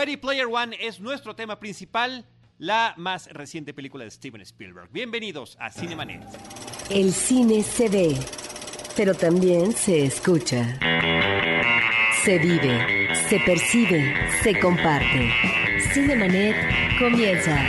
[0.00, 2.24] Ready Player One es nuestro tema principal,
[2.56, 4.88] la más reciente película de Steven Spielberg.
[4.90, 6.22] Bienvenidos a Cinemanet.
[6.88, 8.16] El cine se ve,
[8.96, 10.78] pero también se escucha.
[12.24, 15.34] Se vive, se percibe, se comparte.
[15.92, 16.56] Cinemanet
[16.98, 17.62] comienza.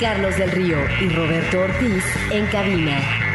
[0.00, 3.29] Carlos del Río y Roberto Ortiz en cabina.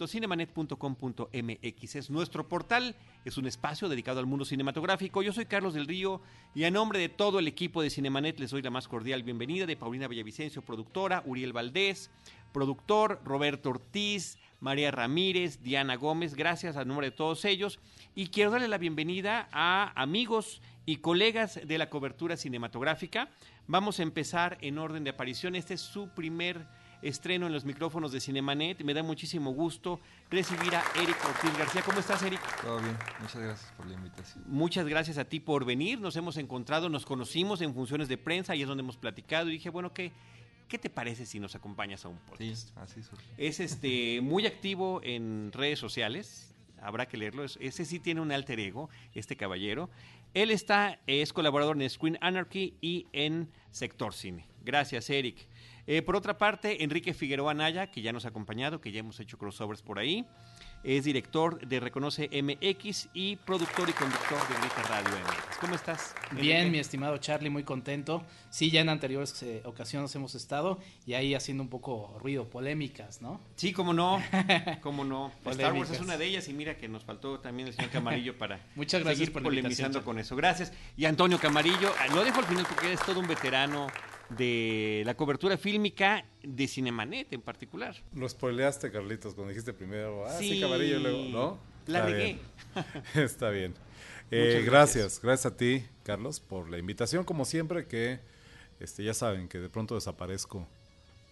[0.00, 2.94] www.cinemanet.com.mx es nuestro portal,
[3.24, 5.22] es un espacio dedicado al mundo cinematográfico.
[5.22, 6.20] Yo soy Carlos del Río
[6.54, 9.66] y a nombre de todo el equipo de Cinemanet les doy la más cordial bienvenida
[9.66, 12.10] de Paulina Villavicencio, productora, Uriel Valdés,
[12.52, 17.78] productor, Roberto Ortiz, María Ramírez, Diana Gómez, gracias a nombre de todos ellos.
[18.14, 23.28] Y quiero darle la bienvenida a amigos y colegas de la cobertura cinematográfica.
[23.66, 25.54] Vamos a empezar en orden de aparición.
[25.54, 26.66] Este es su primer
[27.02, 28.82] estreno en los micrófonos de Cinemanet.
[28.82, 30.00] Me da muchísimo gusto
[30.30, 31.82] recibir a Eric Ortiz García.
[31.82, 32.40] ¿Cómo estás, Eric?
[32.62, 34.44] Todo bien, muchas gracias por la invitación.
[34.46, 36.00] Muchas gracias a ti por venir.
[36.00, 39.48] Nos hemos encontrado, nos conocimos en funciones de prensa y es donde hemos platicado.
[39.48, 40.12] Y dije, bueno, ¿qué,
[40.68, 42.68] qué te parece si nos acompañas a un podcast?
[42.68, 43.24] Sí, así surge.
[43.36, 46.54] Es este, muy activo en redes sociales.
[46.82, 47.44] Habrá que leerlo.
[47.44, 49.90] Ese sí tiene un alter ego, este caballero.
[50.32, 54.46] Él está, es colaborador en Screen Anarchy y en Sector Cine.
[54.64, 55.36] Gracias, Eric.
[55.86, 59.18] Eh, por otra parte, Enrique Figueroa Naya, que ya nos ha acompañado, que ya hemos
[59.20, 60.26] hecho crossovers por ahí,
[60.82, 65.58] es director de Reconoce MX y productor y conductor de Grita Radio MX.
[65.60, 66.14] ¿Cómo estás?
[66.32, 66.70] Bien, Enrique?
[66.70, 68.24] mi estimado Charlie, muy contento.
[68.48, 73.20] Sí, ya en anteriores eh, ocasiones hemos estado y ahí haciendo un poco ruido, polémicas,
[73.20, 73.40] ¿no?
[73.56, 74.22] Sí, cómo no,
[74.80, 75.32] cómo no.
[75.46, 78.38] Star Wars es una de ellas y mira que nos faltó también el señor Camarillo
[78.38, 80.34] para Muchas gracias seguir por polemizando con eso.
[80.36, 80.72] Gracias.
[80.96, 83.88] Y Antonio Camarillo, ah, lo dejo al final porque eres todo un veterano
[84.36, 87.94] de la cobertura fílmica de Cinemanet en particular.
[88.14, 90.60] Lo spoileaste, Carlitos, cuando dijiste primero, ah, sí, Sí.
[90.60, 91.58] camarillo, y luego, ¿no?
[91.86, 92.24] La Está regué.
[92.24, 92.40] bien.
[93.24, 93.74] Está bien.
[94.30, 94.64] Eh, gracias.
[94.66, 98.20] gracias, gracias a ti, Carlos, por la invitación, como siempre, que
[98.78, 100.68] este, ya saben que de pronto desaparezco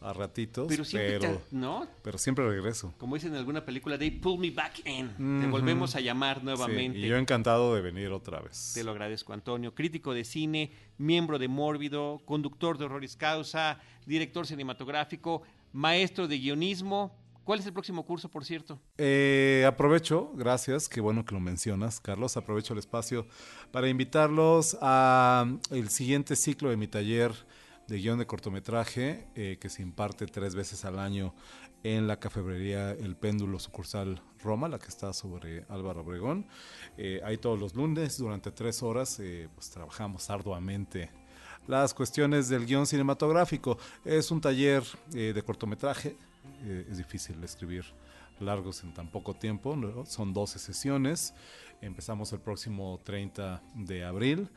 [0.01, 1.87] a ratitos, Pero siempre, pero, te- ¿no?
[2.03, 2.95] pero siempre regreso.
[2.99, 5.41] Como dicen en alguna película, they pull me back in.
[5.41, 6.99] Te volvemos a llamar Sí, nuevamente.
[6.99, 8.73] y yo encantado de venir otra vez.
[8.75, 9.75] Te lo agradezco, Antonio.
[9.75, 15.43] Crítico de cine, miembro de Mórbido, conductor de Horroris Causa, director cinematográfico,
[15.73, 17.17] maestro de guionismo.
[17.45, 18.79] ¿Cuál es el próximo curso, por cierto?
[18.99, 22.37] Eh, aprovecho, gracias, qué bueno que lo mencionas, Carlos.
[22.37, 23.27] Aprovecho el espacio
[23.73, 27.33] para invitarlos a el siguiente ciclo de mi taller
[27.89, 31.35] de guion de cortometraje eh, que se imparte tres veces al año
[31.83, 36.47] en la cafebrería El Péndulo sucursal Roma, la que está sobre Álvaro Obregón.
[36.97, 41.11] Eh, ahí todos los lunes durante tres horas eh, pues trabajamos arduamente
[41.69, 43.79] las cuestiones del guion cinematográfico.
[44.05, 44.83] Es un taller
[45.15, 46.17] eh, de cortometraje,
[46.65, 47.85] eh, es difícil escribir
[48.41, 50.07] largos en tan poco tiempo, ¿no?
[50.07, 51.35] son 12 sesiones,
[51.81, 54.49] empezamos el próximo 30 de abril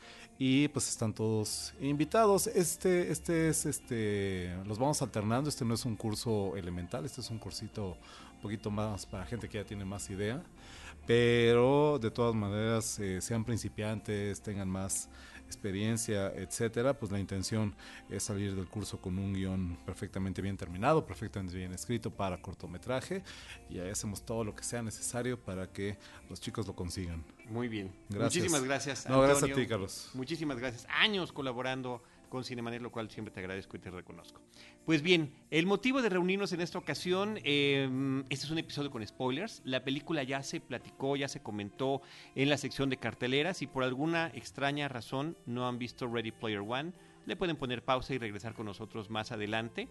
[0.43, 2.47] y pues están todos invitados.
[2.47, 7.29] Este, este es, este, los vamos alternando, este no es un curso elemental, este es
[7.29, 10.41] un cursito un poquito más para gente que ya tiene más idea,
[11.05, 15.09] pero de todas maneras, eh, sean principiantes, tengan más
[15.51, 17.75] experiencia, etcétera, pues la intención
[18.09, 23.23] es salir del curso con un guion perfectamente bien terminado, perfectamente bien escrito para cortometraje
[23.69, 25.97] y ahí hacemos todo lo que sea necesario para que
[26.29, 27.23] los chicos lo consigan.
[27.49, 27.91] Muy bien.
[28.09, 28.35] Gracias.
[28.35, 29.09] Muchísimas gracias.
[29.09, 29.65] No, gracias a Antonio.
[29.65, 30.09] ti, Carlos.
[30.13, 30.87] Muchísimas gracias.
[30.89, 34.41] Años colaborando con Cinemanet, lo cual siempre te agradezco y te reconozco.
[34.85, 37.87] Pues bien, el motivo de reunirnos en esta ocasión, eh,
[38.29, 39.61] este es un episodio con spoilers.
[39.63, 42.01] La película ya se platicó, ya se comentó
[42.33, 46.61] en la sección de carteleras y por alguna extraña razón no han visto Ready Player
[46.67, 46.93] One.
[47.27, 49.87] Le pueden poner pausa y regresar con nosotros más adelante.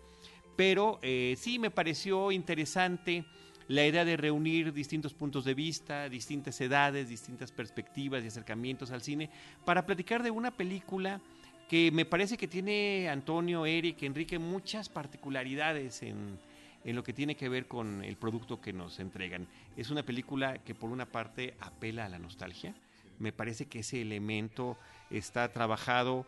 [0.56, 3.25] Pero eh, sí me pareció interesante
[3.69, 9.03] la idea de reunir distintos puntos de vista, distintas edades, distintas perspectivas y acercamientos al
[9.03, 9.31] cine
[9.65, 11.21] para platicar de una película
[11.70, 16.36] que me parece que tiene Antonio, Eric, Enrique muchas particularidades en,
[16.82, 19.47] en lo que tiene que ver con el producto que nos entregan.
[19.76, 22.74] Es una película que por una parte apela a la nostalgia.
[23.21, 24.77] Me parece que ese elemento
[25.10, 26.27] está trabajado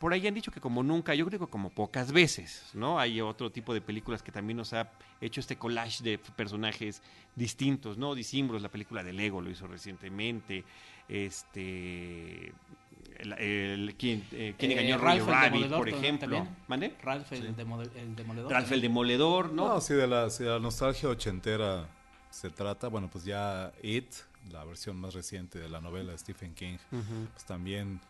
[0.00, 2.98] por ahí han dicho que como nunca, yo creo que como pocas veces, ¿no?
[2.98, 4.90] Hay otro tipo de películas que también nos ha
[5.20, 7.02] hecho este collage de personajes
[7.36, 8.14] distintos, ¿no?
[8.14, 10.64] Disimbros, la película de Lego lo hizo recientemente,
[11.08, 12.52] este...
[13.18, 16.48] El, el- ¿quién, eh, quién Eh, engañó Ralph Roger el Rabbit, Demoledor por ejemplo?
[16.68, 16.94] ¿Mande?
[17.02, 18.50] Ralph, el, el demoledor.
[18.52, 19.68] Ralph el Demoledor, ¿no?
[19.68, 21.88] No, si de la, si de la nostalgia ochentera
[22.30, 24.06] se trata, bueno, pues ya It,
[24.50, 28.00] la versión más reciente de la novela de Stephen King, pues también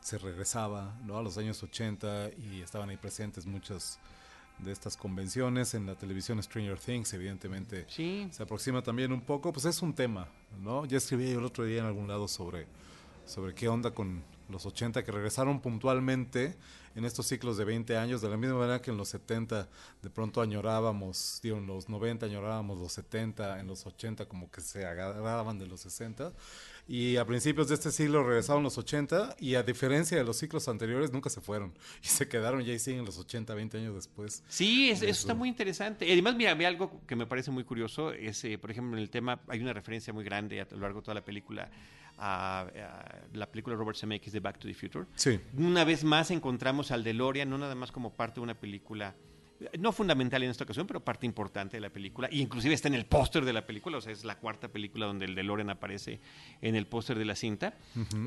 [0.00, 1.18] se regresaba ¿no?
[1.18, 3.98] a los años 80 y estaban ahí presentes muchos
[4.58, 5.74] de estas convenciones.
[5.74, 8.28] En la televisión Stranger Things, evidentemente, Sí.
[8.30, 9.52] se aproxima también un poco.
[9.52, 10.26] Pues es un tema,
[10.62, 10.84] ¿no?
[10.86, 12.66] Ya escribí yo el otro día en algún lado sobre,
[13.24, 16.54] sobre qué onda con los 80 que regresaron puntualmente
[16.94, 19.66] en estos ciclos de 20 años, de la misma manera que en los 70
[20.02, 24.60] de pronto añorábamos, digo, en los 90 añorábamos los 70, en los 80 como que
[24.60, 26.32] se agarraban de los 60.
[26.86, 30.68] Y a principios de este siglo regresaron los 80 y a diferencia de los ciclos
[30.68, 31.72] anteriores nunca se fueron
[32.02, 34.42] y se quedaron y ahí siguen los 80, 20 años después.
[34.48, 36.06] Sí, es- eso está muy interesante.
[36.06, 39.08] Y además, mira, algo que me parece muy curioso, es, eh, por ejemplo, en el
[39.08, 41.70] tema, hay una referencia muy grande a lo largo de toda la película,
[42.18, 45.06] a, a la película Robert Zemeckis de Back to the Future.
[45.14, 45.40] Sí.
[45.56, 49.14] Una vez más encontramos al DeLorean, no nada más como parte de una película,
[49.78, 52.28] no fundamental en esta ocasión, pero parte importante de la película.
[52.30, 55.06] Y inclusive está en el póster de la película, o sea, es la cuarta película
[55.06, 56.20] donde el DeLorean aparece
[56.60, 57.74] en el póster de la cinta.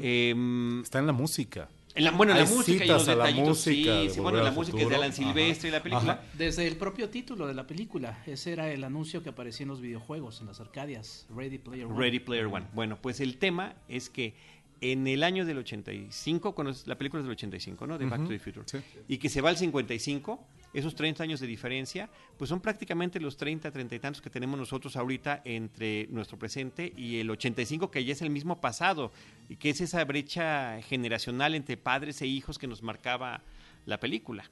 [0.02, 1.68] Em, Está en la música.
[1.96, 4.90] En la, bueno, en la música y los detallitos, música sí, bueno, la música es
[4.90, 4.96] de.
[4.96, 6.14] Alan Silvestre y la película.
[6.14, 6.24] ajá.
[6.38, 9.82] Desde el propio título de la película, ese era el anuncio que aparecía en los
[9.82, 11.98] videojuegos, en las arcadias, Ready Player One.
[11.98, 12.66] Ready Player One.
[12.74, 14.36] Bueno, pues el tema es que
[14.82, 17.98] en el año del 85, cuando es- la película es del 85, ¿no?
[17.98, 18.66] De Back to the Future.
[18.66, 18.78] sí.
[19.08, 20.46] Y que se va al 55,
[20.76, 24.60] esos 30 años de diferencia, pues son prácticamente los 30, 30 y tantos que tenemos
[24.60, 29.12] nosotros ahorita entre nuestro presente y el 85, que ya es el mismo pasado,
[29.48, 33.42] y que es esa brecha generacional entre padres e hijos que nos marcaba
[33.86, 34.50] la película.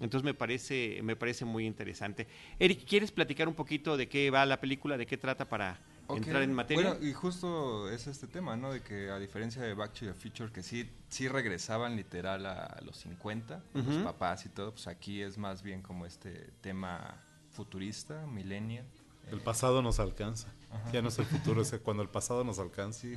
[0.00, 2.26] Entonces me parece, me parece muy interesante.
[2.58, 6.18] Eric, ¿quieres platicar un poquito de qué va la película, de qué trata para Ok,
[6.18, 6.90] entrar en materia?
[6.90, 8.72] Bueno, y justo es este tema, ¿no?
[8.72, 12.80] De que a diferencia de Back to the Future, que sí, sí regresaban literal a
[12.84, 17.16] los 50, con los papás y todo, pues aquí es más bien como este tema
[17.50, 18.84] futurista, millennial.
[19.30, 20.48] El pasado nos alcanza.
[20.92, 23.00] Ya no es el futuro, es cuando el pasado nos alcanza.
[23.00, 23.14] Sí.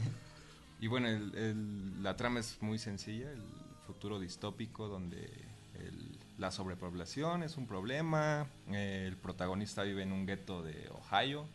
[0.79, 3.41] Y bueno, el- el- la trama es muy sencilla, el
[3.85, 5.25] futuro distópico donde
[5.73, 11.47] el- la sobrepoblación es un problema, eh, el protagonista vive en un gueto de Ohio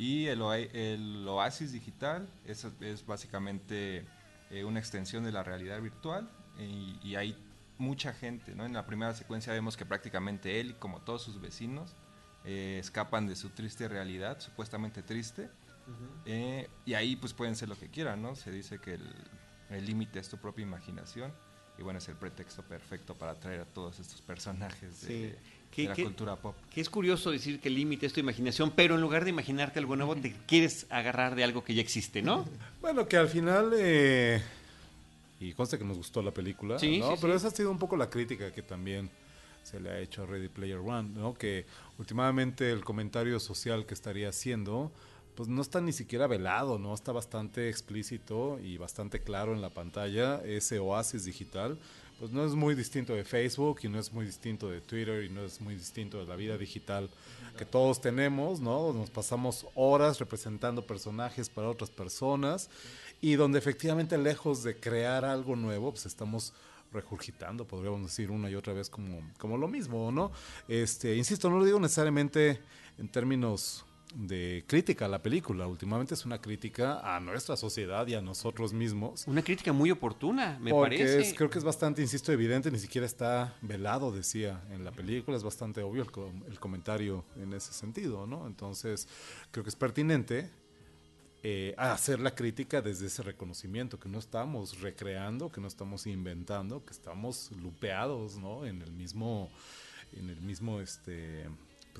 [0.00, 4.06] y el, el oasis digital es, es básicamente
[4.50, 7.36] eh, una extensión de la realidad virtual y, y hay
[7.76, 8.64] mucha gente, ¿no?
[8.64, 11.94] En la primera secuencia vemos que prácticamente él y como todos sus vecinos
[12.46, 15.50] eh, escapan de su triste realidad, supuestamente triste,
[16.24, 18.36] eh, y ahí pues pueden ser lo que quieran, ¿no?
[18.36, 18.98] Se dice que
[19.68, 21.30] el límite es tu propia imaginación
[21.80, 25.36] y bueno, es el pretexto perfecto para atraer a todos estos personajes de, Sí.
[25.70, 26.54] De ¿Qué- la qué- cultura pop.
[26.72, 29.78] Que es curioso decir que el límite es tu imaginación, pero en lugar de imaginarte
[29.78, 32.44] algo nuevo, te quieres agarrar de algo que ya existe, ¿no?
[32.80, 34.42] Bueno, que al final, eh,
[35.38, 37.10] y consta que nos gustó la película, Sí, ¿no?
[37.12, 37.36] sí, pero sí.
[37.38, 39.10] esa ha sido un poco la crítica que también
[39.62, 41.34] se le ha hecho a Ready Player One, ¿no?
[41.34, 41.66] Que
[41.98, 44.90] últimamente el comentario social que estaría haciendo,
[45.36, 46.92] pues no está ni siquiera velado, ¿no?
[46.94, 50.42] Está bastante explícito y bastante claro en la pantalla.
[50.44, 51.78] Ese oasis digital,
[52.20, 55.30] pues no es muy distinto de Facebook y no es muy distinto de Twitter y
[55.30, 57.08] no es muy distinto de la vida digital
[57.56, 58.92] que todos tenemos, ¿no?
[58.92, 62.68] Nos pasamos horas representando personajes para otras personas
[63.22, 66.52] y donde efectivamente lejos de crear algo nuevo, pues estamos
[66.92, 70.30] regurgitando, podríamos decir una y otra vez como, como lo mismo, ¿no?
[70.68, 72.60] Este, insisto, no lo digo necesariamente
[72.98, 78.14] en términos de crítica a la película, últimamente es una crítica a nuestra sociedad y
[78.14, 79.24] a nosotros mismos.
[79.28, 81.20] Una crítica muy oportuna, me Porque parece.
[81.20, 85.36] es- creo que es bastante, insisto, evidente, ni siquiera está velado, decía en la película,
[85.36, 88.46] es bastante obvio el, com- el comentario en ese sentido, ¿no?
[88.48, 89.06] Entonces,
[89.52, 90.50] creo que es pertinente
[91.42, 96.84] eh, hacer la crítica desde ese reconocimiento, que no estamos recreando, que no estamos inventando,
[96.84, 98.66] que estamos lupeados, ¿no?
[98.66, 99.48] En el mismo,
[100.12, 101.46] en el mismo, este,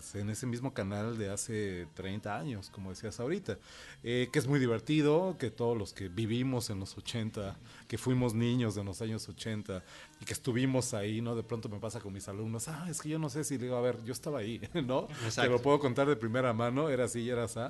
[0.00, 3.58] pues en ese mismo canal de hace 30 años, como decías ahorita,
[4.02, 7.54] Eh, que es muy divertido, que todos los que vivimos en los 80,
[7.86, 9.84] que fuimos niños en los años 80
[10.20, 11.36] y que estuvimos ahí, ¿no?
[11.36, 13.64] De pronto me pasa con mis alumnos, ah, es que yo no sé si le
[13.64, 15.02] digo, a ver, yo estaba ahí, ¿no?
[15.06, 15.50] Te Exacto.
[15.52, 17.60] lo puedo contar de primera mano, era así, era así.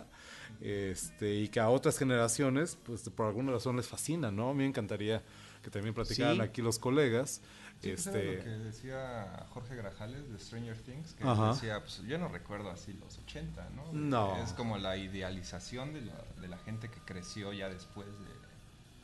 [0.60, 4.50] Este, y que a otras generaciones, pues por alguna razón les fascina, ¿no?
[4.50, 5.22] A mí me encantaría
[5.62, 6.42] que también platicaran Sí.
[6.42, 7.40] aquí los colegas.
[7.80, 11.52] Sí, pues, era este, lo que decía Jorge Grajales de Stranger Things, que Ajá.
[11.54, 13.92] decía, pues yo no recuerdo así los 80, ¿no?
[13.92, 14.36] No.
[14.42, 18.40] Es como la idealización de la, de la gente que creció ya después de...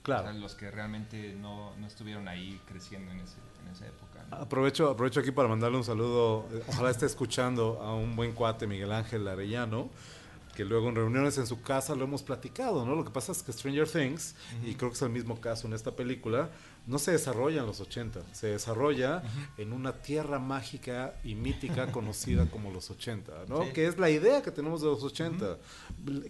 [0.02, 0.28] Claro.
[0.28, 4.25] o sea, los que realmente no, no estuvieron ahí creciendo en, ese, en esa época.
[4.30, 4.37] ¿no?
[4.37, 8.92] Aprovecho, aprovecho aquí para mandarle un saludo, ojalá esté escuchando a un buen cuate, Miguel
[8.92, 9.90] Ángel Arellano,
[10.54, 12.95] que luego en reuniones en su casa lo hemos platicado, ¿no?
[12.95, 15.75] Lo que pasa es que Stranger Things, y creo que es el mismo caso en
[15.75, 16.50] esta película,
[16.86, 19.22] no se desarrolla en los 80, se desarrolla
[19.58, 23.64] en una tierra mágica y mítica conocida como los 80, ¿no?
[23.64, 23.72] Sí.
[23.72, 25.58] Que es la idea que tenemos de los 80,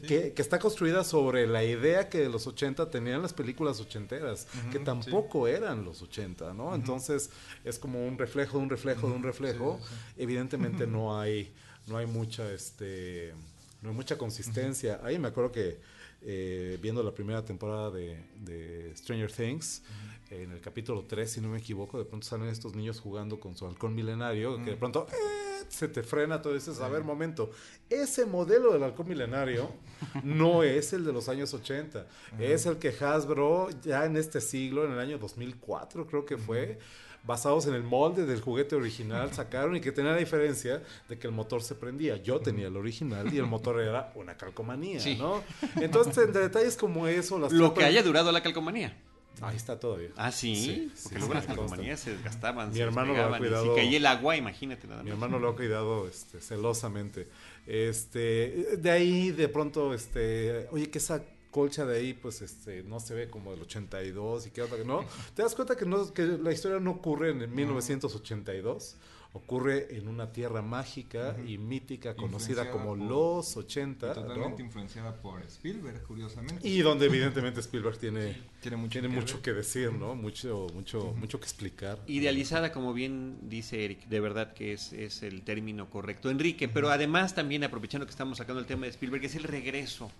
[0.06, 4.46] que, que está construida sobre la idea que de los 80 tenían las películas ochenteras,
[4.72, 6.74] que tampoco eran los 80, ¿no?
[6.74, 7.30] Entonces
[7.64, 9.78] es como un reflejo de un reflejo de un reflejo.
[10.16, 11.52] Evidentemente no hay
[11.86, 13.34] no hay mucha este
[13.82, 15.00] no hay mucha consistencia.
[15.04, 15.78] Ahí me acuerdo que
[16.22, 19.82] eh, viendo la primera temporada de, de Stranger Things,
[20.30, 23.56] en el capítulo 3, si no me equivoco, de pronto salen estos niños jugando con
[23.56, 25.64] su halcón milenario, que de pronto ¡eh!
[25.68, 27.50] se te frena todo dices, a ver, momento,
[27.90, 29.70] ese modelo del halcón milenario
[30.24, 32.06] no es el de los años 80,
[32.40, 36.78] es el que Hasbro ya en este siglo, en el año 2004 creo que fue,
[37.24, 41.26] basados en el molde del juguete original, sacaron y que tenía la diferencia de que
[41.26, 42.16] el motor se prendía.
[42.22, 45.16] Yo tenía el original y el motor era una calcomanía, Sí.
[45.16, 45.42] ¿no?
[45.80, 48.96] Entonces, en detalles como eso, las Lo que tratan- haya durado la calcomanía.
[49.40, 50.10] Ahí está todavía.
[50.16, 53.12] Ah, sí, Sí, porque sí, luego sí, las calcomanías se desgastaban, Mi se hermano lo
[53.12, 53.74] ha despegaban, y cuidado.
[53.74, 57.28] Si caía el agua, imagínate nada Mi hermano lo ha cuidado este, celosamente.
[57.66, 63.00] Este, de ahí de pronto, este, oye, que esa colcha de ahí, pues, este, no
[63.00, 65.04] se ve como del 82 y qué onda, ¿no?
[65.34, 68.96] Te das cuenta que, no, que la historia no ocurre en el 1982,
[69.36, 74.66] ocurre en una tierra mágica y mítica conocida como por- los 80, Totalmente ¿no?
[74.66, 76.66] influenciada por Spielberg, curiosamente.
[76.68, 80.14] Y donde evidentemente Spielberg tiene, Tiene mucho tiene que mucho que decir, ¿no?
[80.14, 81.98] Mucho, mucho, mucho que explicar.
[82.06, 86.30] Idealizada, como bien dice Eric, de verdad que es, es el término correcto.
[86.30, 90.10] Enrique, pero además también, aprovechando que estamos sacando el tema de Spielberg, es el regreso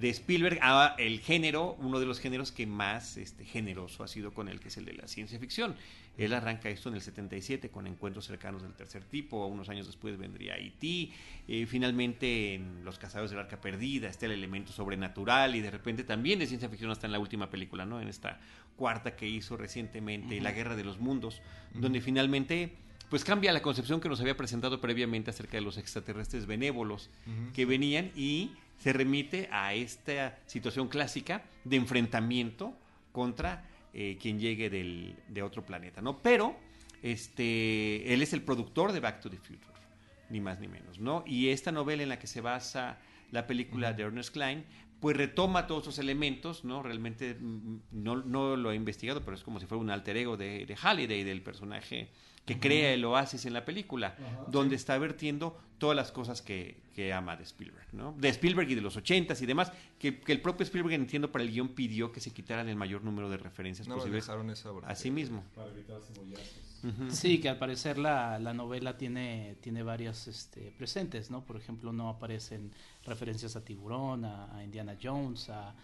[0.00, 4.34] de Spielberg a el género, uno de los géneros que más este, generoso ha sido
[4.34, 5.74] con él, que es el de la ciencia ficción.
[6.18, 10.18] Él arranca esto en el 77 con encuentros cercanos del tercer tipo, unos años después
[10.18, 11.10] vendría E.T.,
[11.48, 16.04] eh, finalmente en Los Cazados del Arca Perdida está el elemento sobrenatural y de repente
[16.04, 18.00] también de ciencia ficción hasta en la última película, ¿no?
[18.00, 18.38] En esta
[18.76, 21.40] cuarta que hizo recientemente, La Guerra de los Mundos,
[21.72, 22.74] donde finalmente
[23.08, 27.08] pues cambia la concepción que nos había presentado previamente acerca de los extraterrestres benévolos
[27.54, 32.76] que venían y se remite a esta situación clásica de enfrentamiento
[33.12, 36.22] contra eh, quien llegue del, de otro planeta, ¿no?
[36.22, 36.56] Pero
[37.02, 39.72] este, él es el productor de Back to the Future,
[40.28, 41.24] ni más ni menos, ¿no?
[41.26, 42.98] Y esta novela en la que se basa
[43.30, 44.64] la película de Ernest Klein,
[45.00, 46.82] pues retoma todos esos elementos, ¿no?
[46.82, 50.36] Realmente mm, no, no lo he investigado, pero es como si fuera un alter ego
[50.36, 52.10] de, de Halliday, del personaje
[52.46, 57.12] que crea el oasis en la película, donde está vertiendo todas las cosas que, que
[57.12, 58.14] ama de Spielberg, ¿no?
[58.16, 61.44] De Spielberg y de los ochentas y demás, que, que el propio Spielberg, entiendo, para
[61.44, 64.34] el guion pidió que se quitaran el mayor número de referencias No posibles esa
[64.86, 65.44] a sí mismo.
[65.54, 65.98] Para evitar.
[65.98, 67.10] Ujú.
[67.10, 71.44] Sí, que al parecer la, la novela tiene, tiene varias este, presentes, ¿no?
[71.44, 72.70] Por ejemplo, no aparecen
[73.04, 75.74] referencias a Tiburón, a, a Indiana Jones, a,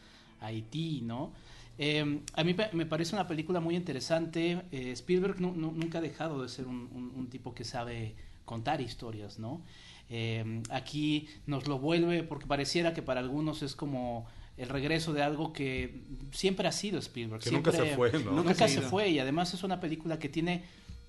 [0.40, 1.32] a E.T., ¿no?
[1.78, 4.62] Eh, a mí me parece una película muy interesante.
[4.72, 8.14] Eh, Spielberg nu- nu- nunca ha dejado de ser un, un- un tipo que sabe
[8.44, 9.62] contar historias, ¿no?
[10.10, 14.26] Eh, aquí nos lo vuelve porque pareciera que para algunos es como
[14.58, 16.02] el regreso de algo que
[16.32, 17.42] siempre ha sido Spielberg.
[17.42, 18.32] Que nunca siempre- se fue, ¿no?
[18.32, 20.64] Nunca Nunca, se se fue y además es una película que tiene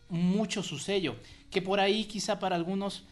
[0.09, 1.17] mucho su sello,
[1.51, 3.03] que por ahí quizá para algunos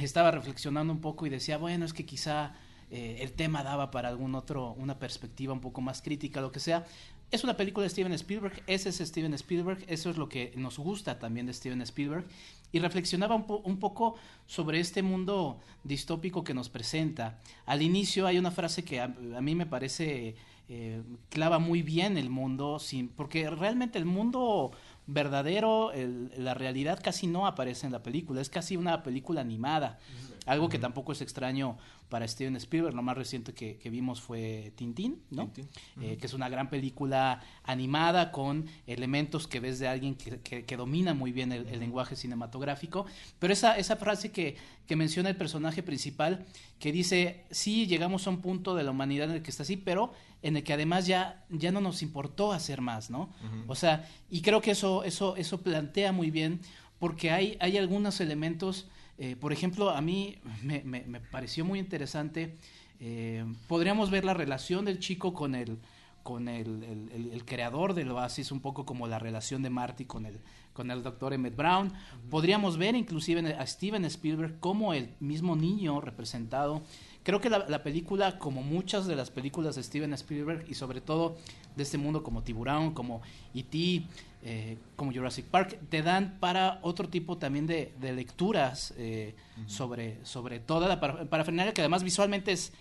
[0.00, 2.54] estaba reflexionando un poco y decía, bueno, es que quizá
[2.94, 6.60] eh, el tema daba para algún otro, una perspectiva un poco más crítica, lo que
[6.60, 6.84] sea.
[7.30, 10.78] Es una película de Steven Spielberg, ese es Steven Spielberg, eso es lo que nos
[10.78, 12.24] gusta también de Steven Spielberg.
[12.70, 14.14] Y reflexionaba un, po- un poco
[14.46, 17.38] sobre este mundo distópico que nos presenta.
[17.66, 20.34] Al inicio hay una frase que a, mí me parece
[20.68, 24.70] eh, clava muy bien el mundo, sin, porque realmente el mundo
[25.06, 29.98] verdadero, el- la realidad casi no aparece en la película, es casi una película animada,
[30.46, 34.72] algo que tampoco es extraño para Steven Spielberg, lo más reciente que, que vimos fue
[34.76, 35.48] Tintín, ¿no?
[35.48, 35.68] Tintín.
[36.02, 40.64] Eh, que es una gran película animada con elementos que ves de alguien que, que-
[40.64, 43.06] que domina muy bien el, el lenguaje cinematográfico,
[43.38, 46.44] pero esa, esa frase que, que menciona el personaje principal,
[46.78, 49.76] que dice, sí, llegamos a un punto de la humanidad en el que está así,
[49.78, 53.30] pero en el que además ya, ya no nos importó hacer más, ¿no?
[53.66, 56.60] O sea, y creo que eso, eso, eso plantea muy bien,
[56.98, 58.86] porque hay, hay algunos elementos,
[59.18, 62.54] eh, por ejemplo, a mí me, me- me pareció muy interesante,
[63.00, 65.78] eh, podríamos ver la relación del chico con el
[66.22, 70.06] con el, el- el- el creador del Oasis, un poco como la relación de Marty
[70.06, 70.40] con el,
[70.72, 71.92] con el doctor Emmett Brown.
[72.30, 76.80] Podríamos ver inclusive a Steven Spielberg como el mismo niño representado.
[77.24, 81.02] Creo que la, la película, como muchas de las películas de Steven Spielberg, y sobre
[81.02, 81.36] todo
[81.76, 83.20] de este mundo como Tiburón, como
[83.54, 84.06] E.T.,
[84.44, 89.34] eh, como Jurassic Park, te dan para otro tipo también de, de lecturas eh,
[89.66, 92.72] sobre, sobre toda la para- parafernalia, que además visualmente es,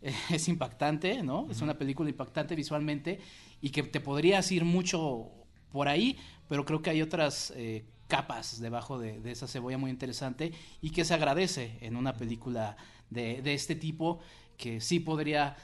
[0.30, 1.48] es impactante, ¿no?
[1.50, 3.18] Es una película impactante visualmente
[3.60, 5.28] y que te podrías ir mucho
[5.72, 6.16] por ahí,
[6.48, 10.90] pero creo que hay otras eh, capas debajo de, de esa cebolla muy interesante y
[10.90, 12.76] que se agradece en una película
[13.10, 14.20] de, de este tipo
[14.56, 15.56] que sí podría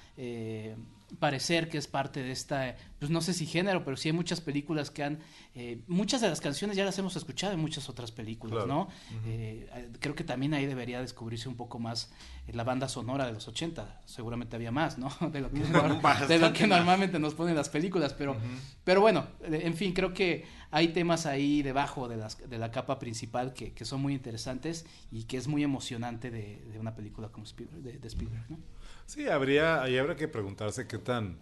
[1.19, 4.41] parecer que es parte de esta, pues no sé si género, pero sí hay muchas
[4.41, 5.19] películas que han,
[5.55, 8.67] eh, muchas de las canciones ya las hemos escuchado en muchas otras películas, Claro.
[8.69, 8.89] ¿no?
[9.27, 12.11] Eh, eh, creo que también ahí debería descubrirse un poco más
[12.47, 15.09] eh, la banda sonora de los 80, seguramente había más, ¿no?
[15.33, 15.61] De lo que,
[16.29, 18.37] de lo que normalmente nos ponen las películas, pero,
[18.83, 22.99] pero bueno, en fin, creo que hay temas ahí debajo de, las, de la capa
[22.99, 27.29] principal que, que son muy interesantes y que es muy emocionante de, de una película
[27.29, 28.59] como Spielberg, de, de Spielberg, ¿no?
[29.07, 31.39] Sí, habría, ahí habrá que preguntarse qué tan,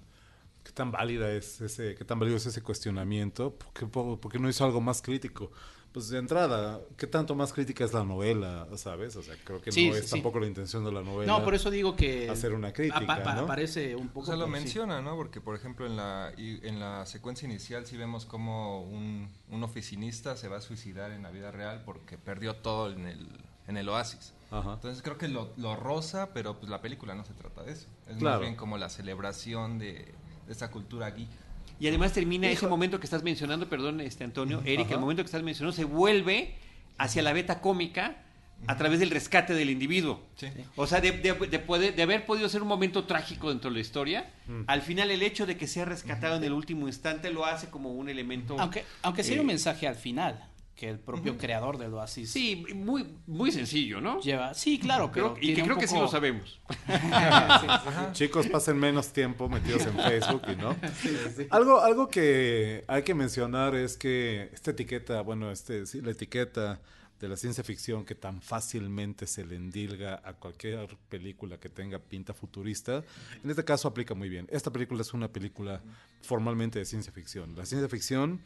[0.64, 4.64] qué tan válida es ese, qué tan válido es ese cuestionamiento, porque, porque no hizo
[4.64, 5.50] algo más crítico.
[5.92, 9.14] Pues de entrada, ¿qué tanto más crítica es la novela, sabes?
[9.16, 10.10] O sea, creo que Sí, no es sí.
[10.12, 11.30] tampoco la intención de la novela.
[11.30, 13.40] No, por eso digo que hacer una crítica, apa- ¿no?
[13.42, 14.26] aparece un O poco.
[14.26, 14.52] sea, lo sí.
[14.52, 15.16] menciona, ¿no?
[15.16, 20.34] Porque, por ejemplo, en la, en la secuencia inicial sí vemos como un, un oficinista
[20.38, 23.28] se va a suicidar en la vida real porque perdió todo en el,
[23.68, 24.32] en el oasis.
[24.52, 24.74] Ajá.
[24.74, 27.88] Entonces creo que lo, lo rosa, pero pues la película no se trata de eso.
[28.08, 28.36] Es Claro.
[28.36, 30.14] más bien como la celebración de,
[30.46, 31.28] de esa cultura geek.
[31.80, 34.94] Y además termina ese momento que estás mencionando, perdón, este Antonio, Eric, Ajá.
[34.94, 36.54] el momento que estás mencionando se vuelve
[36.98, 38.18] hacia la beta cómica
[38.68, 40.20] a través del rescate del individuo.
[40.36, 40.46] Sí.
[40.76, 43.74] O sea, de, de- de poder- de haber podido ser un momento trágico dentro de
[43.74, 44.30] la historia,
[44.68, 47.90] al final el hecho de que sea rescatado en el último instante lo hace como
[47.92, 48.54] un elemento...
[48.60, 50.48] Aunque, aunque sí hay Eh, un mensaje al final,
[50.82, 54.20] que el propio creador del Oasis Sí, muy, muy sencillo, ¿no?
[54.20, 54.52] lleva.
[54.52, 56.58] Sí, claro, Creo- pero y que creo que sí lo sabemos.
[58.14, 60.74] Chicos, pasen menos tiempo metidos en Facebook y no.
[61.50, 66.80] Algo, algo que hay que mencionar es que esta etiqueta, bueno, este, sí, la etiqueta
[67.20, 72.00] de la ciencia ficción que tan fácilmente se le endilga a cualquier película que tenga
[72.00, 73.04] pinta futurista,
[73.44, 74.48] en este caso aplica muy bien.
[74.50, 75.80] Esta película es una película
[76.22, 77.54] formalmente de ciencia ficción.
[77.54, 78.40] La ciencia ficción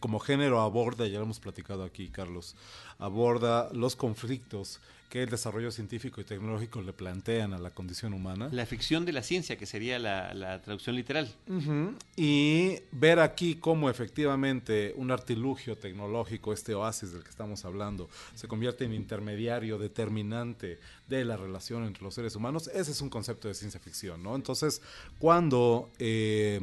[0.00, 2.54] como género aborda, ya lo hemos platicado aquí, Carlos,
[2.98, 8.48] aborda los conflictos que el desarrollo científico y tecnológico le plantean a la condición humana.
[8.52, 11.32] La ficción de la ciencia, que sería la, la traducción literal.
[12.14, 18.48] Y ver aquí cómo efectivamente un artilugio tecnológico, este oasis del que estamos hablando, se
[18.48, 20.78] convierte en intermediario determinante
[21.08, 24.36] de la relación entre los seres humanos, ese es un concepto de ciencia ficción, ¿no?
[24.36, 24.82] Entonces,
[25.18, 26.60] cuando eh,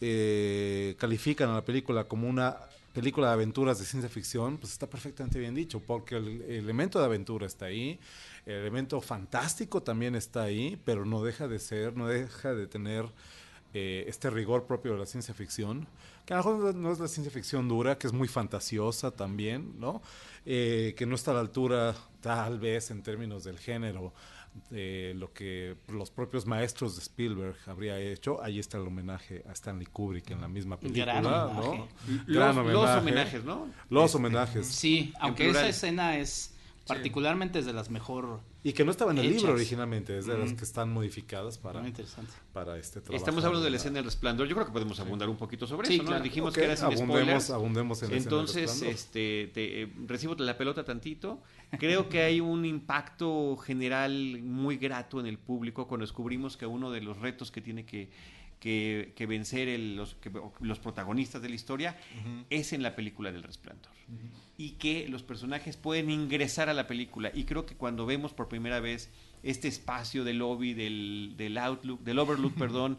[0.00, 2.56] eh, califican a la película como una
[2.92, 7.04] película de aventuras de ciencia ficción, pues está perfectamente bien dicho, porque el elemento de
[7.04, 7.98] aventura está ahí,
[8.46, 13.04] el elemento fantástico también está ahí, pero no deja de ser, no deja de tener
[13.74, 15.86] eh, este rigor propio de la ciencia ficción,
[16.24, 19.78] que a lo mejor no es la ciencia ficción dura, que es muy fantasiosa también,
[19.78, 20.00] ¿no?
[20.46, 24.14] Eh, que no está a la altura, tal vez, en términos del género,
[24.70, 28.42] de lo que los propios maestros de Spielberg habría hecho.
[28.42, 31.28] Ahí está el homenaje a Stanley Kubrick en la misma película, Gran ¿no?
[31.46, 31.88] homenaje.
[32.26, 33.68] Gran Los, los homenajes, ¿no?
[33.90, 34.66] Los Este, homenajes.
[34.66, 36.52] Sí, aunque esa escena es
[36.86, 38.40] particularmente es de las mejor.
[38.62, 39.42] Y que no estaba en el Hechas.
[39.42, 42.32] libro originalmente, es de las que están modificadas para, Muy interesante.
[42.52, 43.16] para este trabajo.
[43.16, 44.46] Estamos hablando de la escena del resplandor.
[44.48, 46.08] Yo creo que podemos abundar un poquito sobre Sí, eso, ¿no?
[46.10, 46.24] claro.
[46.24, 47.50] Dijimos que era sin abundemos, spoilers.
[47.50, 48.94] abundemos en la escena del Entonces, resplandor.
[48.94, 51.40] este, te, eh, recibo la pelota tantito.
[51.78, 56.90] Creo que hay un impacto general muy grato en el público cuando descubrimos que uno
[56.90, 58.08] de los retos que tiene que,
[58.60, 61.96] que, que vencer el- los, que- los protagonistas de la historia
[62.50, 63.92] es en la película del resplandor.
[64.56, 67.30] Y que los personajes pueden ingresar a la película.
[67.34, 69.10] Y creo que cuando vemos por primera vez
[69.42, 72.96] este espacio del lobby, del, del Outlook, del Overlook, perdón,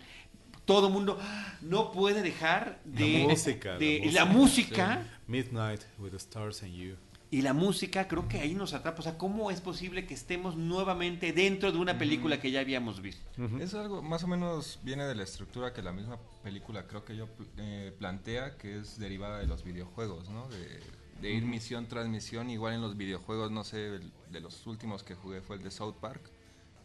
[0.65, 1.17] todo mundo
[1.61, 6.73] no puede dejar de La música, de- la la música Midnight with the Stars and
[6.73, 6.95] You.
[7.29, 8.99] Y la música creo que ahí nos atrapa.
[8.99, 13.01] O sea, ¿cómo es posible que estemos nuevamente dentro de una película que ya habíamos
[13.01, 13.23] visto?
[13.59, 17.15] Es algo más o menos viene de la estructura que la misma película creo que
[17.17, 20.47] yo eh, plantea, que es derivada de los videojuegos, ¿no?
[20.47, 20.79] De,
[21.21, 25.03] de ir misión tras misión, igual en los videojuegos, no sé, el- de los últimos
[25.03, 26.21] que jugué fue el de South Park.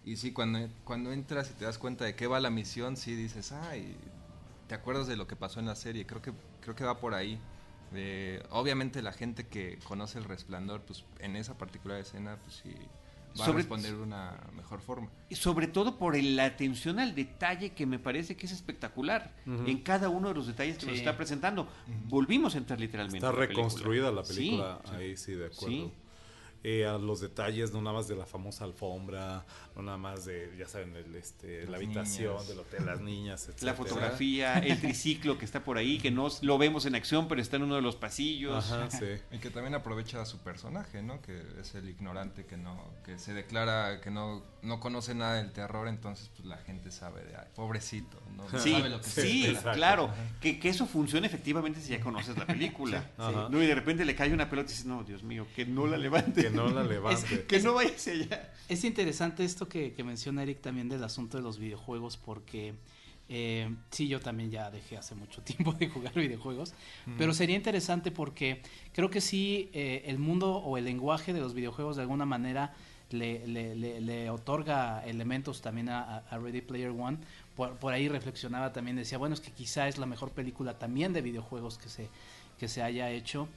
[0.04, 3.14] Y sí, cuando, cuando entras y te das cuenta de qué va la misión, sí
[3.14, 3.94] dices, ay,
[4.66, 6.06] te acuerdas de lo que pasó en la serie.
[6.06, 7.38] Creo que, creo que va por ahí.
[7.92, 12.74] De- obviamente la gente que conoce el resplandor, pues en esa particular escena, pues sí,
[13.38, 15.08] va Sobre- a responder de una mejor forma.
[15.28, 19.34] Y sobre todo por el- la atención al detalle que me parece que es espectacular
[19.46, 21.68] en cada uno de los detalles que nos está presentando.
[22.08, 23.18] Volvimos a entrar literalmente.
[23.18, 23.64] Está a la película.
[23.68, 24.34] reconstruida la Sí.
[24.34, 25.66] película, ahí sí, de acuerdo.
[25.68, 25.92] Sí.
[26.64, 29.44] Eh, a los detalles, no nada más de la famosa alfombra,
[29.74, 32.48] no nada más de, ya saben, el, este, la habitación niñas.
[32.48, 33.62] del hotel, las niñas, etc.
[33.62, 37.40] La fotografía, el triciclo que está por ahí, que no lo vemos en acción, pero
[37.40, 38.70] está en uno de los pasillos.
[38.70, 39.06] Ajá, sí.
[39.32, 41.20] Y que también aprovecha a su personaje, ¿no?
[41.20, 45.52] Que es el ignorante que no, que se declara que no, no conoce nada del
[45.52, 49.08] terror, entonces pues la gente sabe de, ay, pobrecito, no, no Sí, sabe lo que
[49.08, 50.10] se sí, claro.
[50.40, 53.10] Que, que eso funcione efectivamente si ya conoces la película.
[53.18, 53.48] Ajá.
[53.50, 55.86] No, y de repente le cae una pelota y dices, no, Dios mío, que no
[55.86, 56.51] la levante.
[56.52, 57.44] Que no la levante.
[57.46, 58.52] que no vaya hacia allá.
[58.68, 62.74] Es interesante esto que, que menciona Eric también del asunto de los videojuegos porque
[63.28, 66.74] eh, sí, yo también ya dejé hace mucho tiempo de jugar videojuegos,
[67.18, 68.60] pero sería interesante porque
[68.92, 72.74] creo que sí eh, el mundo o el lenguaje de los videojuegos de alguna manera
[73.10, 77.18] le, le- le- le otorga elementos también a, Ready Player One.
[77.56, 81.12] Por, por ahí reflexionaba también, decía, bueno, es que quizá es la mejor película también
[81.12, 82.08] de videojuegos que se,
[82.58, 83.48] que se haya hecho.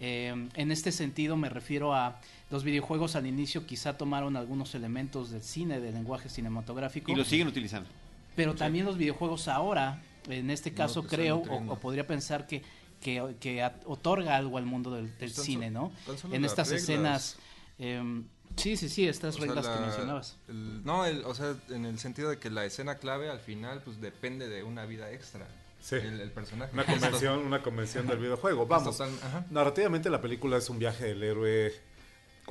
[0.00, 2.18] Eh, en este sentido me refiero a
[2.52, 7.24] los videojuegos al inicio quizá tomaron algunos elementos del cine, del lenguaje cinematográfico, Y lo
[7.24, 7.88] siguen utilizando.
[8.36, 12.62] pero también los videojuegos ahora, en este caso creo, o, podría pensar que,
[13.00, 15.92] que, que at- otorga algo al mundo del, cine, so- ¿no?
[16.32, 16.82] En estas reglas.
[16.82, 17.36] escenas...
[17.78, 18.24] em,
[18.56, 20.36] sí, sí, sí, estas O sea, reglas que mencionabas.
[20.48, 23.80] el- no, el- o sea, en el sentido de que la escena clave al final
[23.82, 25.48] pues depende de una vida extra.
[25.80, 25.96] Sí.
[25.96, 26.70] El, el personaje.
[26.74, 28.66] Una convención, una convención del videojuego.
[28.66, 29.02] Vamos,
[29.50, 31.72] narrativamente la película es un viaje del héroe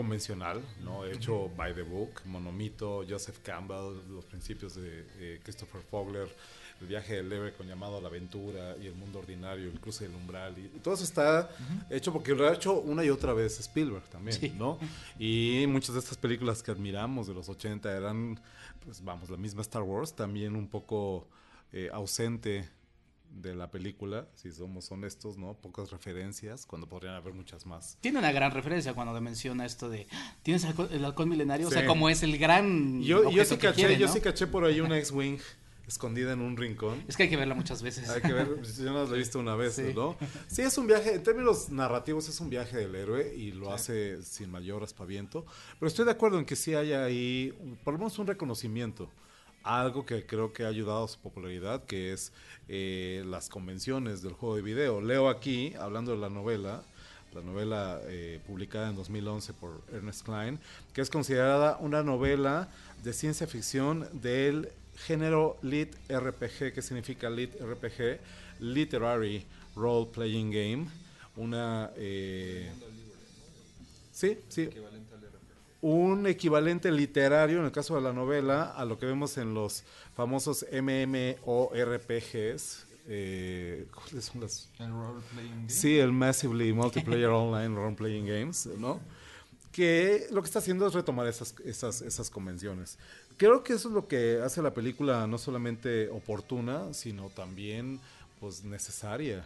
[0.02, 1.06] convencional, ¿no?
[1.06, 6.28] Hecho by the book, Monomito, Joseph Campbell, los principios de eh, Christopher Fogler,
[6.82, 10.08] el viaje del héroe con llamado a la aventura y el mundo ordinario, el cruce
[10.08, 10.58] del umbral.
[10.58, 11.50] Y, y todo eso está
[11.90, 14.50] hecho porque lo ha hecho una y otra vez Spielberg también, Sí.
[14.58, 14.80] ¿no?
[15.20, 18.40] Y muchas de estas películas que admiramos de los 80 eran,
[18.84, 21.28] pues vamos, la misma Star Wars, también un poco
[21.72, 22.68] eh, ausente
[23.32, 25.54] de la película, si somos honestos, ¿no?
[25.54, 27.98] Pocas referencias, cuando podrían haber muchas más.
[28.02, 30.08] Tiene una gran referencia cuando menciona esto de
[30.44, 31.67] ¿tienes alcohol- el halcón milenario?
[31.67, 34.48] O sea, como es el gran Yo, yo sí que caché, quiere, yo sí caché
[34.48, 35.38] por ahí una X-Wing
[35.88, 37.04] escondida en un rincón.
[37.08, 38.08] Es que hay que verla muchas veces.
[38.10, 39.91] Hay que ver, yo no la he visto una vez, Sí.
[39.96, 40.15] ¿no?
[40.48, 44.22] Sí, es un viaje, en términos narrativos es un viaje del héroe y lo hace
[44.24, 45.46] sin mayor aspaviento,
[45.80, 49.10] pero estoy de acuerdo en que sí haya ahí, por lo menos un reconocimiento,
[49.63, 52.32] algo que creo que ha ayudado a su popularidad, que es
[52.67, 55.02] eh, las convenciones del juego de video.
[55.02, 56.84] Leo aquí, hablando de la novela,
[57.34, 60.60] la novela eh, publicada en 2011 por Ernest Klein,
[60.93, 62.69] que es considerada una novela
[63.04, 68.19] de ciencia ficción del género Lit RPG, que significa Lit RPG,
[68.60, 69.45] Literary
[69.76, 70.88] Role Playing Game,
[71.38, 71.91] una...
[71.95, 72.69] eh,
[74.12, 74.69] sí, sí.
[75.82, 79.84] Un equivalente literario, en el caso de la novela, a lo que vemos en los
[80.15, 81.46] famosos MMORPGs.
[83.08, 85.70] Eh, ¿Cuáles son las El role playing game.
[85.70, 89.00] Sí, el Massively Multiplayer Online Role Playing Games, ¿no?
[89.72, 93.00] Que lo que está haciendo es retomar esas, esas, esas convenciones.
[93.38, 98.00] Creo que eso es lo que hace la película no solamente oportuna, sino también
[98.39, 99.44] pues necesaria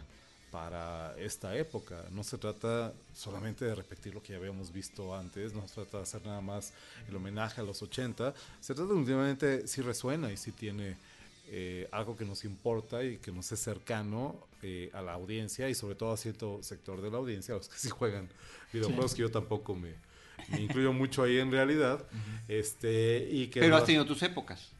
[0.56, 2.02] para esta época.
[2.12, 5.98] No se trata solamente de repetir lo que ya habíamos visto antes, no se trata
[5.98, 6.72] de hacer nada más
[7.06, 10.96] el homenaje a los 80, se trata de últimamente si resuena y si tiene
[11.48, 15.74] eh, algo que nos importa y que nos es cercano eh, a la audiencia y
[15.74, 18.26] sobre todo a cierto sector de la audiencia, a los que sí juegan
[18.72, 19.92] videojuegos, que yo tampoco me,
[20.48, 22.02] me incluyo mucho ahí en realidad.
[22.48, 24.70] este y que Pero has tenido tus épocas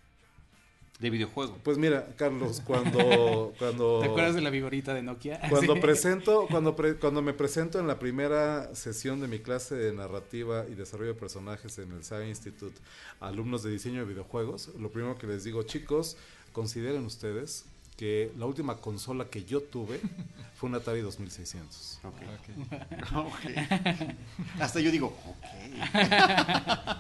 [1.00, 1.58] de videojuego.
[1.62, 3.52] Pues mira, Carlos, cuando...
[3.58, 5.40] cuando ¿Te acuerdas de la vigorita de Nokia?
[5.50, 5.80] cuando Sí.
[5.80, 10.64] presento, cuando, pre- cuando me presento en la primera sesión de mi clase de narrativa
[10.70, 12.78] y desarrollo de personajes en el SAG Institute
[13.20, 16.16] a alumnos de diseño de videojuegos, lo primero que les digo, chicos,
[16.52, 17.66] consideren ustedes
[17.98, 20.00] que la última consola que yo tuve
[20.56, 22.00] fue un Atari 2600.
[22.04, 22.14] Ok.
[23.14, 23.26] Ok.
[23.26, 23.50] Ok.
[24.60, 26.96] Hasta yo digo, ok.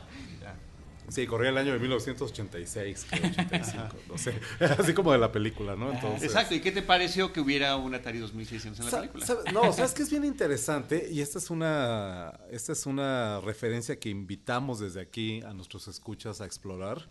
[1.08, 4.34] Sí, corría el año de 1986, creo, 85, no sé,
[4.78, 5.92] así como de la película, ¿no?
[5.92, 6.54] Entonces, Exacto.
[6.54, 9.24] ¿Y qué te pareció que hubiera un Atari 2600 en la película?
[9.26, 13.98] sabe- no, sabes que es bien interesante y esta es una esta es una referencia
[13.98, 17.08] que invitamos desde aquí a nuestros escuchas a explorar,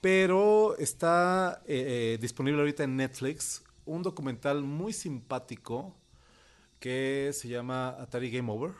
[0.00, 5.96] pero está eh, eh, disponible ahorita en Netflix un documental muy simpático
[6.78, 8.72] que se llama Atari Game Over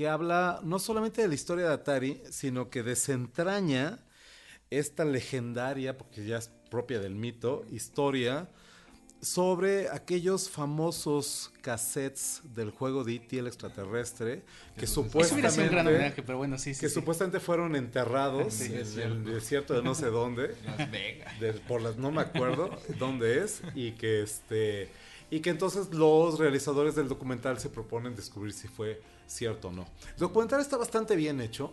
[0.00, 3.98] que habla no solamente de la historia de Atari, sino que desentraña
[4.70, 8.48] esta legendaria, porque ya es propia del mito, historia
[9.20, 13.40] sobre aquellos famosos cassettes del juego de E.T.
[13.40, 14.42] el extraterrestre
[14.78, 16.80] que Eso hubiera sido un gran supuestamente homenaje, pero bueno, sí, sí.
[16.80, 16.94] que sí.
[16.94, 21.38] supuestamente fueron enterrados en el desierto de no sé dónde Las Vegas.
[21.40, 24.88] de- por las no me acuerdo dónde es y que este
[25.30, 29.86] y que entonces los realizadores del documental se proponen descubrir si fue cierto o no.
[30.14, 31.72] El documental está bastante bien hecho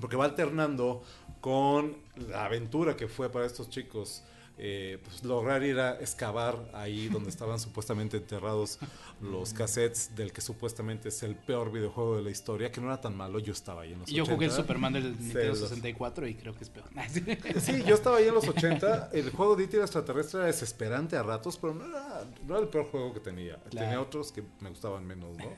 [0.00, 1.02] porque va alternando
[1.40, 1.96] con
[2.28, 4.22] la aventura que fue para estos chicos.
[4.60, 8.80] eh, pues lograr ir a excavar ahí donde estaban supuestamente enterrados
[9.22, 13.00] los cassettes del que supuestamente es el peor videojuego de la historia, que no era
[13.00, 14.56] tan malo, yo estaba ahí en los Yo jugué el 80.
[14.62, 16.86] Superman del Nintendo los- 64 y creo que es peor.
[17.60, 19.10] Sí, yo estaba ahí en los 80.
[19.12, 19.80] El juego de E.T.
[19.80, 23.58] extraterrestre era desesperante a ratos, pero no era, no era el peor juego que tenía.
[23.70, 23.86] Claro.
[23.86, 25.52] Tenía otros que me gustaban menos, ¿no?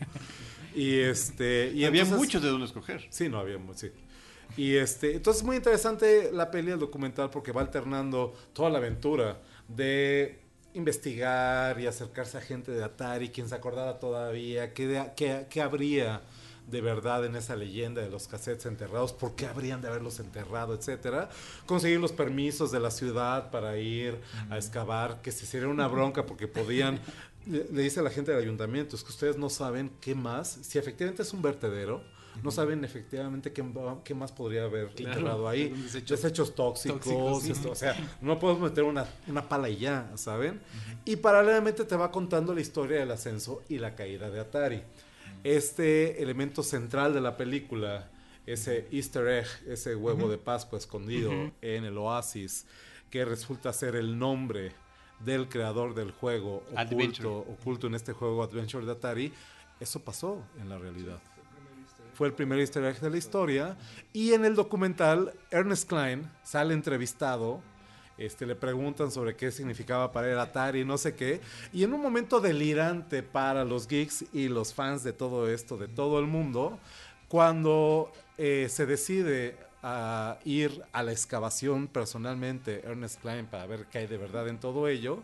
[0.75, 1.73] Y este.
[1.75, 3.07] Y Había entonces- muchos de dónde escoger.
[3.11, 3.91] Sí, no había sí.
[4.57, 8.79] Y este, entonces es muy interesante la peli, el documental, porque va alternando toda la
[8.79, 10.41] aventura de
[10.75, 16.23] investigar y acercarse a gente de Atari, quien se acordara todavía, qué, qué- qué habría
[16.67, 20.75] de verdad en esa leyenda de los cassettes enterrados, por qué habrían de haberlos enterrado,
[20.75, 21.29] etcétera.
[21.67, 24.17] Conseguir los permisos de la ciudad para ir
[24.51, 27.01] a excavar, que se sería una bronca porque podían
[27.51, 30.59] le, le dice a la gente del ayuntamiento, es que ustedes no saben qué más,
[30.63, 32.03] si efectivamente es un vertedero,
[32.43, 35.69] no saben efectivamente qué, más podría haber Claro, enterrado ahí.
[35.69, 37.53] Desechos tóxicos, tóxicos, sí.
[37.53, 40.61] esto, o sea, no podemos meter una, una pala y ya, ¿saben?
[41.05, 44.83] Y paralelamente te va contando la historia del ascenso y la caída de Atari.
[45.45, 48.11] Este elemento central de la película,
[48.47, 52.67] ese easter egg, ese huevo de Pascua escondido en el oasis,
[53.11, 54.73] que resulta ser el nombre
[55.25, 57.29] del creador del juego Adventure.
[57.29, 59.33] oculto, oculto en este juego Adventure de Atari,
[59.81, 61.19] eso pasó en la realidad.
[62.15, 63.79] Fue el primer easter egg de la historia.
[64.13, 67.63] Y en el documental, Ernest Klein sale entrevistado.
[68.19, 71.41] Este, le preguntan sobre qué significaba para él Atari, no sé qué.
[71.73, 75.89] Y en un momento delirante para los geeks y los fans de todo esto, de
[75.89, 76.79] todo el mundo,
[77.29, 83.99] cuando eh, se decide a ir a la excavación personalmente, Ernest Klein, para ver qué
[83.99, 85.23] hay de verdad en todo ello,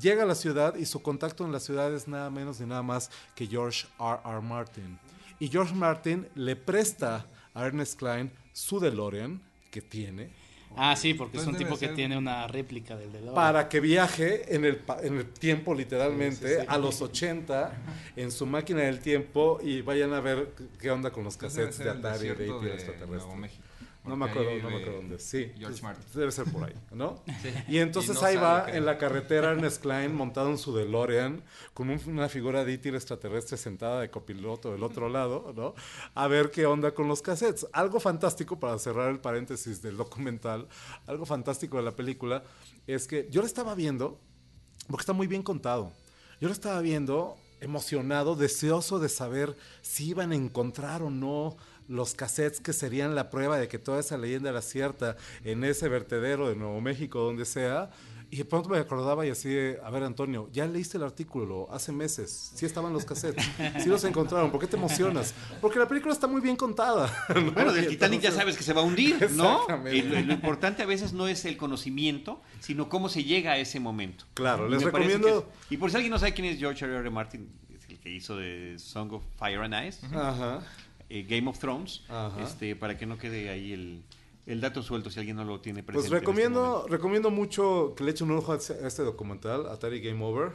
[0.00, 2.82] llega a la ciudad y su contacto en la ciudad es nada menos ni nada
[2.82, 4.18] más que George R.
[4.24, 4.40] R.
[4.40, 4.98] Martin.
[5.40, 9.40] Y George Martin le presta a Ernest Klein su DeLorean
[9.70, 10.30] que tiene
[10.74, 13.34] Ah, sí, porque es Pues un tipo que tiene una réplica del DeLorean.
[13.34, 16.66] para que viaje en el, en el tiempo literalmente Sí, sí, sí.
[16.66, 17.72] a los 80
[18.16, 21.76] en su máquina del tiempo y vayan a ver qué onda con los Pues cassettes
[21.78, 23.06] de Atari de de extraterrestre.
[23.06, 23.62] Nuevo México.
[24.04, 25.18] No me acuerdo, no me acuerdo dónde.
[25.20, 25.52] Sí.
[25.56, 26.04] George Martin.
[26.12, 27.22] Debe ser por ahí, ¿no?
[27.68, 31.40] Y Y entonces no ahí va en la carretera Ernest Klein montado en su DeLorean
[31.72, 32.88] con un- una figura de E.T.
[32.88, 35.74] extraterrestre sentada de copiloto del otro lado, ¿no?
[36.16, 37.66] A ver qué onda con los cassettes.
[37.72, 40.66] Algo fantástico para cerrar el paréntesis del documental,
[41.06, 42.42] algo fantástico de la película
[42.88, 44.18] es que yo la estaba viendo
[44.88, 45.92] porque está muy bien contado.
[46.40, 51.56] Yo lo estaba viendo emocionado, deseoso de saber si iban a encontrar o no
[51.92, 55.88] los cassettes que serían la prueba de que toda esa leyenda era cierta en ese
[55.88, 57.90] vertedero de Nuevo México, donde sea.
[58.30, 61.68] Y de pronto me acordaba y así, de, a ver Antonio, ya leíste el artículo
[61.70, 63.44] hace meses, sí estaban los cassettes,
[63.82, 65.34] sí los encontraron, ¿por qué te emocionas?
[65.60, 67.12] Porque la película está muy bien contada.
[67.34, 67.52] ¿no?
[67.52, 69.66] Bueno, del Titanic ya sabes que se va a hundir, ¿no?
[69.92, 73.58] Y lo, lo importante a veces no es el conocimiento, sino cómo se llega a
[73.58, 74.24] ese momento.
[74.32, 76.96] Claro, Y les recomiendo- es- y por si alguien no sabe quién es George R.
[77.00, 77.10] R.
[77.10, 80.62] Martin, es el que hizo de Song of Fire and Ice, Ajá.
[81.12, 82.42] Eh, Game of Thrones, Ajá.
[82.42, 84.02] este, para que no quede ahí el,
[84.46, 86.08] el dato suelto si alguien no lo tiene presente.
[86.08, 90.00] Pues en este recomiendo, recomiendo mucho que le echen un ojo a este documental, Atari
[90.00, 90.52] Game Over.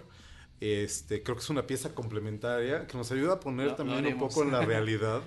[0.59, 4.41] Este, creo que es una pieza complementaria que nos ayuda a poner también un poco
[4.41, 5.21] en la realidad,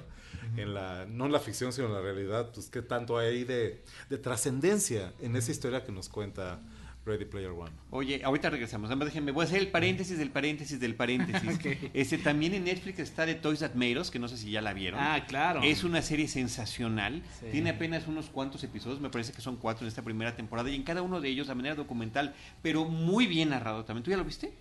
[0.57, 3.85] en la, no en la ficción, sino en la realidad, pues qué tanto hay de,
[4.09, 6.61] de trascendencia en esa historia que nos cuenta
[7.05, 7.71] Ready Player One.
[7.91, 8.89] Oye, ahorita regresamos.
[8.89, 11.59] Nada más déjenme, voy a hacer el paréntesis del paréntesis del paréntesis.
[11.95, 14.61] Este también en Netflix está de Toys That Made Us, que no sé si ya
[14.61, 15.01] la vieron.
[15.01, 15.63] Ah, claro.
[15.63, 17.23] Es una serie sensacional.
[17.41, 17.47] Sí.
[17.53, 20.75] Tiene apenas unos cuantos episodios, me parece que son cuatro en esta primera temporada, y
[20.75, 24.05] en cada uno de ellos de manera documental, pero muy bien narrado también.
[24.05, 24.53] ¿Tú ya lo viste?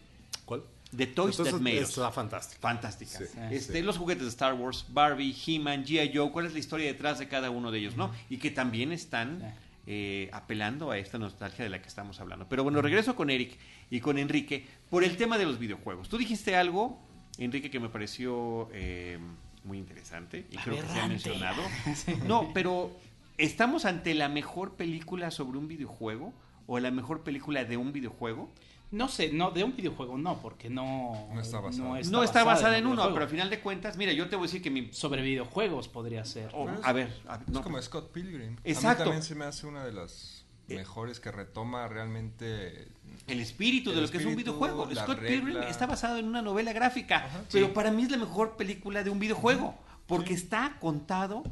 [0.45, 0.63] ¿Cuál?
[0.95, 1.89] The Toys Entonces, That Made Us.
[1.89, 2.61] está fantástico.
[2.61, 3.17] Fantástica.
[3.19, 3.81] Sí, este, sí.
[3.81, 6.11] Los juguetes de Star Wars, Barbie, He-Man, G.I.
[6.15, 7.95] Joe, ¿cuál es la historia detrás de cada uno de ellos?
[7.95, 8.11] ¿no?
[8.29, 9.53] Y que también están
[9.91, 12.47] eh, apelando a esta nostalgia de la que estamos hablando.
[12.47, 13.57] Pero bueno, regreso con Eric
[13.89, 16.09] y con Enrique por el tema de los videojuegos.
[16.09, 17.01] Tú dijiste algo,
[17.39, 19.17] Enrique, que me pareció eh,
[19.63, 21.63] muy interesante y creo que se ha mencionado.
[22.27, 22.95] No, pero
[23.39, 26.35] ¿estamos ante la mejor película sobre un videojuego
[26.67, 28.47] o la mejor película de un videojuego?
[28.91, 31.27] No sé, no, de un videojuego no, porque no...
[31.33, 31.99] No está basada.
[32.09, 34.45] no está basada en un uno, pero al final de cuentas, mira, yo te voy
[34.45, 34.91] a decir que mi...
[34.91, 36.47] Sobre videojuegos podría ser.
[36.49, 37.61] es- a ver, a- Es no.
[37.61, 38.57] como Scott Pilgrim.
[38.63, 39.03] Exacto.
[39.03, 40.75] A mí también se me hace una de las Eh.
[40.75, 42.87] mejores que retoma realmente
[43.27, 44.85] el espíritu de lo que es un videojuego.
[44.95, 45.27] Scott regla.
[45.29, 47.71] Pilgrim está basado en una novela gráfica, Ajá, pero sí.
[47.75, 49.75] para mí es la mejor película de un videojuego,
[50.07, 51.43] porque está contado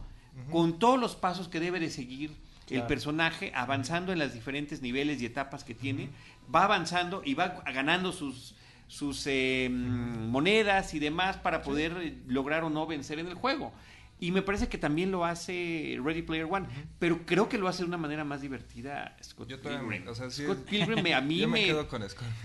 [0.51, 2.31] con todos los pasos que debe de seguir
[2.69, 6.09] el personaje, avanzando en los diferentes niveles y etapas que tiene,
[6.53, 8.55] va avanzando y va ganando sus
[8.89, 13.73] sus eh, monedas y demás para poder eh, lograr o no vencer en el juego.
[14.19, 17.83] Y me parece que también lo hace Ready Player One, pero creo que lo hace
[17.83, 20.07] de una manera más divertida Scott Yo también, Pilgrim.
[20.07, 21.75] o sea, sí- Scott Pilgrim me- a mí me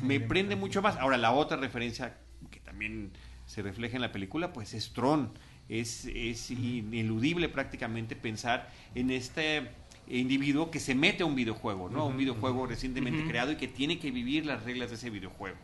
[0.03, 0.97] me, prende mucho más.
[0.97, 2.19] Ahora, la otra referencia
[2.51, 3.13] que también
[3.47, 5.33] se refleja en la película, pues es Tron.
[5.69, 9.71] Es, es ineludible prácticamente pensar en este
[10.09, 12.07] individuo que se mete a un videojuego, ¿no?
[12.07, 15.57] Un videojuego recientemente creado y que tiene que vivir las reglas de ese videojuego.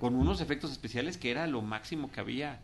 [0.00, 2.60] Con unos efectos especiales que era lo máximo que había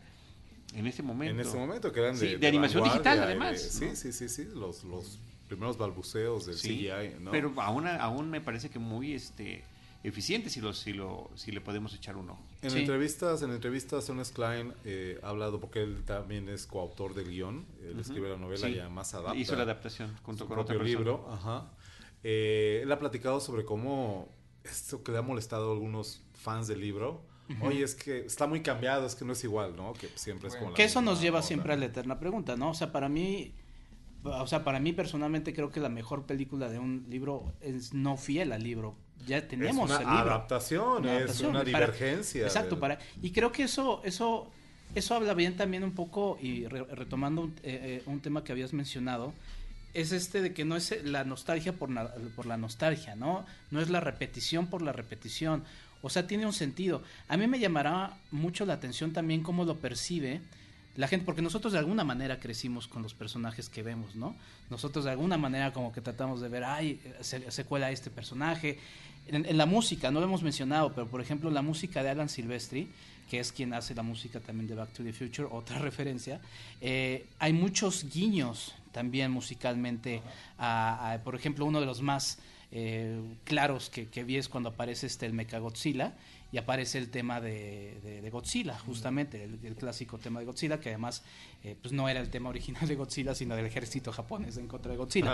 [0.75, 1.35] en ese momento.
[1.35, 4.29] En ese momento que eran Sí, de, de animación digital, de- además, sí, sí, sí,
[4.29, 7.31] sí, los, los primeros balbuceos del Sí, CGI, ¿no?
[7.31, 9.63] Pero aún, aún me parece que muy este
[10.03, 12.43] eficiente si, lo, si, lo, si le podemos echar un ojo.
[12.65, 12.79] En Sí.
[12.81, 17.67] entrevistas, en entrevistas, Ernest Klein eh, ha hablado, porque él también es coautor del guion,
[17.83, 20.75] él escribe la novela Sí, y además adapta Hizo la adaptación junto su con otra
[20.77, 20.99] propio persona.
[20.99, 21.29] libro.
[21.33, 21.71] Ajá.
[22.23, 24.29] Eh, él ha platicado sobre cómo
[24.65, 27.23] esto que le ha molestado a algunos fans del libro.
[27.61, 29.93] Oye, es que está muy cambiado, es que no es igual, ¿no?
[29.93, 31.47] Que siempre es como la Que eso nos lleva onda.
[31.47, 32.71] siempre a la eterna pregunta, ¿no?
[32.71, 33.53] O sea, para mí,
[34.23, 38.17] o sea, para mí personalmente creo que la mejor película de un libro es no
[38.17, 38.97] fiel al libro.
[39.27, 42.43] Ya tenemos es una adaptación, Una es una para- divergencia.
[42.45, 44.51] Exacto, del- para y creo que eso eso
[44.95, 48.53] eso habla bien también un poco y re- retomando un, eh, eh, un tema que
[48.53, 49.33] habías mencionado
[49.93, 53.45] es este de que no es la nostalgia por, na- por la nostalgia, ¿no?
[53.71, 55.65] No es la repetición por la repetición.
[56.03, 57.03] O sea, tiene un sentido.
[57.29, 60.41] A mí me llamará mucho la atención también cómo lo percibe
[60.97, 64.37] la gente, porque nosotros de alguna manera crecimos con los personajes que vemos, ¿no?
[64.71, 68.79] Nosotros de alguna manera como que tratamos de ver, ay, se, se cuela este personaje.
[69.27, 72.89] En, la música, no lo hemos mencionado, pero por ejemplo la música de Alan Silvestri,
[73.31, 76.41] que es quien hace la música también de Back to the Future, otra referencia,
[76.81, 80.23] eh, hay muchos guiños también musicalmente,
[80.59, 82.39] a, por ejemplo, uno de los más
[82.71, 86.15] eh, claros que, que vi es cuando aparece este el Mechagodzilla
[86.55, 90.79] y aparece el tema de, de- de Godzilla, justamente, el, el clásico tema de Godzilla,
[90.79, 91.25] que además
[91.65, 94.93] eh, pues no era el tema original de Godzilla, sino del ejército japonés en contra
[94.93, 95.31] de Godzilla.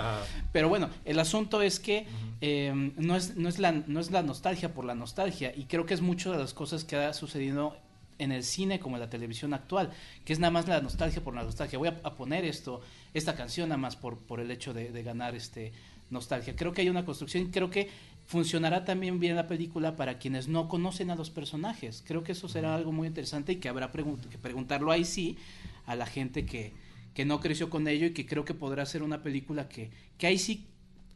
[0.51, 2.07] Pero bueno, el asunto es que
[2.41, 5.85] eh, no, es, no, es la, no es la nostalgia por la nostalgia, y creo
[5.85, 7.77] que es mucho de las cosas que ha sucedido
[8.19, 9.91] en el cine como en la televisión actual,
[10.25, 11.79] que es nada más la nostalgia por la nostalgia.
[11.79, 12.81] Voy a, a poner esto,
[13.13, 15.73] esta canción nada más por, por el hecho de, de ganar este
[16.11, 16.57] nostalgia.
[16.57, 17.89] Creo que hay una construcción, creo que
[18.31, 22.05] funcionará también bien la película para quienes no conocen a los personajes.
[22.07, 25.37] Creo que eso será algo muy interesante y que habrá pregun- que preguntarlo ahí sí
[25.85, 26.73] a la gente que,
[27.13, 30.29] que no creció con ello y que creo que podrá ser una película que, que
[30.29, 30.69] ahí sí,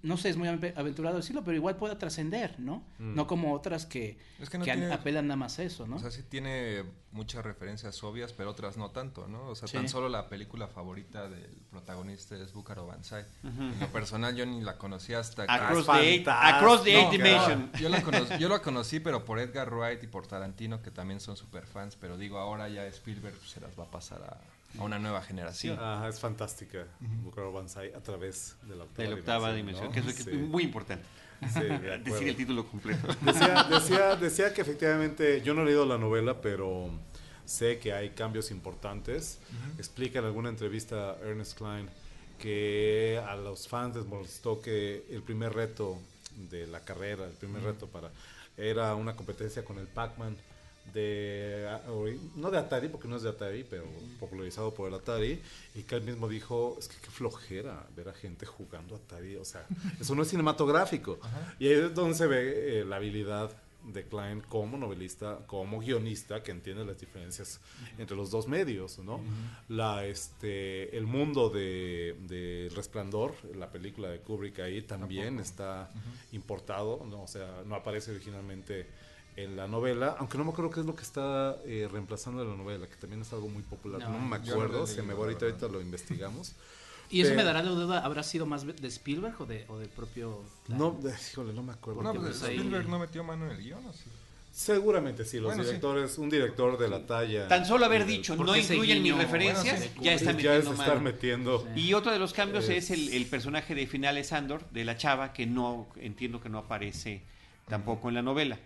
[0.04, 2.84] no sé, es muy ave- aventurado decirlo, pero igual pueda trascender, ¿no?
[2.98, 5.86] No como otras que, Es que no que an- tiene- apelan nada más a eso,
[5.86, 5.96] ¿no?
[5.96, 9.46] O sea, sí tiene muchas referencias obvias, pero otras no tanto, ¿no?
[9.48, 9.76] O sea, Sí.
[9.76, 13.24] tan solo la película favorita del protagonista es Búcaro Banzai.
[13.42, 15.52] En lo personal yo ni la conocía hasta que...
[15.52, 17.70] Across, the eight, across the eight dimension.
[17.72, 20.90] no, yo, la conocí, yo la conocí, pero por Edgar Wright y por Tarantino, que
[20.90, 24.40] también son super fans, pero digo, ahora ya Spielberg se las va a pasar a,
[24.78, 25.78] a una nueva generación.
[25.78, 26.86] Ajá, es fantástica.
[27.52, 30.64] Banzai a través de la octava, de la octava dimensión, que eso es Sí, muy
[30.64, 31.04] importante.
[31.52, 32.04] sí, de acuerdo.
[32.04, 33.06] Decir el título completo.
[33.22, 36.90] Decía, decía, decía que efectivamente, yo no he leído la novela, pero
[37.44, 39.38] sé que hay cambios importantes.
[39.78, 41.88] Explica en alguna entrevista a Ernest Klein
[42.38, 45.98] que a los fans les molestó que el primer reto
[46.50, 48.10] de la carrera, el primer reto para
[48.56, 50.36] era una competencia con el Pac-Man
[50.92, 51.66] de
[52.36, 53.84] no de Atari porque no es de Atari pero
[54.20, 55.40] popularizado por el Atari
[55.74, 59.44] y que él mismo dijo es que qué flojera ver a gente jugando Atari o
[59.44, 59.66] sea
[60.00, 61.18] eso no es cinematográfico.
[61.58, 63.50] Y ahí es donde se ve eh, la habilidad
[63.84, 67.60] de Klein como novelista, como guionista que entiende las diferencias
[67.98, 69.20] entre los dos medios, ¿no?
[69.68, 75.90] La este el mundo de, de Resplandor, la película de Kubrick ahí también está
[76.32, 77.22] importado, ¿no?
[77.22, 78.86] O sea, no aparece originalmente
[79.36, 82.54] en la novela, aunque no me acuerdo qué es lo que está eh, reemplazando la
[82.56, 85.20] novela, que también es algo muy popular, No, no, me no acuerdo, se me va
[85.24, 86.52] ahorita, ahorita lo investigamos.
[87.10, 89.78] y eso pero- me dará la duda, ¿habrá sido más de Spielberg o, de, o
[89.78, 90.42] del propio...
[90.68, 92.02] No, eh, híjole, no me acuerdo.
[92.02, 94.04] No, pues, pues ahí- Spielberg no metió mano en el guion, ¿o sí?
[94.52, 95.66] Seguramente sí, los Bueno, sí.
[95.70, 97.48] directores, un director de la talla.
[97.48, 100.78] Tan solo haber dicho, no incluyen mis referencias, bueno, sí, ya está ya metiendo es
[100.78, 101.68] estar metiendo.
[101.74, 104.96] Y otro de los cambios es, Es- el, el personaje de Finales Andor, de la
[104.96, 107.22] chava, que no entiendo que no aparece
[107.68, 108.58] tampoco en la novela.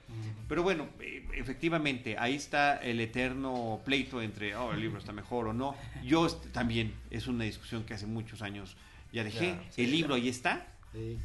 [0.49, 5.49] Pero bueno, eh, efectivamente, ahí está el eterno pleito entre, oh, el libro está mejor
[5.49, 5.75] o no.
[6.05, 8.77] Yo también, es una discusión que hace muchos años
[9.13, 9.53] ya dejé.
[9.63, 10.67] Ya, sí, el libro ahí está.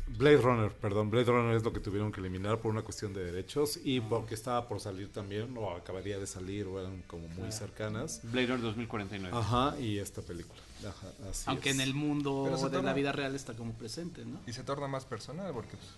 [0.07, 3.23] Blade Runner, perdón, Blade Runner es lo que tuvieron que eliminar por una cuestión de
[3.23, 7.51] derechos y porque estaba por salir también, o acabaría de salir, o eran como muy
[7.51, 8.19] cercanas.
[8.23, 9.36] Blade Runner 2049.
[9.36, 10.59] Ajá, y esta película.
[10.88, 11.75] Ajá, así Aunque es.
[11.75, 14.41] en el mundo Pero se de la torna- vida real está como presente, ¿no?
[14.45, 15.89] Y se torna más personal porque pues,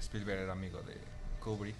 [0.00, 0.96] Spielberg era amigo de
[1.40, 1.76] Kubrick.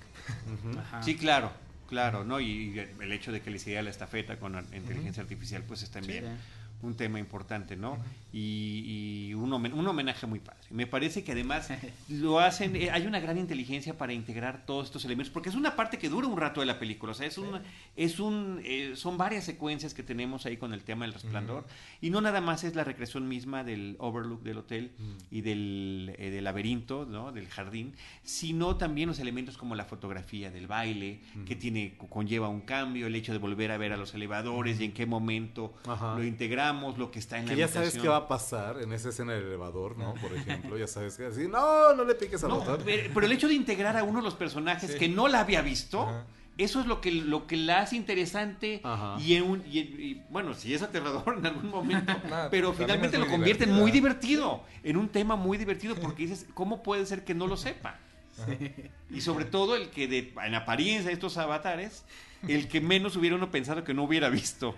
[1.02, 1.52] Sí, claro,
[1.88, 2.40] claro, ¿no?
[2.40, 5.83] Y, y el hecho de que le hiciera la estafeta con la inteligencia artificial, pues
[5.83, 6.38] es también
[6.83, 7.96] un tema importante, ¿no?
[8.33, 10.61] Y, y un, homen- un homenaje muy padre.
[10.71, 11.69] Me parece que además
[12.09, 15.77] lo hacen, eh, hay una gran inteligencia para integrar todos estos elementos, porque es una
[15.77, 17.61] parte que dura un rato de la película, o sea, es un,
[17.96, 21.67] es un, eh, son varias secuencias que tenemos ahí con el tema del resplandor,
[22.00, 24.92] y no nada más es la recreación misma del overlook del hotel
[25.31, 27.33] y del, eh, del laberinto, ¿no?
[27.33, 32.63] Del jardín, sino también los elementos como la fotografía del baile, que tiene, conlleva un
[32.63, 35.75] cambio, el hecho de volver a ver a los elevadores y en qué momento
[36.17, 38.92] lo integramos, lo que está en Que la ya sabes qué va a pasar en
[38.92, 40.14] esa escena del elevador, ¿no?
[40.14, 42.81] Por ejemplo, ya sabes que así, no, no le piques al No, botón.
[42.85, 44.98] pero el hecho de integrar a uno de los personajes Sí.
[44.98, 46.25] que no la había visto, Ajá.
[46.58, 49.16] eso es lo que, lo que la hace interesante Ajá.
[49.20, 52.73] y, en un- y en- y, bueno, sí es aterrador en algún momento, Nada, pero
[52.73, 57.06] finalmente lo convierte en muy divertido, en un tema muy divertido porque dices, ¿cómo puede
[57.06, 57.98] ser que no lo sepa?
[59.10, 62.04] Y sobre todo el que de, en apariencia de estos avatares,
[62.48, 64.74] el que menos hubiera uno pensado que no hubiera visto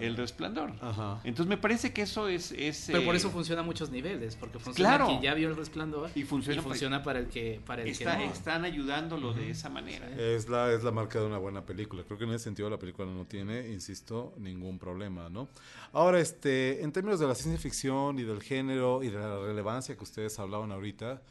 [0.00, 0.72] el resplandor.
[0.80, 1.20] Ajá.
[1.24, 2.50] Entonces me parece que eso es...
[2.52, 5.06] es, Pero por eh, eso funciona a muchos niveles, porque funciona Claro.
[5.06, 8.26] quien ya vio el resplandor Y funciona para- para el que para el está- que
[8.26, 8.32] no.
[8.32, 10.06] están ayudándolo de esa manera.
[10.20, 12.02] Es la, es la marca de una buena película.
[12.04, 15.48] Creo que en ese sentido la película no tiene, insisto, ningún problema, ¿no?
[15.92, 19.96] Ahora, este, en términos de la ciencia ficción y del género y de la relevancia
[19.96, 21.22] que ustedes hablaban ahorita,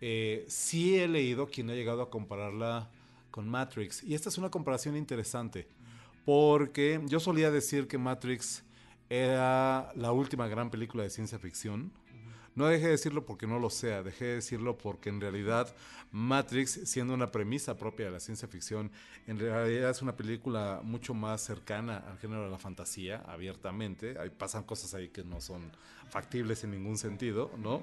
[0.00, 2.88] eh, sí he leído quien ha llegado a compararla
[3.30, 4.02] con Matrix.
[4.02, 5.68] Y esta es una comparación interesante,
[6.24, 8.62] porque yo solía decir que Matrix
[9.08, 11.92] era la última gran película de ciencia ficción.
[12.54, 15.72] No dejé de decirlo porque no lo sea, dejé de decirlo porque en realidad
[16.10, 18.90] Matrix, siendo una premisa propia de la ciencia ficción,
[19.28, 24.18] en realidad es una película mucho más cercana al género de la fantasía, abiertamente.
[24.18, 25.70] Ahí pasan cosas ahí que no son
[26.10, 27.82] factibles en ningún sentido, ¿no?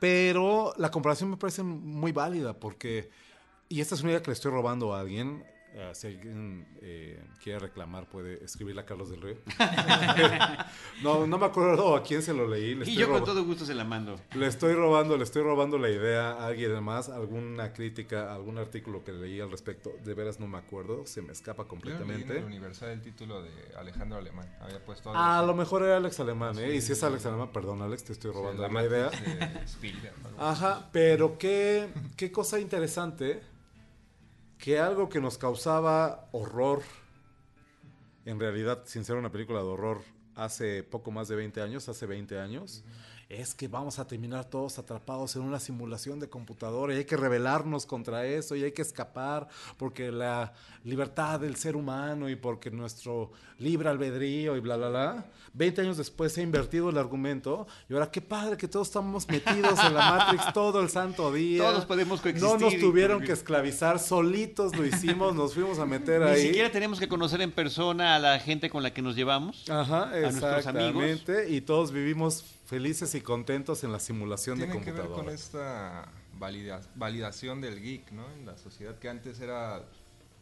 [0.00, 3.10] Pero la comparación me parece muy válida porque,
[3.68, 5.44] y esta es una idea que le estoy robando a alguien,
[5.80, 9.36] eh, si alguien eh, quiere reclamar puede escribirle a Carlos del Río.
[11.02, 12.74] no, no me acuerdo a quién se lo leí.
[12.74, 14.20] Le Y yo con todo gusto se la mando.
[14.34, 19.04] le estoy robando, le estoy robando la idea a alguien más, alguna crítica, algún artículo
[19.04, 19.92] que leí al respecto.
[20.04, 22.38] De veras no me acuerdo, se me escapa Yo leí en completamente.
[22.38, 24.52] el Universal el título de Alejandro Alemán.
[24.60, 26.70] Había puesto algo A lo mejor era Alex Alemán, ¿eh?
[26.72, 27.02] Sí, y si es.
[27.04, 29.10] Alex Alemán, perdón Alex, te estoy Sí, robando la la, idea.
[29.64, 30.14] Spielberg.
[30.38, 33.40] Ajá, pero qué, qué cosa interesante
[34.58, 36.82] que algo que nos causaba horror,
[38.24, 40.02] en realidad, sin ser una película de horror,
[40.34, 42.84] hace poco más de 20 años, hace 20 años,
[43.28, 47.16] es que vamos a terminar todos atrapados en una simulación de computadora y hay que
[47.16, 50.54] rebelarnos contra eso y hay que escapar porque la
[50.84, 55.26] libertad del ser humano y porque nuestro libre albedrío y bla, bla, bla.
[55.52, 59.28] 20 años después se ha invertido el argumento y ahora qué padre que todos estamos
[59.28, 61.64] metidos en la Matrix todo el santo día.
[61.64, 66.22] Todos podemos No nos coexistir tuvieron que esclavizar, solitos lo hicimos, nos fuimos a meter
[66.22, 66.46] Ni ahí.
[66.46, 69.68] siquiera tenemos que conocer en persona a la gente con la que nos llevamos.
[69.68, 71.50] Ajá, nuestros exactamente.
[71.50, 75.24] Y todos vivimos felices y contentos en la simulación de Tiene que ver computadora.
[75.24, 76.06] con esta
[76.38, 78.30] valida- validación del geek, ¿no?
[78.32, 79.82] En la sociedad que antes era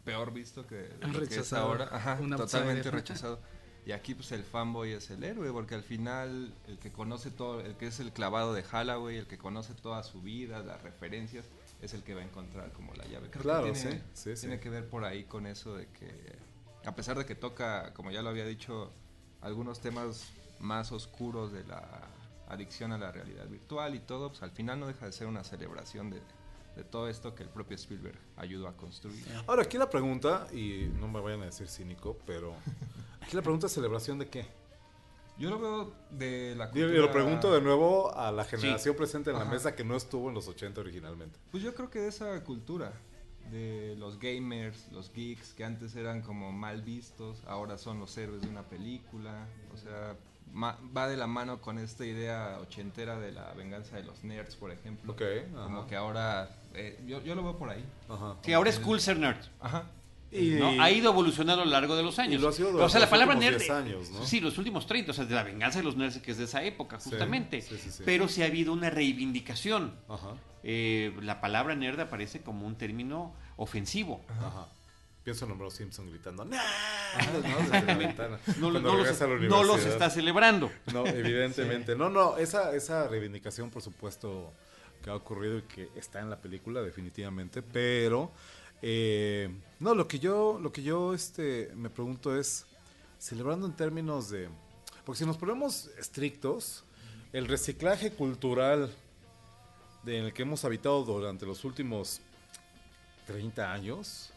[0.04, 1.88] peor visto que, lo que es ahora.
[1.92, 3.38] Ajá, totalmente rechazado.
[3.86, 7.60] Y aquí pues el fanboy es el héroe, porque al final el que conoce todo,
[7.60, 11.44] el que es el clavado de Halloween, el que conoce toda su vida, las referencias,
[11.80, 13.30] es el que va a encontrar como la llave.
[13.30, 14.40] Creo Claro, que tiene, sí, sí, sí.
[14.48, 16.10] tiene que ver por ahí con eso de que,
[16.84, 18.90] a pesar de que toca, como ya lo había dicho,
[19.40, 22.08] algunos temas más oscuros de la
[22.48, 25.44] adicción a la realidad virtual y todo, pues al final no deja de ser una
[25.44, 26.20] celebración de,
[26.76, 29.24] de todo esto que el propio Spielberg ayudó a construir.
[29.46, 32.54] Ahora, aquí la pregunta, y no me vayan a decir cínico, pero
[33.20, 34.46] aquí la pregunta es celebración de qué.
[35.38, 36.94] Yo lo veo de la cultura...
[36.94, 39.50] Y lo pregunto de nuevo a la generación presente en la Ajá.
[39.50, 41.38] mesa que no estuvo en los 80 originalmente.
[41.50, 42.92] Pues yo creo que de esa cultura,
[43.50, 48.42] de los gamers, los geeks, que antes eran como mal vistos, ahora son los héroes
[48.42, 50.16] de una película, o sea,
[50.54, 54.70] va de la mano con esta idea ochentera de la venganza de los nerds, por
[54.70, 55.12] ejemplo.
[55.12, 55.22] Ok,
[55.52, 57.84] Como que ahora, eh, yo, yo lo veo por ahí.
[58.08, 58.36] Ajá.
[58.42, 59.38] Sí, ahora es cool ser nerd.
[59.60, 59.84] Ajá.
[60.32, 60.82] Y, ¿no?
[60.82, 62.34] Ha ido evolucionando a lo largo de los años.
[62.34, 63.60] Y lo ha sido o durante sea, la los palabra últimos nerd.
[63.60, 64.26] 10 años, ¿no?
[64.26, 66.44] Sí, los últimos 30, o sea, de la venganza de los nerds, que es de
[66.44, 67.62] esa época, justamente.
[67.62, 68.02] sí, sí, sí.
[68.04, 69.94] Pero sí ha habido una reivindicación.
[70.08, 70.34] Ajá,
[70.64, 74.24] Eh, la palabra nerd aparece como un término ofensivo.
[74.40, 74.68] ajá.
[75.26, 76.60] Pienso en Homero Simpson gritando ¡Nerd!
[77.32, 77.40] ¿no?
[77.58, 78.38] Desde la ventana.
[78.60, 79.92] No, no los, regresa a la no los universidad.
[79.94, 80.70] está celebrando.
[80.92, 81.96] No, evidentemente.
[81.96, 84.52] No, no, esa, esa reivindicación, por supuesto,
[85.02, 87.60] que ha ocurrido y que está en la película, definitivamente.
[87.60, 88.30] Pero,
[88.82, 89.50] eh,
[89.80, 92.64] no, lo que yo, lo que yo este, me pregunto es,
[93.18, 94.48] celebrando en términos de.
[95.04, 96.84] Porque si nos ponemos estrictos,
[97.32, 98.94] el reciclaje cultural
[100.04, 102.20] de- en el que hemos habitado durante los últimos
[103.26, 104.32] 30 años.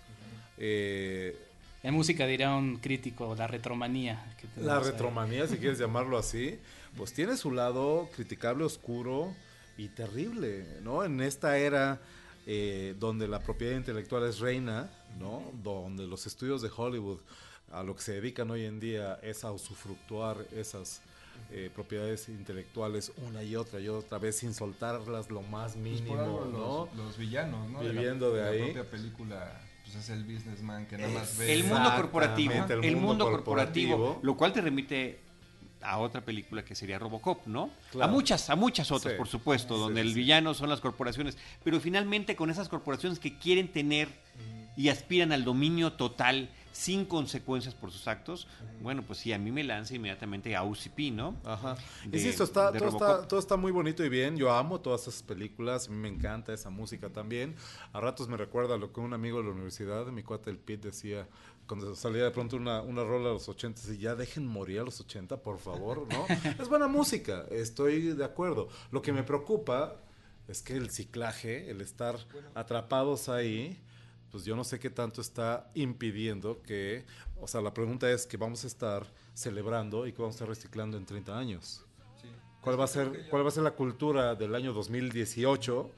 [0.60, 1.36] Eh,
[1.84, 4.36] En música diría un crítico, la retromanía.
[4.38, 4.84] que la ahí.
[4.84, 6.60] retromanía, si quieres llamarlo así,
[6.98, 9.34] pues tiene su lado criticable, oscuro
[9.78, 11.06] y terrible, ¿no?
[11.06, 12.00] En esta era
[12.46, 15.42] eh, donde la propiedad intelectual es reina, ¿no?
[15.64, 17.20] Donde los estudios de Hollywood
[17.72, 21.02] a lo que se dedican hoy en día es a usufructuar esas
[21.52, 26.08] eh, propiedades intelectuales una y otra y otra vez sin soltarlas lo más Pues mínimo,
[26.16, 26.90] por algo ¿no?
[26.96, 27.80] los, los villanos, ¿no?
[27.80, 28.60] Viviendo de la, ahí.
[28.60, 29.62] La propia película,
[29.92, 31.54] pues es el businessman que nada más ve.
[31.54, 32.54] El mundo corporativo.
[32.54, 34.20] el El, mundo mundo, corporativo, corporativo.
[34.24, 35.20] Lo cual te remite
[35.82, 37.70] a otra película que sería Robocop, ¿no?
[37.92, 38.12] Claro.
[38.12, 39.18] A muchas, a muchas otras, Sí.
[39.18, 41.38] por supuesto, Sí, donde el villano son las corporaciones.
[41.64, 44.10] Pero finalmente con esas corporaciones que quieren tener
[44.76, 48.48] y aspiran al dominio total sin consecuencias por sus actos,
[48.82, 51.36] bueno, pues sí, a mí me lanza inmediatamente a UCP, ¿no?
[51.44, 51.76] Ajá.
[52.06, 53.28] Insisto, está, todo, está, Robocop.
[53.28, 54.38] todo está muy bonito y bien.
[54.38, 55.90] Yo amo todas esas películas.
[55.90, 57.54] A mí me encanta esa música también.
[57.92, 60.88] A ratos me recuerda lo que un amigo de la universidad, mi cuate el Pete,
[60.88, 61.28] decía
[61.68, 64.84] cuando salía de pronto una, una rola a los 80 y ya dejen morir a
[64.84, 66.26] los 80, por favor, ¿no?
[66.60, 68.70] es buena música, estoy de acuerdo.
[68.92, 69.98] Lo que me preocupa
[70.48, 72.16] es que el ciclaje, el estar
[72.56, 73.78] atrapados ahí,
[74.32, 77.06] pues yo no sé qué tanto está impidiendo que,
[77.42, 80.48] o sea, la pregunta es que vamos a estar celebrando y que vamos a estar
[80.50, 81.86] reciclando en 30 años.
[82.22, 82.28] Sí.
[82.62, 85.92] ¿Cuál va a ser, cuál va a ser la cultura del año 2018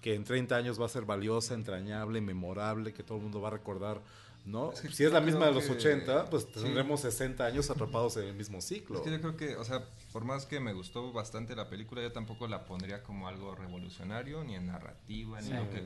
[0.00, 3.48] que en 30 años va a ser valiosa, entrañable, memorable, que todo el mundo va
[3.48, 4.00] a recordar,
[4.44, 4.70] ¿no?
[4.72, 6.62] Es que si es la misma de los que- 80, pues sí.
[6.62, 8.96] tendremos 60 años atrapados en el mismo ciclo.
[8.98, 12.00] Es que yo creo que, o sea, por más que me gustó bastante la película,
[12.00, 15.52] yo tampoco la pondría como algo revolucionario, ni en narrativa, ni, Sí.
[15.54, 15.82] lo que,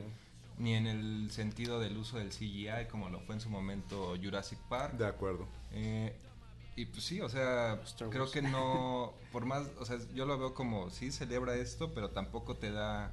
[0.57, 4.59] ni en el sentido del uso del CGI, como lo fue en su momento Jurassic
[4.69, 4.93] Park.
[4.97, 5.47] De acuerdo.
[5.71, 6.15] Eh,
[6.75, 7.79] y pues sí, o sea,
[8.09, 12.09] creo que no, por más, o sea, yo lo veo como, sí celebra esto, pero
[12.09, 13.11] tampoco te da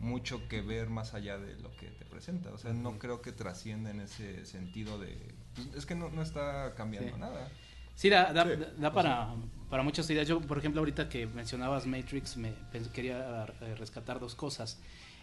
[0.00, 2.50] mucho que ver más allá de lo que te presenta.
[2.50, 5.16] O sea, no creo que trascienda en ese sentido de...
[5.54, 7.20] pues, es que no, no está cambiando Sí.
[7.20, 7.50] nada.
[7.96, 8.50] Sí, da, da- Sí.
[8.56, 9.34] da- da para,
[9.68, 10.26] para muchas ideas.
[10.26, 12.54] Yo, por ejemplo, ahorita que mencionabas Matrix, me
[12.94, 14.78] quería eh, rescatar dos cosas.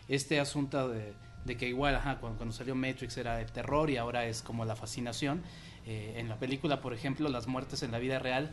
[0.07, 1.13] Este asunto de,
[1.45, 4.65] de que igual, ajá, cuando, cuando salió Matrix era el terror y ahora es como
[4.65, 5.41] la fascinación.
[5.85, 8.51] Eh, en la película, por ejemplo, las muertes en la vida real,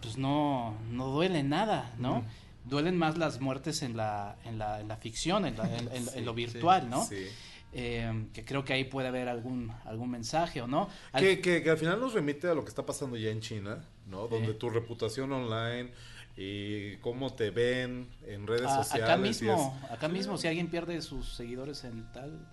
[0.00, 2.24] pues no, no duelen nada, ¿no?
[2.64, 6.08] Duelen más las muertes en la, en la, en la ficción, en, la- en- en-
[6.14, 7.04] en lo virtual, ¿no?
[7.04, 7.26] Sí.
[7.74, 10.90] Eh, que creo que ahí puede haber algún, algún mensaje, ¿o no?
[11.12, 13.40] Al- Que, que- que al final nos remite a lo que está pasando ya en
[13.40, 14.28] China, ¿no?
[14.28, 15.90] Donde tu reputación online
[16.36, 19.04] y cómo te ven en redes sociales.
[19.04, 22.46] acá mismo, es- acá mismo, si alguien pierde sus seguidores en tal,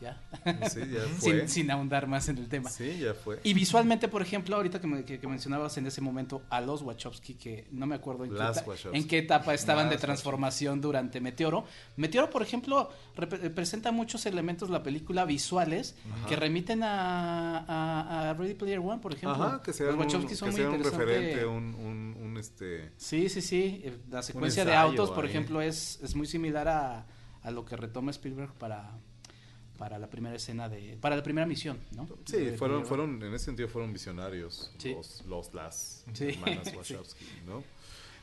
[0.00, 0.20] ya.
[0.68, 1.40] Sí, ya fue.
[1.40, 2.70] sin, sin ahondar más en el tema.
[2.70, 3.40] Sí, ya fue.
[3.42, 6.82] Y visualmente, por ejemplo, ahorita que, me- que- que mencionabas en ese momento a los
[6.82, 8.98] Wachowski, que no me acuerdo en, qué, Las eta- Wachowski.
[8.98, 11.64] en qué etapa estaban Las de transformación durante Meteoro.
[11.96, 15.96] Meteoro, por ejemplo, rep- representa muchos elementos de la película visuales
[16.28, 19.42] que remiten a, a- a Ready Player One, por ejemplo.
[19.44, 21.06] Ajá, que sea los Wachowski que son muy un interesantes.
[21.08, 22.92] referente, un, un, un, este...
[22.96, 23.80] Sí, sí, sí.
[23.84, 25.30] Eh, La secuencia de autos, por ahí.
[25.30, 27.06] ejemplo, es, es muy similar a,
[27.42, 28.92] a lo que retoma Spielberg para,
[29.78, 30.98] para la primera escena de.
[31.00, 32.06] para la primera misión, ¿no?
[32.26, 34.90] Sí, De- fueron, de- fueron, en ese sentido fueron visionarios Sí.
[34.92, 36.24] los, los, las Sí.
[36.30, 36.76] hermanas Sí.
[36.76, 37.62] Wachowski, ¿no?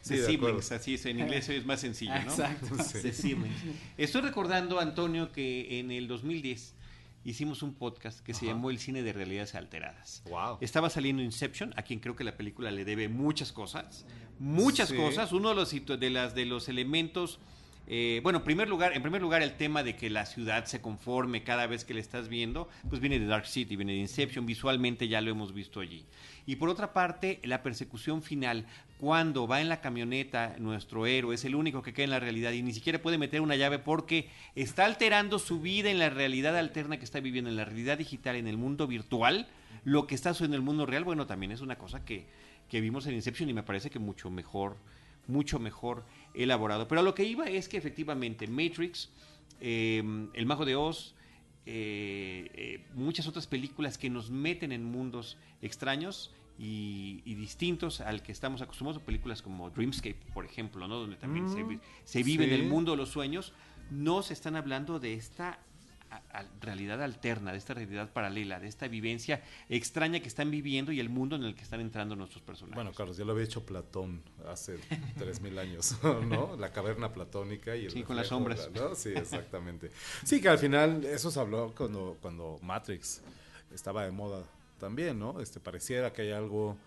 [0.02, 0.62] Sí, de acuerdo.
[0.62, 2.22] siblings, así es, en inglés es más sencillo, ¿no?
[2.22, 2.68] Exacto.
[3.98, 6.76] Estoy recordando, Antonio, que en el 2010
[7.24, 10.22] hicimos un podcast que se llamó El cine de realidades alteradas.
[10.30, 10.60] Wow.
[10.62, 14.06] Estaba saliendo Inception, a quien creo que la película le debe muchas cosas,
[14.38, 14.96] muchas Sí.
[14.96, 15.32] cosas.
[15.32, 17.40] Uno de los de las de los elementos,
[17.88, 20.82] eh, bueno, en primer lugar, en primer lugar el tema de que la ciudad se
[20.82, 24.46] conforme cada vez que le estás viendo, pues viene de Dark City, viene de Inception,
[24.46, 26.06] visualmente ya lo hemos visto allí.
[26.48, 28.66] Y por otra parte, la persecución final,
[29.00, 32.52] cuando va en la camioneta nuestro héroe, es el único que queda en la realidad
[32.54, 36.58] y ni siquiera puede meter una llave porque está alterando su vida en la realidad
[36.58, 39.48] alterna que está viviendo, en la realidad digital, en el mundo virtual,
[39.84, 42.26] lo que está en el mundo real, bueno, también es una cosa que,
[42.70, 44.78] que vimos en Inception y me parece que mucho mejor,
[45.28, 46.88] mucho mejor elaborado.
[46.88, 49.10] Pero a lo que iba es que efectivamente Matrix,
[49.60, 50.04] eh,
[50.34, 51.16] El Mago de Oz,
[51.66, 58.22] eh, eh, muchas otras películas que nos meten en mundos extraños y, y distintos al
[58.22, 60.98] que estamos acostumbrados, películas como Dreamscape, por ejemplo, ¿no?
[60.98, 61.66] donde también se,
[62.04, 62.54] se vive sí.
[62.54, 63.52] en el mundo de los sueños,
[63.90, 65.60] nos están hablando de esta
[66.62, 71.10] realidad alterna, de esta realidad paralela, de esta vivencia extraña que están viviendo y el
[71.10, 72.76] mundo en el que están entrando nuestros personajes.
[72.76, 74.78] Bueno, Carlos, ya lo había hecho Platón hace
[75.18, 76.56] 3000 años, ¿no?
[76.58, 78.70] La caverna platónica y el Sí, con las sombras.
[78.96, 79.92] Sí, exactamente.
[80.24, 83.22] Sí, que al final eso se habló cuando, cuando Matrix
[83.74, 84.44] estaba de moda
[84.80, 85.40] también, ¿no?
[85.40, 86.78] Este, pareciera que hay algo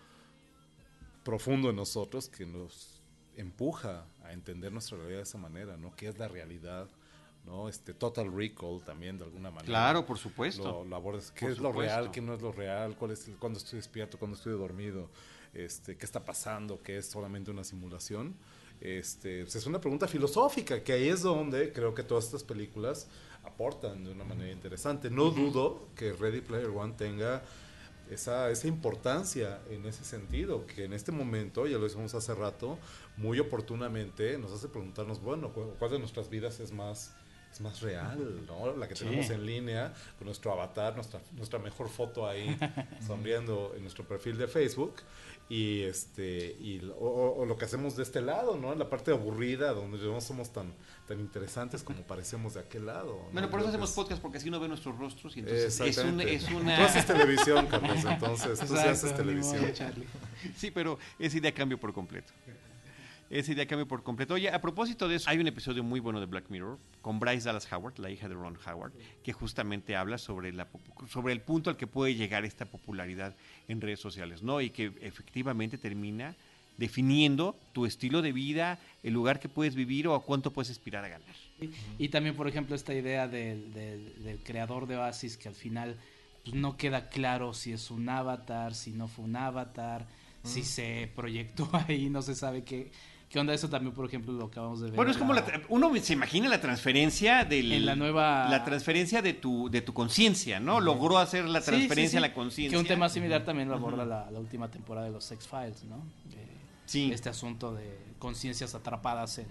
[1.23, 3.01] profundo en nosotros que nos
[3.35, 5.95] empuja a entender nuestra realidad de esa manera, ¿no?
[5.95, 6.89] ¿Qué es la realidad?
[7.49, 7.67] ¿No?
[7.67, 9.65] Este Total Recall también de alguna manera.
[9.65, 10.63] Claro, por supuesto.
[10.63, 13.29] Lo, lo abordas, qué Por es lo real, qué no es lo real, cuál es
[13.39, 15.09] cuándo estoy despierto, cuándo estoy dormido,
[15.53, 18.35] este, qué está pasando, qué es solamente una simulación.
[18.81, 23.07] Este, pues es una pregunta filosófica, que ahí es donde creo que todas estas películas
[23.43, 25.09] aportan de una manera interesante.
[25.09, 27.41] No dudo que Ready Player One tenga
[28.09, 32.77] esa, esa importancia en ese sentido, que en este momento, ya lo hicimos hace rato,
[33.17, 37.13] muy oportunamente nos hace preguntarnos, bueno, ¿cu- ¿cuál de nuestras vidas es más,
[37.51, 38.45] es más real?
[38.47, 38.75] ¿no?
[38.75, 39.05] La que Sí.
[39.05, 42.57] tenemos en línea, con nuestro avatar, nuestra, nuestra mejor foto ahí
[43.05, 44.95] sonriendo en nuestro perfil de Facebook.
[45.51, 48.71] Y este y lo- o, o lo que hacemos de este lado, ¿no?
[48.71, 50.75] En la parte aburrida, donde no somos tan,
[51.07, 53.13] tan interesantes como parecemos de aquel lado.
[53.25, 53.31] ¿no?
[53.31, 55.97] Bueno, por eso hacemos es- podcast, porque así no ve nuestros rostros y entonces es,
[55.97, 56.85] un- es Tú una...
[56.85, 59.73] haces televisión, Carlos, entonces tú sí Exacto, haces televisión.
[59.73, 60.05] Charlie.
[60.55, 62.31] Sí, pero esa idea cambia por completo.
[63.29, 64.33] Esa idea cambia por completo.
[64.33, 67.45] Oye, a propósito de eso, hay un episodio muy bueno de Black Mirror con Bryce
[67.45, 68.91] Dallas Howard, la hija de Ron Howard,
[69.23, 70.67] que justamente habla sobre, la,
[71.07, 73.35] sobre el punto al que puede llegar esta popularidad
[73.67, 74.61] en redes sociales, ¿no?
[74.61, 76.35] Y que efectivamente termina
[76.77, 81.03] definiendo tu estilo de vida, el lugar que puedes vivir o a cuánto puedes aspirar
[81.03, 81.35] a ganar.
[81.99, 85.97] Y también, por ejemplo, esta idea del, del- del creador de Oasis que al final
[86.45, 90.07] pues, no queda claro si es un avatar, si no fue un avatar,
[90.43, 92.91] si se proyectó ahí, no se sabe qué,
[93.29, 93.53] qué onda.
[93.53, 94.95] Eso también, por ejemplo, lo acabamos de ver.
[94.95, 99.21] Bueno, es como la- uno se imagina la transferencia del En la nueva- la transferencia
[99.21, 100.79] de tu de tu conciencia, ¿no?
[100.79, 102.25] Logró hacer la Sí, sí, transferencia sí.
[102.25, 102.75] a la conciencia.
[102.77, 105.97] Que un tema similar también lo aborda la, la última temporada de los X-Files, ¿no?
[106.31, 106.49] Que-
[106.85, 107.11] Sí.
[107.13, 109.47] Este asunto de conciencias atrapadas en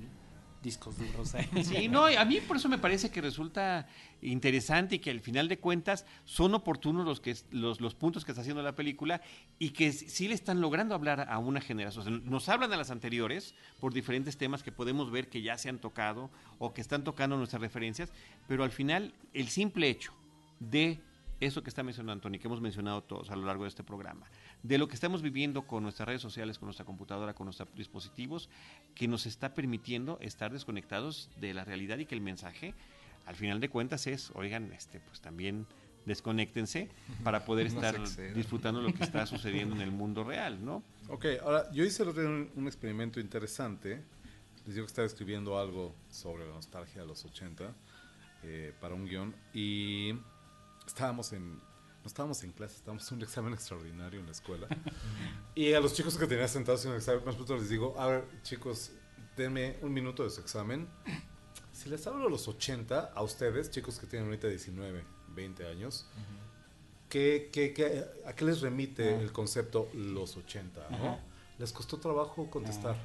[0.62, 1.34] discos duros.
[1.34, 1.48] ¿eh?
[1.64, 3.86] Sí, no, a mí por eso me parece que resulta
[4.22, 8.32] interesante y que al final de cuentas son oportunos los que los, los puntos que
[8.32, 9.20] está haciendo la película
[9.58, 12.22] y que sí le están logrando hablar a una generación.
[12.28, 15.78] Nos hablan a las anteriores por diferentes temas que podemos ver que ya se han
[15.78, 18.12] tocado o que están tocando nuestras referencias,
[18.46, 20.12] pero al final el simple hecho
[20.60, 21.00] de
[21.40, 24.26] eso que está mencionando Antonio, que hemos mencionado todos a lo largo de este programa,
[24.62, 28.48] de lo que estamos viviendo con nuestras redes sociales, con nuestra computadora, con nuestros dispositivos,
[28.94, 32.74] que nos está permitiendo estar desconectados de la realidad y que el mensaje,
[33.26, 35.66] al final de cuentas, es, oigan, este, pues también
[36.06, 36.88] desconéctense
[37.22, 40.82] para poder No estar disfrutando lo que está sucediendo en el mundo real, ¿no?
[41.08, 44.02] Ok, ahora yo hice el otro día un, un experimento interesante.
[44.66, 47.72] Les digo que estaba escribiendo algo sobre la nostalgia de los 80
[48.44, 50.14] eh, para un guion y
[50.86, 51.60] estábamos en,
[52.02, 54.66] no estábamos en clase, estábamos en un examen extraordinario en la escuela.
[55.54, 58.06] y a los chicos que tenían sentados en el examen, más pronto les digo, a
[58.06, 58.92] ver chicos,
[59.36, 60.88] denme un minuto de su examen.
[61.72, 66.06] Si les hablo de los 80, a ustedes, chicos que tienen ahorita 19, 20 años,
[67.08, 70.88] ¿qué, qué, qué- a qué les remite el concepto los 80?
[70.90, 70.96] ¿no?
[70.96, 71.20] Ajá.
[71.58, 72.96] Les costó trabajo contestar.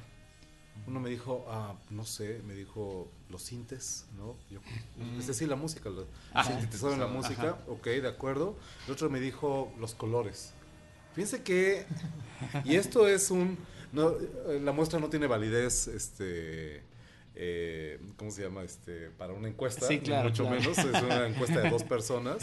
[0.86, 4.36] Uno me dijo, ah, no sé, me dijo los sintes, ¿no?
[4.50, 4.60] Yo,
[5.18, 6.06] Es decir, la música, los
[6.46, 8.56] sintetizaron la música, ok, de acuerdo.
[8.86, 10.52] El otro me dijo los colores.
[11.14, 11.86] Fíjense que,
[12.64, 13.56] y esto es un,
[13.92, 16.82] no, eh, la muestra no tiene validez, este,
[17.36, 18.62] eh, ¿cómo se llama?
[18.62, 20.60] Este, para una encuesta, Sí, claro, mucho claro.
[20.60, 22.38] menos, es una encuesta de dos personas,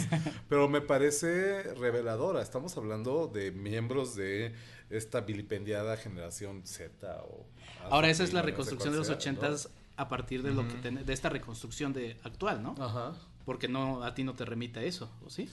[0.50, 2.42] pero me parece reveladora.
[2.42, 4.54] Estamos hablando de miembros de
[4.92, 7.46] esta vilipendiada generación Z o
[7.90, 9.20] Ahora, esa es la reconstrucción de los sea, ¿no?
[9.20, 12.76] ochentas a partir de lo que ten- de esta reconstrucción de actual, ¿no?
[12.80, 13.14] Ajá.
[13.46, 15.50] Porque no a ti no te remite a eso, ¿o sí?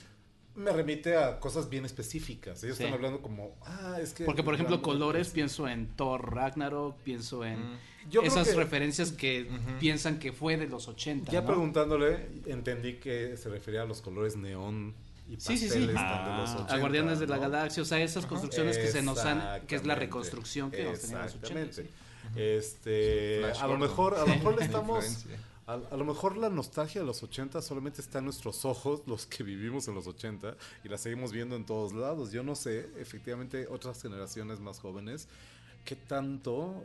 [0.55, 2.63] Me remite a cosas bien específicas.
[2.63, 2.83] Ellos Sí.
[2.83, 4.25] están hablando como, ah, es que...
[4.25, 7.77] Porque, por ejemplo, colores, pienso en Thor Ragnarok, pienso en
[8.09, 11.31] Yo esas que- referencias que piensan que fue de los 80.
[11.31, 11.47] Ya ¿no?
[11.47, 14.95] preguntándole, entendí que se refería a los colores neón
[15.29, 15.73] y Sí, sí, sí.
[15.73, 16.53] tan de los Ah.
[16.63, 17.37] 80, A Guardianes de la.
[17.37, 21.19] Galaxia, o sea, esas construcciones que se nos han, que es la reconstrucción que tenido
[21.19, 21.61] en los 80.
[21.61, 21.89] Exactamente.
[22.35, 25.25] Este, a lo mejor, a lo mejor le estamos,
[25.65, 29.25] a, a lo mejor la nostalgia de los 80 solamente está en nuestros ojos, los
[29.25, 32.31] que vivimos en los 80 y la seguimos viendo en todos lados.
[32.31, 35.27] Yo no sé, efectivamente, otras generaciones más jóvenes,
[35.85, 36.83] qué tanto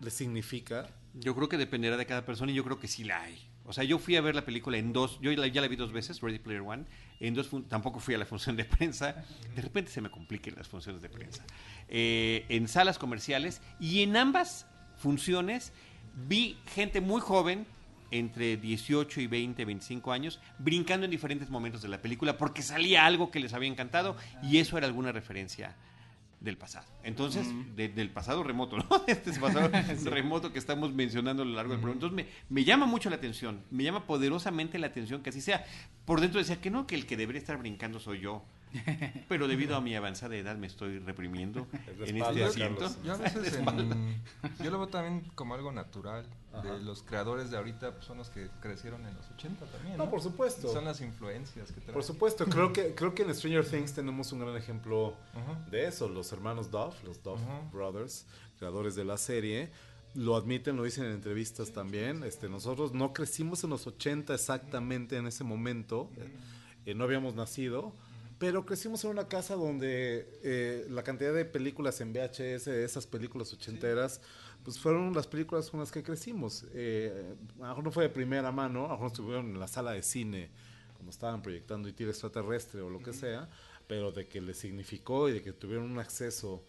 [0.00, 3.22] les significa Yo creo que dependerá de cada persona y yo creo que sí la
[3.22, 3.47] hay.
[3.68, 5.92] O sea, yo fui a ver la película en dos, yo ya la vi dos
[5.92, 6.84] veces, Ready Player One,
[7.20, 10.68] en dos, tampoco fui a la función de prensa, de repente se me compliquen las
[10.68, 11.44] funciones de prensa,
[11.90, 14.66] Eh, en salas comerciales y en ambas
[14.96, 15.72] funciones
[16.28, 17.66] vi gente muy joven,
[18.10, 23.04] entre 18 y 20, 25 años, brincando en diferentes momentos de la película porque salía
[23.04, 25.76] algo que les había encantado y eso era alguna referencia
[26.40, 26.86] del pasado.
[27.02, 28.84] Entonces, de- del pasado remoto, ¿no?
[29.06, 29.70] Este es pasado
[30.10, 32.04] remoto que estamos mencionando a lo largo del programa.
[32.06, 35.64] Entonces, me, me llama mucho la atención, me llama poderosamente la atención que así sea.
[36.04, 38.44] Por dentro decía que no, que el que debería estar brincando soy yo,
[39.28, 41.66] pero debido a mi avanzada edad me estoy reprimiendo
[42.00, 42.88] en este asiento.
[43.04, 44.22] Yo a veces en-
[44.64, 46.26] yo lo veo también como algo natural.
[46.62, 49.96] De los creadores de ahorita pues, son los que crecieron en los 80 también.
[49.96, 50.72] No, por supuesto.
[50.72, 51.92] Son las influencias que traen.
[51.92, 55.14] Por supuesto, creo que, creo que en Stranger Things tenemos un gran ejemplo
[55.70, 56.08] de eso.
[56.08, 57.38] Los hermanos Duff, los Duff.
[57.70, 58.26] Brothers,
[58.58, 59.70] creadores de la serie,
[60.14, 62.24] lo admiten, lo dicen en entrevistas también.
[62.24, 66.10] Este, nosotros no crecimos en los 80 exactamente en ese momento,
[66.86, 67.92] eh, no habíamos nacido,
[68.38, 73.06] pero crecimos en una casa donde eh, la cantidad de películas en VHS, de esas
[73.06, 74.20] películas ochenteras,
[74.62, 76.64] pues fueron las películas con las que crecimos.
[76.72, 79.68] Eh, a lo mejor no fue de primera mano, a lo mejor estuvieron en la
[79.68, 80.50] sala de cine
[80.94, 83.48] cuando estaban proyectando IT extraterrestre o lo que sea,
[83.86, 86.62] pero de que les significó y de que tuvieron un acceso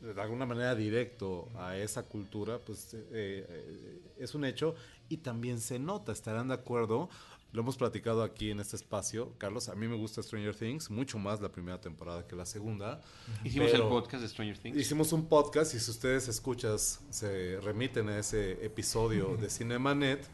[0.00, 4.74] de de alguna manera directo a esa cultura, pues eh, eh, es un hecho
[5.08, 7.08] y también se nota, estarán de acuerdo.
[7.52, 9.70] Lo hemos platicado aquí en este espacio, Carlos.
[9.70, 13.00] A mí me gusta Stranger Things mucho más la primera temporada que la segunda.
[13.42, 14.76] Hicimos el podcast de Stranger Things.
[14.76, 20.26] Hicimos un podcast y si ustedes escuchas, se remiten a ese episodio de Cinemanet,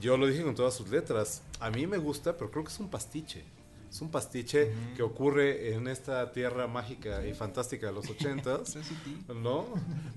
[0.00, 1.42] yo lo dije con todas sus letras.
[1.60, 3.44] A mí me gusta, pero creo que es un pastiche.
[3.88, 8.76] Es un pastiche que ocurre en esta tierra mágica y fantástica de los ochentas,
[9.28, 9.66] ¿no?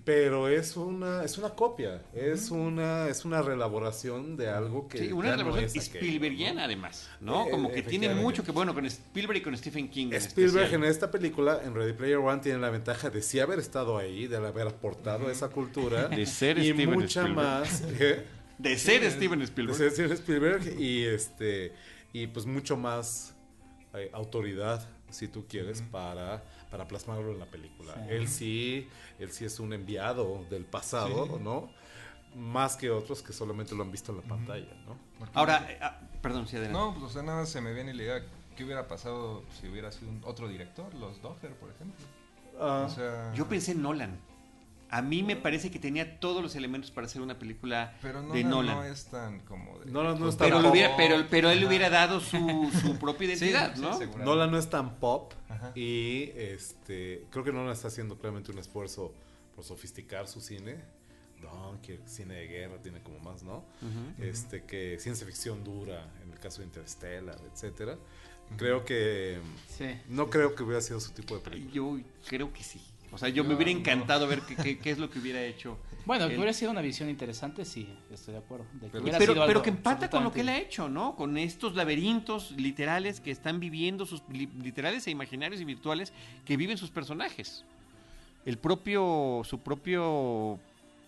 [0.05, 5.11] Pero es una es una copia, es una es una relaboración de algo que Sí,
[5.11, 6.65] una ya no Spielbergiana ¿no?
[6.65, 7.47] además, ¿no?
[7.47, 10.11] Eh, Como que tiene mucho que bueno con Spielberg y con Stephen King.
[10.13, 13.97] Spielberg en esta película, en Ready Player One, tiene la ventaja de sí haber estado
[13.97, 16.07] ahí, de haber aportado esa cultura.
[16.19, 17.35] De ser y Steven mucha Spielberg.
[17.35, 17.83] más.
[17.99, 18.25] ¿eh?
[18.57, 19.77] de ser Steven De Spielberg.
[19.77, 21.71] ser Steven Spielberg y este
[22.11, 23.35] y pues mucho más
[24.01, 27.93] eh, autoridad, si tú quieres, para, para plasmarlo en la película.
[27.95, 28.01] Sí.
[28.09, 28.87] Él sí,
[29.19, 31.69] él sí es un enviado del pasado, ¿no?
[32.35, 34.95] Más que otros que solamente lo han visto en la pantalla, ¿no?
[35.33, 36.77] Ahora, eh, ah, perdón, sí, adelante.
[36.79, 38.25] No, pues o sea, nada se me viene la idea.
[38.55, 40.93] ¿Qué hubiera pasado si hubiera sido un- otro director?
[40.93, 42.05] Los Doffer, por ejemplo.
[42.59, 44.19] Ah, O sea, Yo pensé en Nolan.
[44.91, 48.33] A mí me parece que tenía todos los elementos para hacer una película pero no,
[48.33, 48.75] de Nolan.
[48.77, 49.91] no es tan como de...
[49.91, 50.73] Nolan no es pero, tan lo pop.
[50.73, 51.67] hubiera, pero, pero él Ajá.
[51.67, 53.97] hubiera dado su, su propia Sí, identidad, sí, ¿no?
[53.97, 54.25] seguro.
[54.25, 55.71] Nolan no es tan pop Ajá.
[55.75, 59.13] y este creo que Nolan está haciendo claramente un esfuerzo
[59.55, 60.77] por sofisticar su cine.
[61.81, 63.63] Que cine de guerra tiene como más, ¿no?
[64.19, 67.97] Este que ciencia ficción dura, en el caso de Interstellar, etcétera.
[68.57, 69.39] Creo que
[69.77, 69.85] Sí.
[70.09, 71.71] no creo que hubiera sido su tipo de película.
[71.73, 72.81] Yo creo que sí.
[73.11, 73.79] O sea, yo me hubiera no.
[73.79, 75.77] encantado ver qué, qué- qué es lo que hubiera hecho.
[76.05, 78.65] Bueno, que hubiera sido una visión interesante, sí, estoy de acuerdo.
[78.73, 80.89] De que Pero- Pero, sido pero algo que empata con lo que él ha hecho,
[80.89, 81.15] ¿no?
[81.15, 86.13] Con estos laberintos literales que están viviendo, sus li- literales e imaginarios y virtuales
[86.45, 87.63] que viven sus personajes.
[88.45, 90.59] El propio, su propio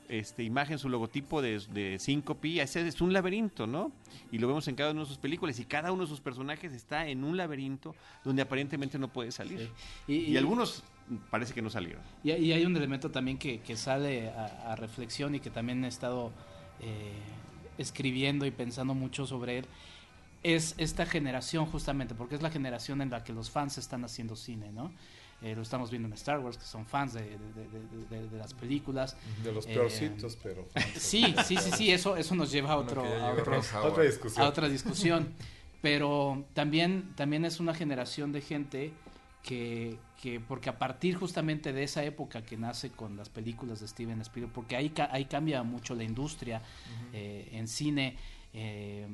[0.09, 3.91] este, imagen, su logotipo de, de Syncope, ese es un laberinto, ¿no?
[4.31, 6.73] Y lo vemos en cada una de sus películas y cada uno de sus personajes
[6.73, 9.69] está en un laberinto donde aparentemente no puede salir.
[10.07, 10.83] Y, Y, algunos
[11.29, 12.01] parece que no salieron.
[12.23, 15.83] Y, y hay un elemento también que, que sale a, a reflexión y que también
[15.85, 16.31] he estado
[16.79, 17.13] eh,
[17.77, 19.65] escribiendo y pensando mucho sobre él.
[20.43, 24.35] Es esta generación justamente, porque es la generación en la que los fans están haciendo
[24.35, 24.91] cine, ¿no?
[25.43, 28.29] Eh, lo estamos viendo en Star Wars, que son fans de, de- de- de- de-
[28.29, 29.17] de las películas.
[29.43, 33.03] De los Eh, peorcitos, pero Sí, sí, sí, sí, eso, eso nos lleva a otro,
[33.03, 34.45] a otra discusión.
[34.45, 35.33] a otra discusión.
[35.81, 38.93] Pero también, también es una generación de gente
[39.43, 43.87] que, que, porque a partir justamente de esa época que nace con las películas de
[43.87, 46.61] Steven Spielberg, porque ahí, ahí cambia mucho la industria
[47.13, 48.17] eh, en cine.
[48.53, 49.07] eh,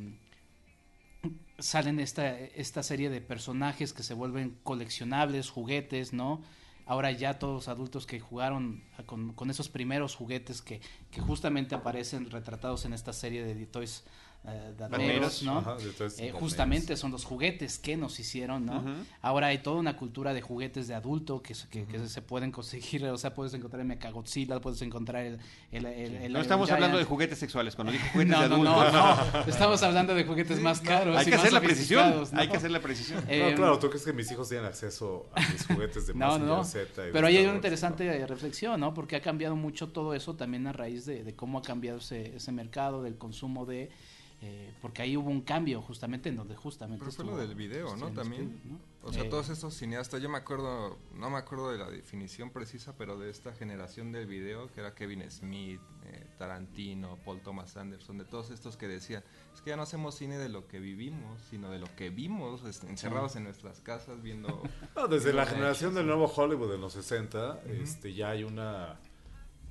[1.60, 6.42] salen esta, esta serie de personajes que se vuelven coleccionables, juguetes, ¿no?
[6.86, 10.80] Ahora ya todos los adultos que jugaron con esos primeros juguetes que,
[11.12, 14.06] que justamente aparecen retratados en esta serie de Toys
[14.46, 15.58] eh, Made Us, Us, ¿no?
[15.58, 15.76] Ajá,
[16.20, 18.82] Eh, justamente son los juguetes que nos hicieron, ¿no?
[19.22, 22.52] Ahora hay toda una cultura de juguetes de adulto que, se- que, que se pueden
[22.52, 25.40] conseguir, o sea, puedes encontrar el Mechagodzilla, puedes encontrar el...
[25.74, 27.76] el, el- el No estamos hablando de juguetes sexuales.
[27.76, 29.46] Cuando dije juguetes No, de no, adultos, no, no.
[29.48, 31.18] Estamos hablando de juguetes más caros.
[31.18, 32.24] hay y que más hacer la precisión.
[32.32, 32.40] ¿no?
[32.40, 33.24] Hay que hacer la precisión.
[33.28, 36.38] Eh, No, claro, tú crees que mis hijos tienen acceso a mis juguetes de No,
[36.40, 36.64] no, no.
[36.64, 38.94] Z y Pero ahí hay una interesante reflexión, ¿no?
[38.94, 42.36] Porque ha cambiado mucho todo eso también a raíz de, de cómo ha cambiado ese,
[42.38, 43.92] ese mercado del consumo de...
[44.40, 47.00] eh, porque ahí hubo un cambio justamente en donde justamente...
[47.00, 48.12] Pero fue lo del video, ¿no?
[48.12, 48.44] También.
[48.44, 48.80] Spielberg, ¿no?
[49.08, 52.52] O sea, Eh, todos estos cineastas, yo me acuerdo, no me acuerdo de la definición
[52.52, 57.78] precisa, pero de esta generación del video, que era Kevin Smith, eh, Tarantino, Paul Thomas
[57.78, 59.24] Anderson, de todos estos que decían,
[59.56, 62.64] es que ya no hacemos cine de lo que vivimos, sino de lo que vimos,
[62.84, 64.62] encerrados en nuestras casas viendo...
[64.96, 69.00] No, desde la generación del nuevo Hollywood de los 60, este, ya hay una,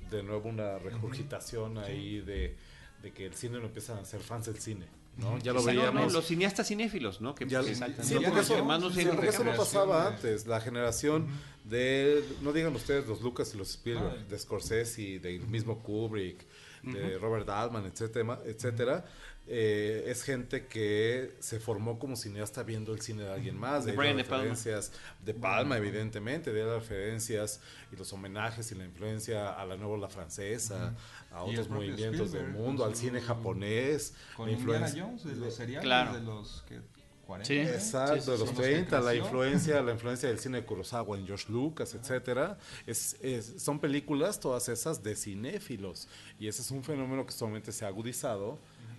[0.09, 2.57] de nuevo una regurgitación ahí de,
[3.01, 4.85] de que el cine no empiezan a ser fans del cine.
[5.17, 5.39] ¿no?
[5.39, 5.93] Ya lo veíamos.
[5.95, 7.33] no, los cineastas cinéfilos, ¿no?
[7.33, 10.45] Que, Ya- que- sí, lo porque que eso, sí, porque eso no pasaba antes.
[10.45, 11.27] La generación
[11.63, 14.25] de, no digan ustedes, los Lucas y los Spielberg, Ah.
[14.29, 16.45] de Scorsese, del mismo Kubrick,
[16.83, 19.05] de Robert Altman, etcétera, etcétera
[19.49, 23.91] eh, es gente que se formó como cineasta viendo el cine de alguien más, De
[23.91, 24.43] de, ahí Brian las De Palma.
[24.43, 24.91] referencias
[25.23, 29.93] de Palma, evidentemente, de las referencias y los homenajes y la influencia a la nueva
[29.93, 30.93] ola francesa,
[31.31, 35.83] a otros movimientos del mundo, al cine japonés, Con la influencia- Jones, de los seriales,
[35.85, 36.13] Claro.
[36.13, 36.79] de los que
[37.25, 37.45] 40.
[37.47, 37.59] Sí.
[37.59, 40.61] Exacto, Sí, sí, de los Con los que 30, la influencia, la influencia del cine
[40.61, 46.07] de Kurosawa en George Lucas, etcétera, es, es- son películas todas esas de cinéfilos
[46.39, 48.57] y ese es un fenómeno que solamente se ha agudizado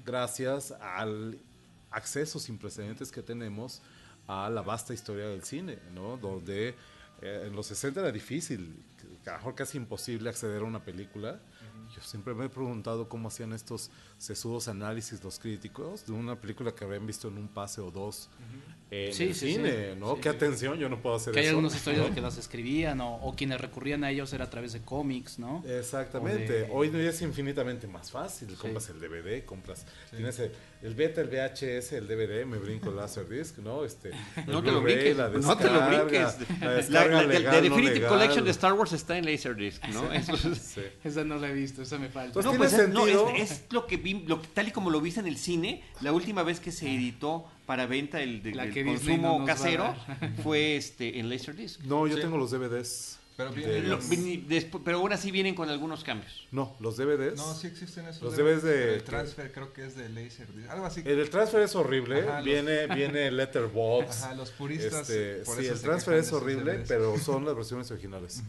[0.09, 1.38] gracias al
[1.90, 3.82] acceso sin precedentes que tenemos
[4.26, 6.16] a la vasta historia del cine, ¿no?
[6.16, 6.74] Donde
[7.20, 8.82] eh, en los 60 era difícil,
[9.26, 11.40] a lo mejor casi imposible acceder a una película.
[11.94, 16.74] Yo siempre me he preguntado cómo hacían estos sesudos análisis los críticos de una película
[16.74, 18.28] que habían visto en un pase o dos
[18.91, 19.99] en Sí, el sí, cine, sí.
[20.01, 20.14] ¿no?
[20.14, 20.36] Sí, Qué sí.
[20.36, 21.51] atención, yo no puedo hacer Que hay eso.
[21.57, 22.14] algunas historias ¿no?
[22.14, 25.62] que las escribían o, o quienes recurrían a ellos era a través de cómics, ¿no?
[25.68, 26.53] Exactamente.
[26.53, 28.55] De- Hoy día es infinitamente más fácil.
[28.55, 29.84] Compras el DVD, compras.
[30.11, 33.84] Tienes el, el beta, el VHS, el DVD, me brinco el Laserdisc, ¿no?
[33.84, 34.11] Este,
[34.47, 36.36] No te lo brinques, la no te lo brinques.
[36.61, 38.09] La, La, la- legal, la no Definitive legal.
[38.09, 40.12] Collection de Star Wars está en Laserdisc, ¿no?
[40.18, 40.32] Eso.
[41.05, 42.32] Esa no la he visto, esa me falta.
[42.34, 44.70] Pues No, tiene pues es, no, es- es lo que vi, lo que- tal y
[44.70, 48.43] como lo viste en el cine, la última vez que se editó para venta el,
[48.43, 49.95] de- La del que Disney consumo no casero
[50.43, 51.83] fue este en Laserdisc.
[51.83, 52.23] No, yo Sí.
[52.23, 53.19] tengo los DVDs.
[53.37, 56.47] Pero de viene- Lo- los- vini- despu- pero aún así vienen con algunos cambios.
[56.51, 57.37] No, los DVDs.
[57.37, 58.23] No, sí existen esos.
[58.23, 60.71] Los DVDs, debes de- El transfer creo que es de Laserdisc.
[60.71, 61.03] Algo así.
[61.05, 62.21] El, el transfer es horrible.
[62.23, 64.23] Ajá, los- viene, viene Letterbox.
[64.25, 65.11] Ajá, los puristas.
[65.11, 66.89] Este, por sí, eso el transfer es horrible, DVDs.
[66.89, 68.43] pero son las versiones originales.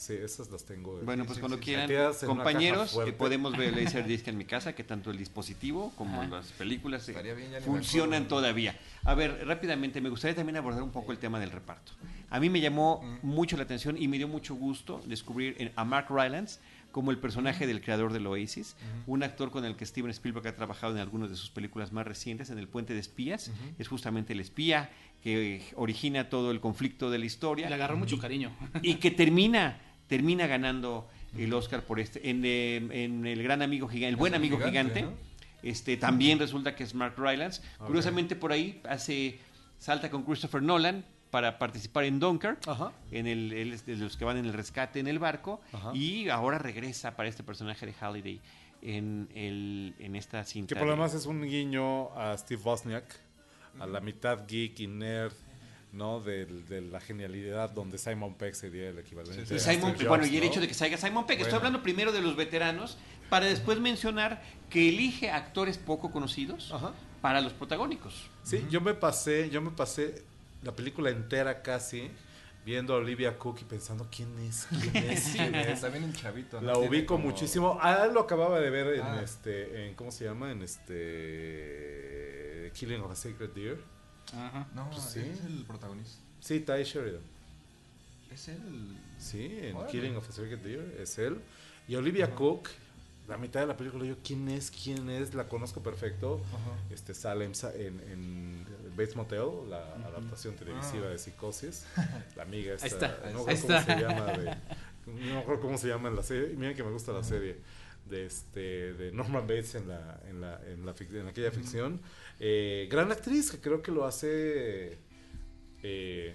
[0.00, 0.98] Sí, esas las tengo.
[1.02, 1.62] Bueno, pues sí, cuando sí.
[1.64, 1.90] quieran,
[2.24, 6.30] compañeros, eh, podemos ver Laserdisc en mi casa, que tanto el dispositivo como Ajá.
[6.36, 8.28] las películas eh, bien, funcionan acuerdo.
[8.36, 8.78] todavía.
[9.04, 11.92] A ver, rápidamente, me gustaría también abordar un poco el tema del reparto.
[12.30, 15.84] A mí me llamó mucho la atención y me dio mucho gusto descubrir en- a
[15.84, 16.60] Mark Rylance
[16.92, 18.76] como el personaje del creador del Oasis,
[19.06, 22.06] un actor con el que Steven Spielberg ha trabajado en algunas de sus películas más
[22.06, 23.52] recientes, en El Puente de Espías.
[23.78, 24.90] Es justamente el espía
[25.22, 28.50] que origina todo el conflicto de la historia Le agarró mucho cariño.
[28.82, 29.78] y que termina
[30.10, 31.08] termina ganando
[31.38, 35.00] el Oscar por este en, eh, en el gran amigo gigante el buen amigo gigante,
[35.00, 35.12] gigante, ¿no?
[35.62, 39.38] este también resulta que es Mark Rylance curiosamente por ahí hace
[39.78, 42.92] salta con Christopher Nolan para participar en Dunkirk Ajá.
[43.12, 43.50] en el
[43.86, 45.92] de los que van en el rescate en el barco Ajá.
[45.94, 48.40] y ahora regresa para este personaje de Halliday
[48.82, 52.60] en el en esta cinta Que por lo de- demás es un guiño a Steve
[52.64, 53.04] Wozniak,
[53.78, 55.34] a la mitad geek y nerd,
[55.92, 56.20] ¿no?
[56.20, 59.46] Del- De, la genialidad donde Simon Pegg sería el equivalente.
[59.46, 59.70] Sí, sí.
[59.74, 60.50] Simon, Steve bueno, Jobs, y el ¿no?
[60.50, 61.40] hecho de que salga Simon Pegg.
[61.40, 66.92] Estoy hablando primero de los veteranos para después mencionar que elige actores poco conocidos Ajá.
[67.20, 68.28] para los protagónicos.
[68.44, 70.22] Sí, yo me pasé, yo me pasé
[70.62, 72.10] la película entera casi
[72.64, 75.80] viendo a Olivia Cook y pensando quién es, quién es, quién es.
[75.80, 76.60] También el chavito.
[76.60, 76.66] ¿no?
[76.66, 77.78] La Tiene ubico como- muchísimo.
[77.80, 79.20] Ah, lo acababa de ver en Ah.
[79.24, 80.52] este, en ¿cómo se llama?
[80.52, 80.86] En este
[82.74, 83.78] Killing of a Sacred Deer.
[84.34, 84.66] Ajá.
[84.74, 85.20] No, Pues sí.
[85.20, 86.18] es el protagonista.
[86.40, 87.20] Sí, Ty Sheridan.
[88.32, 88.96] Es él.
[89.18, 89.90] Sí, en Órale.
[89.92, 91.40] Killing of a Sacred Deer es él.
[91.88, 92.68] Y Olivia Cook,
[93.28, 94.70] la mitad de la película, yo, ¿quién es?
[94.70, 95.34] ¿Quién es?
[95.34, 96.40] La conozco perfecto.
[96.48, 96.94] Ajá.
[96.94, 97.52] Este sale en,
[98.10, 98.66] en,
[98.96, 101.10] Bates Motel, la adaptación televisiva Ah.
[101.10, 101.86] de Psicosis.
[102.36, 103.84] La amiga esta, Ahí está, no ahí recuerdo cómo está.
[103.84, 104.26] se llama.
[104.32, 104.56] de-
[105.06, 106.54] no me acuerdo cómo se llama en la serie.
[106.56, 107.56] Miren que me gusta la serie.
[108.08, 112.00] De, este, de Norman Bates en, la, en, la, en, la en aquella ficción.
[112.40, 114.98] Eh, gran actriz que creo que lo hace
[115.82, 116.34] eh,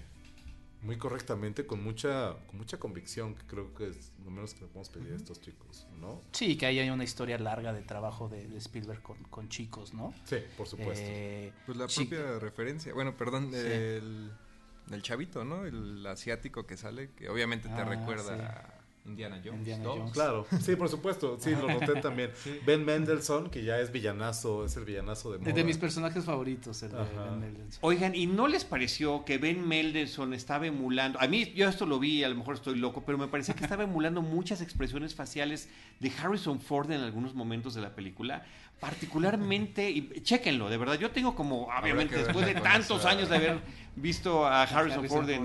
[0.82, 4.68] muy correctamente, con mucha, con mucha convicción, que creo que es lo menos que le
[4.68, 6.22] podemos pedir a estos chicos, ¿no?
[6.32, 9.94] Sí, que ahí hay una historia larga de trabajo de, de Spielberg con, con chicos,
[9.96, 10.14] ¿no?
[10.26, 11.08] Sí, por supuesto.
[11.10, 13.58] Eh, Pues la sí, propia referencia, bueno, perdón, Sí.
[13.58, 14.32] del,
[14.86, 15.66] del chavito, ¿no?
[15.66, 18.42] El asiático que sale, que obviamente te Ah, recuerda sí.
[18.44, 18.75] a
[19.06, 19.60] Indiana Jones.
[19.60, 19.98] Indiana 2.
[19.98, 20.12] Jones.
[20.14, 22.32] Claro, sí, por supuesto, sí, lo noté también.
[22.36, 22.60] Sí.
[22.66, 25.52] Ben Mendelssohn, que ya es villanazo, es el villanazo de moda.
[25.52, 26.98] de mis personajes favoritos, el de.
[26.98, 27.80] Ben Mendelsohn.
[27.82, 31.20] Oigan, ¿y no les pareció que Ben Mendelsohn estaba emulando?
[31.22, 33.64] A mí, yo esto lo vi, a lo mejor estoy loco, pero me parecía que
[33.64, 38.44] estaba emulando muchas expresiones faciales de Harrison Ford en algunos momentos de la película.
[38.80, 41.00] Particularmente, y chéquenlo, de verdad.
[41.00, 43.60] Yo tengo como, obviamente, después de tantos años de haber
[43.96, 45.44] visto a Harrison, Harrison Ford en,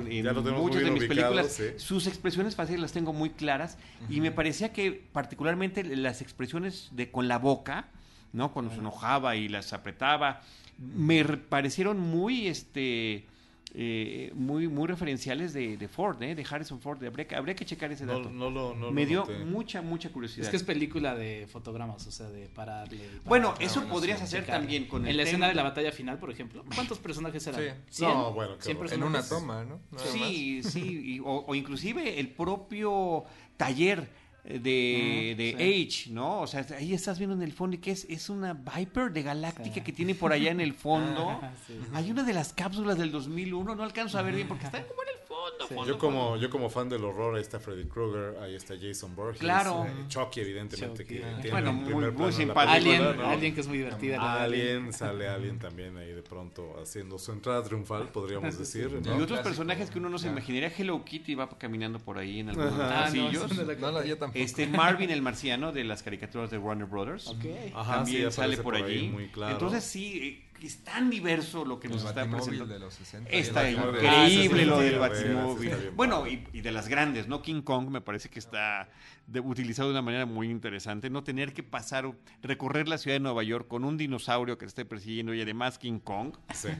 [0.56, 1.64] muchas de mis ubicado, películas, sí.
[1.76, 3.78] sus expresiones faciales las tengo muy claras
[4.08, 7.88] y me parecía que particularmente las expresiones de con la boca,
[8.32, 8.52] ¿no?
[8.52, 10.40] Cuando se enojaba y las apretaba,
[10.78, 13.26] me re- parecieron muy este
[13.72, 16.34] eh, muy, muy referenciales de, de Ford, ¿eh?
[16.34, 17.02] de Harrison Ford.
[17.04, 18.28] Habría que, habría que checar ese dato.
[18.30, 19.38] no lo, no Me lo dio noté.
[19.44, 20.44] mucha, mucha curiosidad.
[20.46, 22.96] Es que es película de fotogramas, o sea, de pararle.
[22.96, 24.58] y parar, Bueno, eso no podrías sé, hacer checar.
[24.60, 26.64] también con En el la tema- escena de la batalla final, por ejemplo.
[26.74, 27.76] ¿Cuántos personajes eran?
[27.88, 28.02] Sí.
[28.04, 28.08] ¿100?
[28.14, 28.92] No, bueno, qué ¿100 horror.
[28.92, 29.80] En una toma, ¿no?
[29.92, 30.12] Nada más.
[30.12, 33.24] Sí, sí, y- o, o inclusive el propio
[33.56, 34.08] taller
[34.44, 36.40] eh, de, Mm, de Age, ¿no?
[36.40, 39.22] O sea, ahí estás viendo en el fondo y que es, es una Viper de
[39.22, 41.40] Galáctica que tiene por allá en el fondo.
[41.42, 41.74] Ah, sí.
[41.94, 45.02] Hay una de las cápsulas del 2001, no alcanzo a ver bien porque está como
[45.02, 45.66] en el fondo.
[45.68, 45.74] Sí.
[45.74, 46.36] fondo, Yo como, fondo.
[46.42, 49.40] yo como fan del horror, ahí está Freddy Krueger, ahí está Jason Borges.
[49.40, 49.86] Claro.
[49.86, 51.14] eh, Chucky, evidentemente, Chucky.
[51.18, 53.26] que tiene Bueno, un muy- primer muy simpático, Alien, ¿no?
[53.28, 54.16] Alien que es muy divertida.
[54.18, 58.82] la de Alien, sale Alien también ahí de pronto haciendo su entrada triunfal, podríamos decir.
[58.90, 62.40] Y otros Clásico, personajes que uno no se imaginaría, Hello Kitty va caminando por ahí
[62.40, 62.72] en algunos.
[62.74, 63.56] Ah, no, pasillos.
[63.56, 64.44] no yo tampoco.
[64.44, 67.34] Este Marvin el marciano de las caricaturas de Warner Brothers.
[67.74, 69.08] Ajá, también sí, sale por, ahí allí.
[69.08, 69.52] muy claro.
[69.52, 70.18] Entonces sí,
[70.60, 72.66] eh, es tan diverso lo que El nos está presentando.
[72.66, 73.30] de los 60.
[73.30, 75.72] Está el increíble lo del Batimóvil.
[75.96, 77.40] Bueno, y, y de las grandes, ¿no?
[77.42, 78.88] King Kong me parece que está
[79.26, 81.08] de- utilizado de una manera muy interesante.
[81.08, 82.10] No tener que pasar,
[82.42, 85.78] recorrer la ciudad de Nueva York con un dinosaurio que te esté persiguiendo y además
[85.78, 86.34] King Kong.
[86.54, 86.68] Sí.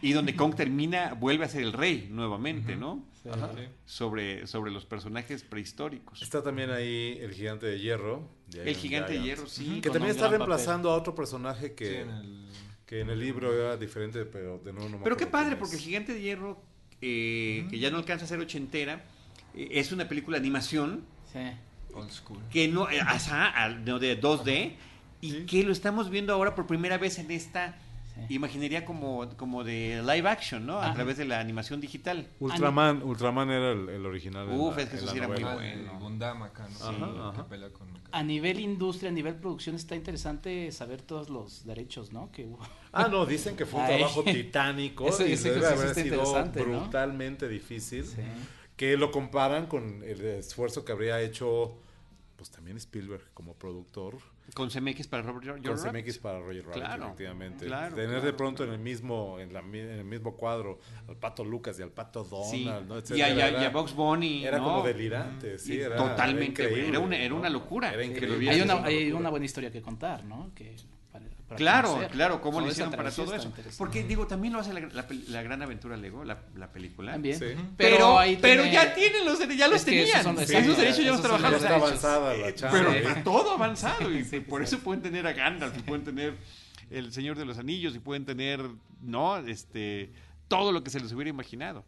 [0.00, 3.04] Y donde Kong termina, vuelve a ser el rey nuevamente, ¿no?
[3.34, 3.68] Sí.
[3.84, 6.22] Sobre, sobre los personajes prehistóricos.
[6.22, 8.28] Está también ahí el gigante de hierro.
[8.48, 9.80] de El gigante de hierro, sí.
[9.80, 12.48] Que también está reemplazando a otro personaje Sí, que, en el-
[12.86, 15.76] que en el libro era diferente, pero de nuevo no me Pero qué padre, porque
[15.76, 15.82] el.
[15.82, 16.62] Gigante de Hierro,
[17.02, 19.04] eh, que ya no alcanza a ser ochentera,
[19.54, 21.38] eh, es una película de animación Sí.
[21.94, 22.38] Old school.
[22.50, 22.98] que no, eh,
[23.84, 24.76] no, de 2D
[25.20, 27.76] y que lo estamos viendo ahora por primera vez en esta
[28.26, 28.34] Sí.
[28.34, 30.80] imaginería como, como de live action, ¿no?
[30.80, 32.26] A través de la animación digital.
[32.40, 34.48] Ultraman, Ultraman era el, el original.
[34.50, 35.98] Uf, la- es que eso sí era muy el bueno.
[36.00, 36.86] Gundam acá, ¿no?
[36.86, 37.42] Ajá, Sí, ajá.
[37.44, 37.88] que pelea con...
[38.10, 42.30] A nivel industria, a nivel producción, está interesante saber todos los derechos, ¿no?
[42.32, 42.58] Que hubo.
[42.92, 43.96] Ah, no, dicen que fue un Ay.
[43.98, 46.22] trabajo titánico Ese- y ese debe haber sido
[46.54, 48.04] brutalmente difícil.
[48.04, 48.22] Sí.
[48.76, 51.76] Que lo comparan con el esfuerzo que habría hecho,
[52.38, 54.16] pues también Spielberg como productor,
[54.54, 56.04] Con CMX para Robert George con Rabbit.
[56.06, 57.66] CMX para Roger Rabbit, Claro, efectivamente.
[57.66, 60.78] claro, Tener de claro, pronto en el mismo en, la mi- en el mismo cuadro
[61.08, 62.64] al Pato Lucas y al Pato Donald, Sí.
[62.64, 62.70] ¿no?
[62.70, 64.44] y, a, Etcétera, y a- era- y a Box Bunny.
[64.46, 64.64] Era ¿no?
[64.64, 67.92] como delirante, sí, era totalmente, era, increíble, era una- era una locura.
[67.92, 68.48] Era increíble.
[68.48, 70.52] Hay una, hay una buena historia que contar, ¿no?
[70.54, 70.76] Que
[71.56, 72.10] Claro, conocer.
[72.10, 73.52] claro, cómo lo hicieron para todo eso.
[73.78, 77.12] Porque digo, también lo hace la, la gran aventura Lego, la, la película.
[77.12, 77.38] También.
[77.38, 77.46] Sí.
[77.76, 80.24] Pero, Pero, ahí pero tiene- ya tienen los derechos, ya los Es que esos tenían.
[80.24, 81.52] son- esos derechos ya los Ya trabajaron.
[81.52, 82.04] los está derechos.
[82.04, 82.90] avanzada la chamba.
[82.92, 84.10] Pero todo avanzado.
[84.12, 84.82] Y Sí, por sí, eso sí.
[84.84, 86.34] pueden tener a Gandalf, y pueden tener
[86.90, 88.60] el Señor de los Anillos, y pueden tener,
[89.00, 89.38] ¿no?
[89.38, 90.12] Este,
[90.48, 91.84] todo lo que se les hubiera imaginado.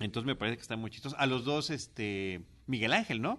[0.00, 1.16] Entonces me parece que está muy chistoso.
[1.18, 3.38] A los dos, este, Miguel Ángel, ¿no?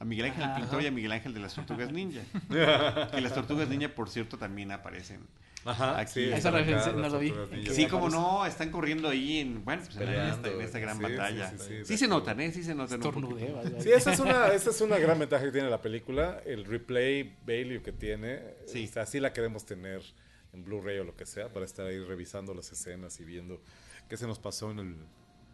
[0.00, 2.20] A Miguel Ángel el pintor y a Miguel Ángel de las Tortugas Ninja.
[3.10, 5.20] que las Tortugas Ninja, por cierto, también aparecen.
[5.64, 6.12] Ajá, Aquí.
[6.12, 7.34] sí, Esa referencia no lo vi.
[7.70, 10.96] Sí, como no, están corriendo ahí en, bueno, pues en, esta, Peleando, en esta gran
[10.96, 11.50] sí, batalla.
[11.50, 12.52] sí, Sí, sí, sí, de se notan, ¿eh?
[12.52, 13.00] Sí se notan.
[13.00, 16.64] Estornudeo, Sí, esa es, una, esa es una gran ventaja que tiene la película, el
[16.64, 18.40] replay value que tiene.
[18.66, 18.86] Sí.
[18.88, 20.02] O sea, sí la queremos tener
[20.52, 23.60] en Blu-ray o lo que sea para estar ahí revisando las escenas y viendo
[24.08, 24.96] qué se nos pasó en el,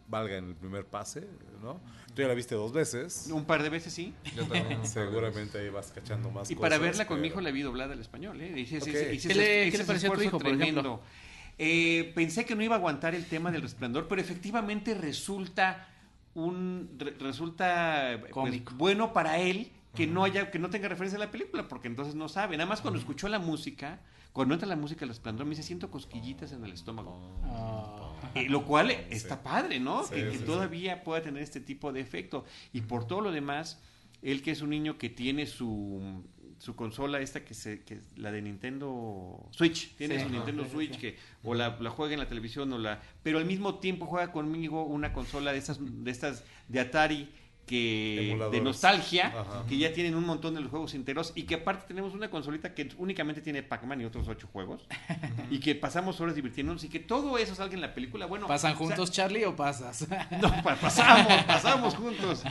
[0.07, 1.27] valga, en el primer pase,
[1.61, 1.79] ¿no?
[2.13, 3.29] Tú ya la viste dos veces.
[3.31, 4.13] Un par de veces sí.
[4.35, 4.85] Yo también.
[4.87, 7.93] Seguramente ahí vas cachando más Y para verla con mi pero- hijo la vi doblada
[7.93, 8.59] al español, ¿eh?
[8.59, 8.95] Hice ese- Ok.
[8.95, 10.81] hice- hice ¿Qué le- qué le ese pareció a tu esfuerzo hijo, por ejemplo?
[10.81, 11.03] tremendo.
[11.57, 15.87] Eh, pensé que no iba a aguantar el tema del resplandor, pero efectivamente resulta
[16.33, 21.19] un re- resulta pues, bueno para él que no haya que no tenga referencia a
[21.25, 22.57] la película, porque entonces no sabe.
[22.57, 23.99] Nada más cuando escuchó la música,
[24.35, 27.17] cuando entra la música del resplandor, me dice siento cosquillitas en el estómago.
[28.35, 30.03] Eh, lo cual está padre, ¿no?
[30.03, 30.43] Sí, que que sí, sí.
[30.43, 32.43] todavía pueda tener este tipo de efecto.
[32.73, 33.81] Y por todo lo demás,
[34.21, 36.21] él que es un niño que tiene su,
[36.59, 40.25] su consola esta que se que es la de Nintendo Switch, tiene Sí.
[40.25, 40.99] su Nintendo Switch sí.
[40.99, 44.33] que o la, la juega en la televisión o la pero al mismo tiempo juega
[44.33, 47.29] conmigo una consola de estas de estas de Atari
[47.65, 49.65] que de nostalgia Ajá.
[49.67, 52.73] que ya tienen un montón de los juegos enteros y que aparte tenemos una consolita
[52.73, 54.87] que únicamente tiene Pac-Man y otros ocho juegos
[55.49, 58.73] y que pasamos horas divirtiéndonos y que todo eso salga en la película bueno ¿Pasan
[58.73, 60.07] o sea, juntos, Charlie, o pasas?
[60.41, 62.43] no, pa- pasamos, pasamos juntos.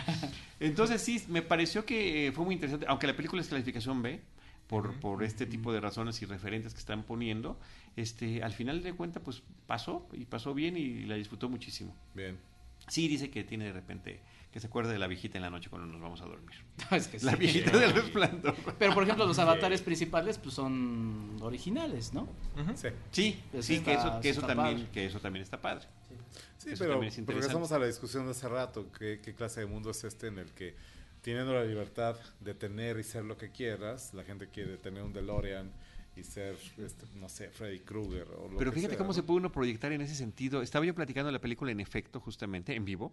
[0.60, 4.20] Entonces sí, me pareció que eh, fue muy interesante, aunque la película es clasificación B,
[4.66, 7.58] por, por este tipo de razones y referentes que están poniendo,
[7.96, 11.94] este, al final de cuentas pues pasó y pasó bien y la disfrutó muchísimo.
[12.14, 12.38] Bien.
[12.88, 14.20] Sí, dice que tiene de repente,
[14.54, 16.54] que se acuerda de la viejita en la noche cuando nos vamos a dormir.
[16.88, 17.38] No, es que La sí.
[17.38, 18.54] viejita del resplandor.
[18.78, 22.28] Pero, por ejemplo, los avatares principales pues son originales, ¿no?
[22.76, 22.88] Sí.
[23.10, 24.90] Sí, sí, que eso, que eso también, padre.
[24.92, 25.88] que eso también está padre.
[26.58, 28.92] Sí, Eso pero regresamos a la discusión de hace rato.
[28.96, 30.76] ¿qué, ¿Qué clase de mundo es este en el que,
[31.20, 35.12] teniendo la libertad de tener y ser lo que quieras, la gente quiere tener un
[35.12, 35.72] DeLorean
[36.14, 39.14] y ser, este, no sé, Freddy Krueger o lo Pero que fíjate sea, cómo ¿no?
[39.14, 40.62] se puede uno proyectar en ese sentido.
[40.62, 43.12] Estaba yo platicando la película en efecto, justamente, en vivo,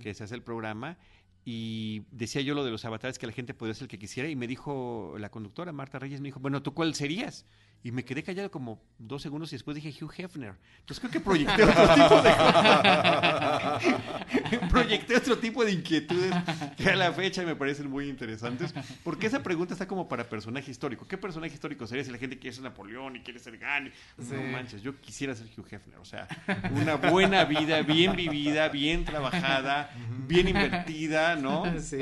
[0.00, 0.98] que se hace el programa,
[1.44, 4.28] y decía yo lo de los avatares que la gente podía ser el que quisiera,
[4.28, 7.46] y me dijo la conductora, Marta Reyes, me dijo, bueno, ¿tú cuál serías?
[7.84, 10.54] Y me quedé callado como dos segundos y después dije Hugh Hefner.
[10.80, 12.32] Entonces creo que proyecté otro tipo de
[14.70, 16.32] proyecté otro tipo de inquietudes
[16.76, 18.72] que a la fecha me parecen muy interesantes.
[19.02, 21.06] Porque esa pregunta está como para personaje histórico.
[21.08, 23.90] ¿Qué personaje histórico sería si la gente quiere ser Napoleón y quiere ser Gandhi?
[24.18, 24.34] Sí.
[24.34, 25.98] No manches, yo quisiera ser Hugh Hefner.
[25.98, 26.28] O sea,
[26.70, 29.90] una buena vida, bien vivida, bien trabajada,
[30.28, 31.64] bien invertida, ¿no?
[31.82, 31.98] Sí.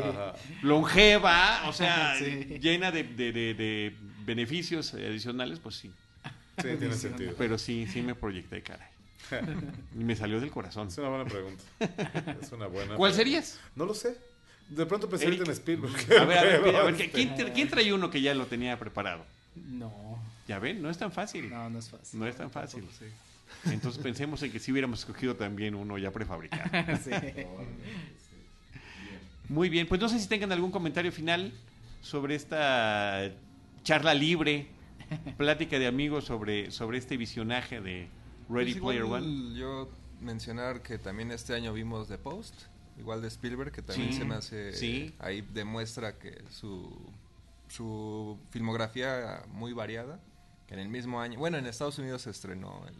[0.63, 2.59] Longeva, o sea, Sí.
[2.61, 3.97] llena de, de- de- de
[4.35, 5.91] beneficios adicionales, pues sí.
[6.63, 7.35] Sí, tiene sentido.
[7.39, 8.89] Pero sí, sí me proyecté, caray.
[9.99, 10.89] Y me salió del corazón.
[10.89, 11.63] Es una buena pregunta.
[12.43, 13.15] Es una buena ¿Cuál pregunta.
[13.15, 13.61] serías?
[13.77, 14.17] No lo sé.
[14.69, 15.41] De pronto pensé Eric.
[15.41, 16.21] ahorita en Spielberg.
[16.21, 18.47] A ver, a ver, a ver, este, ¿quién, tra- quién trae uno que ya lo
[18.47, 19.25] tenía preparado?
[19.57, 20.19] No,
[20.49, 21.49] Ya ven, no es tan fácil.
[21.51, 22.21] no, no es fácil.
[22.21, 22.85] No es tan fácil.
[23.67, 26.63] Entonces pensemos en que si hubiéramos escogido también uno ya prefabricado.
[27.05, 27.11] Sí.
[29.49, 31.53] Muy bien, pues no sé si tengan algún comentario final
[32.03, 33.31] sobre esta
[33.83, 34.69] charla libre,
[35.37, 38.09] plática de amigos sobre, sobre este visionaje de
[38.49, 39.59] Ready Pues Player One.
[39.59, 42.55] Yo mencionar que también este año vimos The Post,
[42.99, 45.15] igual de Spielberg, que también Sí, se me hace sí.
[45.19, 47.11] ahí demuestra que su
[47.71, 50.21] su filmografía muy variada,
[50.67, 52.97] que en el mismo año, bueno, en Estados Unidos se estrenó el,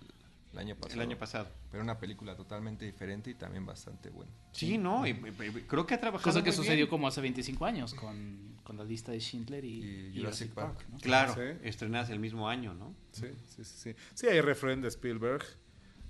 [0.53, 0.95] el año pasado.
[0.95, 1.49] El año pasado.
[1.71, 4.33] Pero una película totalmente diferente y también bastante buena.
[4.53, 5.15] Sí, no, y- y-
[5.59, 6.25] y- creo que ha trabajado.
[6.31, 6.89] Cosa que muy sucedió bien.
[6.89, 10.75] como hace 25 años con, con la lista de Schindler y, Y Jurassic Jurassic Park.
[10.77, 10.89] Park.
[10.91, 10.99] ¿no?
[10.99, 11.59] Claro, Sí.
[11.63, 12.95] estrenadas el mismo año, ¿no?
[13.13, 13.95] Sí, sí, sí, sí.
[14.15, 15.45] Sí, hay referente de Spielberg,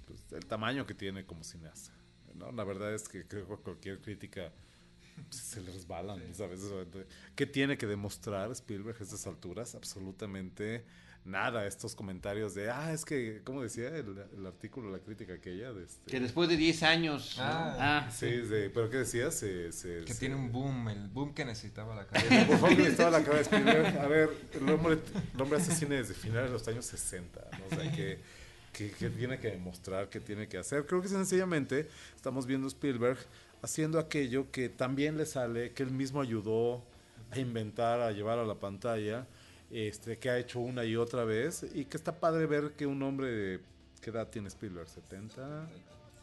[0.06, 1.92] pues, el tamaño que tiene como cineasta.
[2.34, 2.50] ¿no?
[2.52, 4.50] La verdad es que creo que cualquier crítica
[5.28, 6.60] pues, se le resbalan, ¿sabes?
[6.60, 9.74] Eso de- ¿Qué tiene que demostrar Spielberg a estas alturas?
[9.74, 10.86] Absolutamente
[11.24, 11.66] nada.
[11.66, 15.72] Estos comentarios de, ah, es que, ¿cómo decía el, el artículo, la crítica aquella?
[15.72, 17.34] De este, Que después de 10 años.
[17.38, 17.44] ¿no?
[17.46, 18.42] Ah, Sí,
[18.74, 19.34] pero ¿qué decías?
[19.34, 22.46] Se, se- Que se- tiene un boom, el boom que necesitaba la Por carrera.
[22.58, 23.98] favor, que estaba la cara de Spielberg.
[23.98, 24.98] A ver, el hombre,
[25.34, 27.40] el hombre hace cine desde finales de los años 60.
[27.58, 27.66] ¿no?
[27.76, 28.18] O sea, que,
[28.72, 30.86] que, que tiene que demostrar, que tiene que hacer.
[30.86, 33.18] Creo que sencillamente estamos viendo Spielberg
[33.62, 36.82] haciendo aquello que también le sale, que él mismo ayudó
[37.30, 39.26] a inventar, a llevar a la pantalla,
[39.70, 41.64] este, que ha hecho una y otra vez.
[41.74, 43.60] Y que está padre ver que un hombre de.
[44.00, 44.88] ¿Qué edad tiene Spielberg?
[44.88, 45.66] ¿70?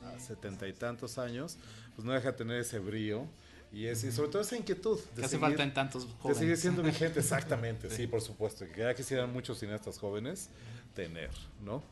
[0.04, 1.58] a 70 y tantos años.
[1.96, 3.26] Pues no deja de tener ese brío.
[3.74, 4.98] Y, es, y sobre todo esa inquietud.
[5.00, 6.40] que de hace seguir- falta en tantos que jóvenes.
[6.40, 8.66] sigue siendo vigente, exactamente, sí, por supuesto.
[8.74, 10.50] Que ya quisieran muchos cineastas jóvenes
[10.94, 11.32] tener,
[11.64, 11.84] ¿no?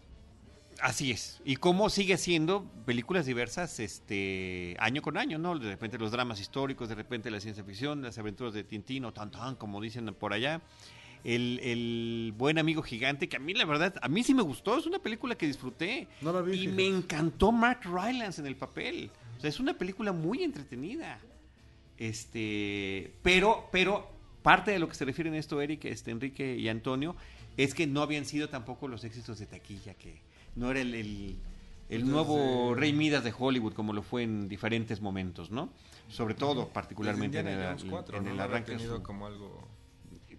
[0.80, 1.40] Así es.
[1.46, 5.58] Y cómo sigue haciendo películas diversas este año con año, ¿no?
[5.58, 9.14] De repente los dramas históricos, de repente la ciencia ficción, las aventuras de Tintín o
[9.14, 10.62] Tantan, como dicen por allá.
[11.26, 14.78] El, el buen amigo gigante, que a mí la verdad, a mí sí me gustó,
[14.78, 16.08] es una película que disfruté.
[16.22, 19.10] No la vi, Y me encantó Mark Rylance en el papel.
[19.38, 21.20] O sea, es una película muy entretenida.
[21.98, 24.08] Este, pero, pero
[24.44, 27.16] parte de lo que se refiere en esto, Eric, este, Enrique y Antonio,
[27.58, 30.22] es que no habían sido tampoco los éxitos de taquilla, que
[30.56, 30.94] no era el,
[31.90, 35.70] el, nuevo Rey Midas de Hollywood como lo fue en diferentes momentos, ¿no?
[36.10, 38.72] Sobre todo, particularmente en el, Indiana Jones 4, en el No arranque.
[38.74, 39.68] de tenido su- como algo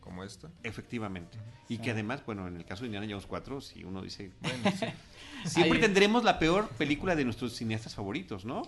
[0.06, 0.48] como esta.
[0.62, 1.36] Efectivamente.
[1.68, 4.70] Y que además, bueno, en el caso de Indiana Jones 4, si uno dice, Bueno,
[4.78, 4.86] sí.
[5.50, 8.62] siempre Ahí- tendremos la peor película de nuestros cineastas favoritos, ¿no?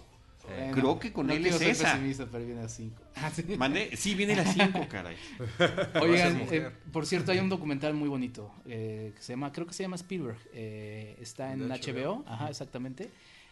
[0.47, 1.93] Bueno, Creo que con no él es esa.
[1.93, 3.03] pesimista, pero viene a 5.
[3.59, 5.16] Mande, sí, viene la 5, caray.
[6.01, 9.74] Oigan, eh, por cierto, hay un documental muy bonito eh, que se llama, creo que
[9.74, 10.39] se llama Spielberg.
[10.55, 12.24] eh, está en HBO, HBO.
[12.26, 13.11] ajá, exactamente,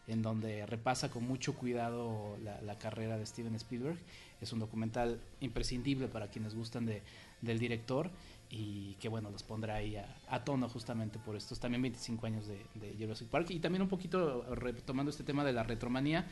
[0.09, 3.99] en donde repasa con mucho cuidado la, la carrera de Steven Spielberg.
[4.41, 7.03] Es un documental imprescindible para quienes gustan de,
[7.47, 8.11] del director
[8.51, 12.47] y que bueno, los pondrá ahí a, a tono justamente por estos también 25 años
[12.47, 16.27] de, de Jurassic Park y también un poquito retomando este tema de la retromanía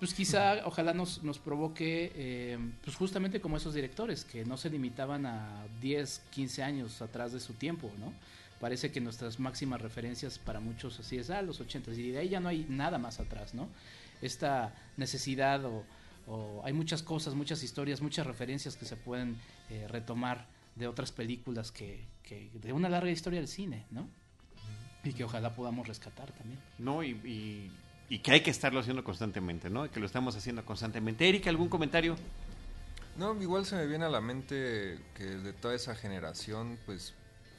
[0.00, 4.70] pues quizá ojalá nos, nos provoque eh, pues justamente como esos directores que no se
[4.70, 8.14] limitaban a 10, 15 años atrás de su tiempo, ¿no?
[8.60, 12.30] Parece que nuestras máximas referencias para muchos así es, ah, los 80 y de ahí
[12.30, 13.68] ya no hay nada más atrás, ¿no?
[14.22, 15.84] Esta necesidad o,
[16.26, 19.36] o hay muchas cosas, muchas historias, muchas referencias que se pueden
[19.68, 20.46] eh, retomar
[20.76, 24.08] de otras películas que, que de una larga historia del cine, ¿no?
[25.02, 26.60] Y que ojalá podamos rescatar también.
[26.78, 27.70] No, y, y-
[28.12, 29.88] y que hay que estarlo haciendo constantemente, ¿no?
[29.90, 31.28] Que lo estamos haciendo constantemente.
[31.28, 32.16] Eric, ¿algún comentario?
[33.16, 37.14] No, igual se me viene a la mente que de toda esa generación, pues,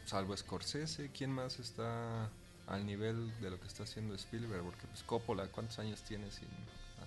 [0.05, 2.29] salvo Scorsese, ¿quién más está
[2.67, 4.63] al nivel de lo que está haciendo Spielberg?
[4.63, 6.47] Porque, pues, Coppola, ¿cuántos años tiene sin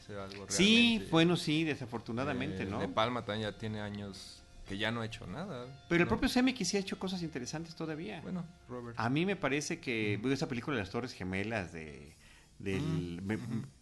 [0.05, 0.55] hacer algo realmente?
[0.55, 2.78] Sí, bueno, sí, desafortunadamente, Eh, ¿no?
[2.81, 5.66] De Palma también ya tiene años que ya no ha hecho nada.
[5.89, 8.20] Pero el propio Zemeckis sí ha hecho cosas interesantes todavía.
[8.22, 8.98] Bueno, Robert.
[8.98, 12.14] A mí me parece que bueno, esa película de las Torres Gemelas de
[12.59, 13.39] del me-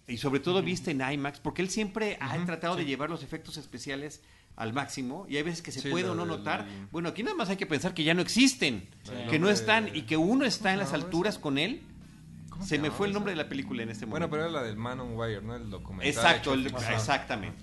[0.09, 3.59] y sobre todo viste en IMAX porque él siempre ha tratado de llevar los efectos
[3.59, 4.23] especiales
[4.57, 6.67] al máximo y hay veces que se Sí, puede o no del- notar.
[6.91, 9.13] Bueno, aquí nada más hay que pensar que ya no existen, Sí.
[9.31, 11.83] que no están y que uno está en las alturas con él.
[12.63, 14.31] ¿Cómo Se me fue el nombre de la película en este Bueno, momento.
[14.47, 15.57] pero era la del Man on Wire, ¿no?
[15.57, 16.09] El documental.
[16.09, 17.59] Exacto, el- exactamente.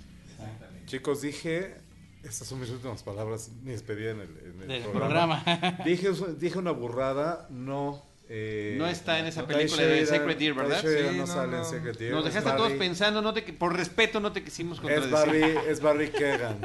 [0.85, 1.75] Chicos, dije,
[2.23, 5.43] estas son mis últimas palabras, mi despedida en el, en el Del programa.
[5.43, 5.77] programa.
[5.85, 8.03] Dije, dije una burrada, no.
[8.27, 10.81] eh, No está en esa película de Secret Deer, ¿verdad?
[10.81, 11.65] Sí, no, no, sale en.
[11.65, 12.11] Secret Deer.
[12.13, 15.11] Nos es dejaste a todos pensando, no te, por respeto no te quisimos Es contradecir.
[15.11, 16.57] Barry, es Barry Kegan.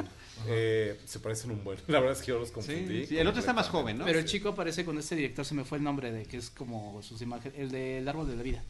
[0.47, 1.77] Eh, se parecen un buen.
[1.87, 3.05] La verdad es que yo los confundí.
[3.07, 4.05] Sí, el otro está más joven, ¿no?
[4.05, 6.49] Pero el chico aparece con este director, se me fue el nombre de que es
[6.49, 8.63] como sus imágenes, el del árbol de la vida.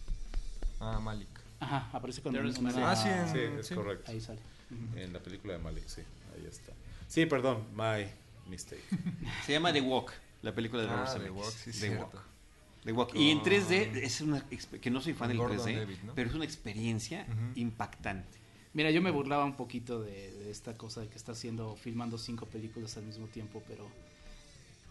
[0.79, 1.27] Ah, Malik.
[1.59, 2.91] Ajá, aparece con Terrence una-.
[2.91, 3.75] Ah, sí, en- Sí, es Sí.
[3.75, 4.11] correcto.
[4.11, 4.39] Ahí sale.
[4.95, 6.01] En la película de Malik, sí,
[6.35, 6.73] ahí está.
[7.07, 8.05] Sí, perdón, my
[8.49, 8.81] mistake.
[9.45, 10.11] Se llama The Walk,
[10.41, 11.41] la película de Robert Ah, The Zemeckis.
[11.43, 11.97] Walk, sí, The.
[11.97, 12.15] Walk.
[12.83, 13.15] The Walk.
[13.15, 14.43] Y en Con- 3D es una
[14.81, 16.13] que no soy fan del Gordon 3D, Levitt, ¿no?
[16.13, 17.25] pero es una experiencia
[17.55, 18.37] impactante.
[18.75, 22.17] Mira, yo me burlaba un poquito de, de esta cosa de que está haciendo, filmando
[22.19, 23.87] cinco películas al mismo tiempo, pero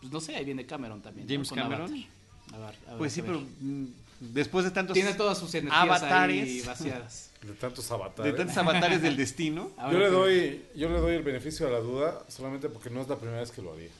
[0.00, 1.28] pues no sé, ahí viene Cameron también.
[1.28, 1.82] James Cameron.
[1.92, 2.08] Avatar.
[2.52, 3.32] A ver, a ver, Pues sí, a ver.
[3.32, 3.84] pero mm,
[4.20, 6.42] después de tantos tiene todas sus energías avatares.
[6.48, 7.30] ahí vaciadas.
[7.44, 8.36] De tantos de avatares.
[8.36, 9.70] tantos avatares del destino.
[9.78, 13.02] A Yo le doy, yo le doy el beneficio de la duda solamente porque no
[13.02, 13.90] es la primera vez que lo haría.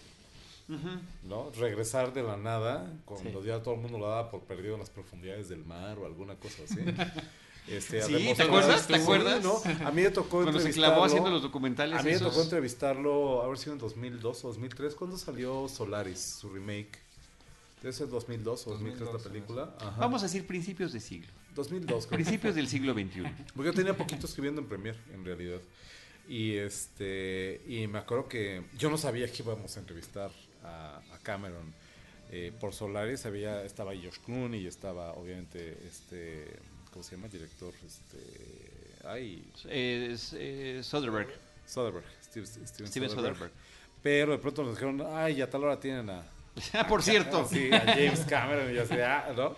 [1.28, 1.50] ¿no?
[1.50, 3.48] Regresar de la nada, cuando Sí.
[3.48, 6.36] ya todo el mundo lo daba por perdido en las profundidades del mar o alguna
[6.36, 6.76] cosa así.
[7.66, 8.86] Este, Sí, ¿te acuerdas?
[8.86, 9.42] ¿Te acuerdas?
[9.42, 9.56] ¿no?
[9.86, 12.28] A mí me tocó Cuando se entrevistarlo- clavó haciendo los documentales A mí me esos.
[12.28, 14.94] tocó entrevistarlo, a ver si en 2002 o 2003.
[14.94, 16.98] ¿Cuándo salió Solaris, su remake?
[17.80, 19.74] Debe ser 2002 o 2003 la 2002, película.
[19.78, 19.96] Ajá.
[20.00, 21.28] Vamos a decir principios de siglo.
[21.54, 22.06] 2002.
[22.06, 23.22] creo Principios del siglo XXI.
[23.54, 25.60] porque yo tenía poquito escribiendo en Premiere, en realidad.
[26.28, 30.30] Y este y me acuerdo que yo no sabía que íbamos a entrevistar
[30.64, 31.72] a, a Cameron
[32.30, 33.24] eh, por Solaris.
[33.26, 36.56] Había, estaba Josh Clooney y estaba obviamente este
[36.94, 37.26] ¿cómo se llama?
[37.26, 38.18] El director este
[39.06, 41.28] ay Eh, es, eh, Soderbergh.
[41.66, 43.36] Soderbergh, Steve- Steven, Steven Soderbergh.
[43.36, 43.52] Soderbergh.
[44.02, 46.24] Pero de pronto nos dijeron, ay, ya a tal hora tienen a,
[46.72, 47.46] Ah, por cierto.
[47.50, 49.56] Sí, a James Cameron y así, ah, ¿no?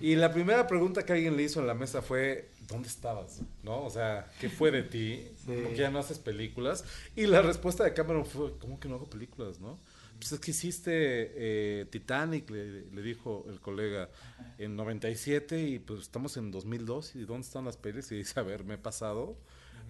[0.00, 3.40] Y la primera pregunta que alguien le hizo en la mesa fue, ¿dónde estabas?
[3.64, 3.82] ¿No?
[3.84, 5.26] O sea, ¿qué fue de ti?
[5.46, 6.84] Porque ya no haces películas.
[7.16, 9.78] Y la respuesta de Cameron fue, ¿cómo que no hago películas, no?
[10.18, 14.08] Pues es que hiciste eh, Titanic, le, le dijo el colega,
[14.58, 18.10] en 97 y pues estamos en 2002 y ¿dónde están las pelis?
[18.12, 19.36] Y dice, a ver, me he pasado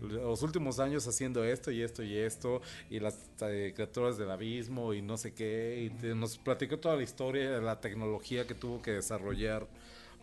[0.00, 4.94] los últimos años haciendo esto y esto y esto y las eh, criaturas del abismo
[4.94, 8.54] y no sé qué y te- nos platicó toda la historia de la tecnología que
[8.54, 9.66] tuvo que desarrollar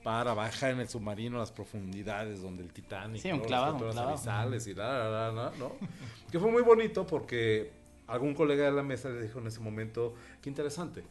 [0.02, 3.40] para bajar en el submarino a las profundidades donde el Titanic Sí, un ¿no?
[3.44, 4.56] Las clavado, un clavado.
[4.56, 5.73] y la, la, la, la, ¿no?
[6.32, 7.72] que fue muy bonito porque
[8.07, 11.03] algún colega de la mesa le dijo en ese momento qué interesante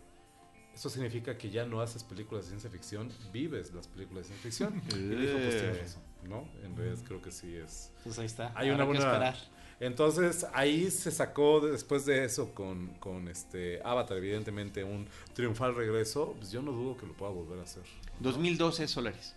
[0.74, 4.70] eso significa que ya no haces películas de ciencia ficción, vives las películas de ciencia
[4.70, 4.82] ficción.
[5.00, 6.48] Y dijo, pues tienes razón, ¿no?
[6.64, 8.46] En realidad creo que sí es, Pues ahí está.
[8.56, 9.04] hay habrá una que buena.
[9.28, 9.36] esperar.
[9.78, 15.76] Entonces ahí se sacó de- después de eso con, con este Avatar, evidentemente un triunfal
[15.76, 16.34] regreso.
[16.38, 17.84] Pues yo no dudo que lo pueda volver a hacer.
[18.18, 19.36] 2012 es Solaris,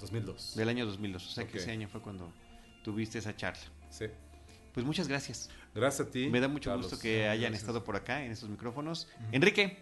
[0.00, 0.54] 2002.
[0.54, 1.26] del año 2002.
[1.26, 1.56] O sea que Ok.
[1.62, 2.30] ese año fue cuando
[2.84, 3.62] tuviste esa charla.
[3.88, 4.04] Sí.
[4.78, 5.50] Pues muchas gracias.
[5.74, 6.28] Gracias a ti.
[6.28, 6.86] Me da mucho Carlos.
[6.86, 7.62] gusto que hayan gracias.
[7.62, 9.08] estado por acá en estos micrófonos.
[9.32, 9.76] Enrique,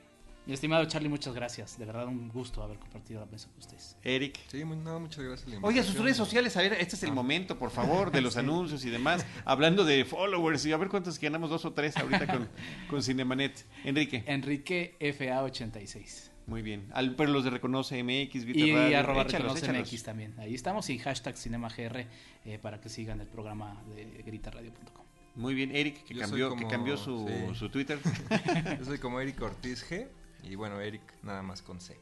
[0.46, 1.78] Mi estimado Charlie, muchas gracias.
[1.78, 3.96] De verdad, un gusto haber compartido la mesa con ustedes.
[4.02, 4.38] Eric.
[4.48, 5.48] Sí, muy- no, muchas gracias.
[5.50, 8.38] la Oye, sus redes sociales, a ver, este es el momento, por favor, de los
[8.38, 9.26] anuncios y demás.
[9.44, 12.48] Hablando de followers y a ver cuántos ganamos, dos o tres ahorita con,
[12.88, 13.66] con Cinemanet.
[13.84, 16.30] Enrique, Enrique FA86.
[16.46, 16.88] Muy bien.
[16.92, 19.92] Al- pero los de Reconoce MX, Vita Y Radio, arroba échalos, reconoce échalos.
[19.92, 20.34] MX también.
[20.38, 22.06] Ahí estamos y hashtag CinemaGR
[22.44, 25.04] eh, para que sigan el programa de gritarradio.com.
[25.34, 27.54] Muy bien, Eric, que Yo cambió, que cambió su, sí.
[27.54, 27.98] su Twitter.
[28.78, 30.08] Yo soy como Eric Ortiz G.
[30.42, 31.98] Y bueno, Eric nada más con C.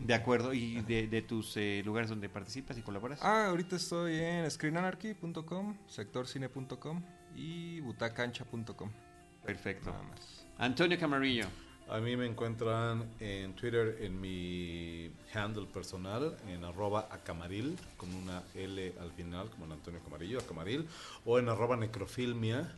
[0.00, 3.20] De acuerdo, y de, de tus eh, lugares donde participas y colaboras.
[3.22, 7.02] Ah, ahorita estoy en screenanarchy.com, sectorcine.com
[7.36, 8.90] y butacancha.com.
[9.44, 9.90] Perfecto.
[9.90, 10.46] Nada más.
[10.58, 11.46] Antonio Camarillo.
[11.88, 18.42] A mí me encuentran en Twitter en mi handle personal, en arroba acamaril, con una
[18.56, 20.88] L al final, como en Antonio Camarillo, acamaril,
[21.24, 22.74] o en arroba necrofilmia,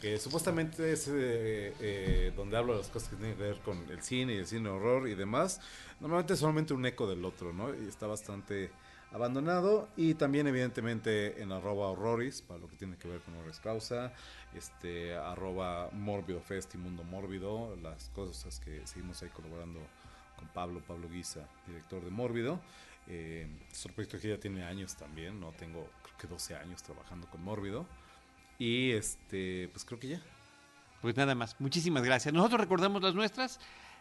[0.00, 3.78] que supuestamente es eh, eh, donde hablo de las cosas que tienen que ver con
[3.90, 5.60] el cine y el cine horror y demás.
[6.00, 7.72] Normalmente es solamente un eco del otro, ¿no?
[7.72, 8.72] Y está bastante
[9.12, 9.88] abandonado.
[9.96, 14.12] Y también, evidentemente, en arroba horroris, para lo que tiene que ver con Horrores Causa,
[14.54, 19.80] este, arroba Mórbido Fest y Mundo Mórbido, las cosas que seguimos ahí colaborando
[20.36, 22.60] con Pablo, Pablo Guisa, director de Mórbido.
[23.06, 26.82] Eh, es un proyecto que ya tiene años también, no tengo creo que 12 años
[26.82, 27.86] trabajando con Mórbido.
[28.58, 30.20] Y este, pues creo que ya.
[31.00, 31.56] Pues nada más.
[31.60, 32.34] Muchísimas gracias.
[32.34, 33.60] Nosotros recordamos las nuestras.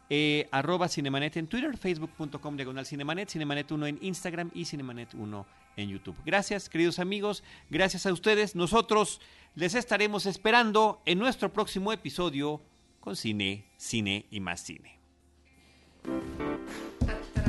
[0.09, 5.45] Eh, arroba Cinemanet en Twitter, facebook.com diagonal Cinemanet, Cinemanet 1 en Instagram y Cinemanet 1
[5.75, 6.15] en YouTube.
[6.25, 7.43] Gracias, queridos amigos.
[7.69, 8.55] Gracias a ustedes.
[8.55, 9.19] Nosotros
[9.55, 12.61] les estaremos esperando en nuestro próximo episodio
[13.01, 14.97] con cine, cine y más cine.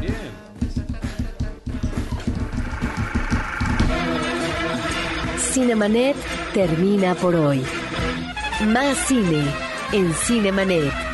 [0.01, 0.13] Bien.
[5.39, 6.17] Cinemanet
[6.53, 7.63] termina por hoy.
[8.67, 9.45] Más cine
[9.93, 11.08] en Cinemanet.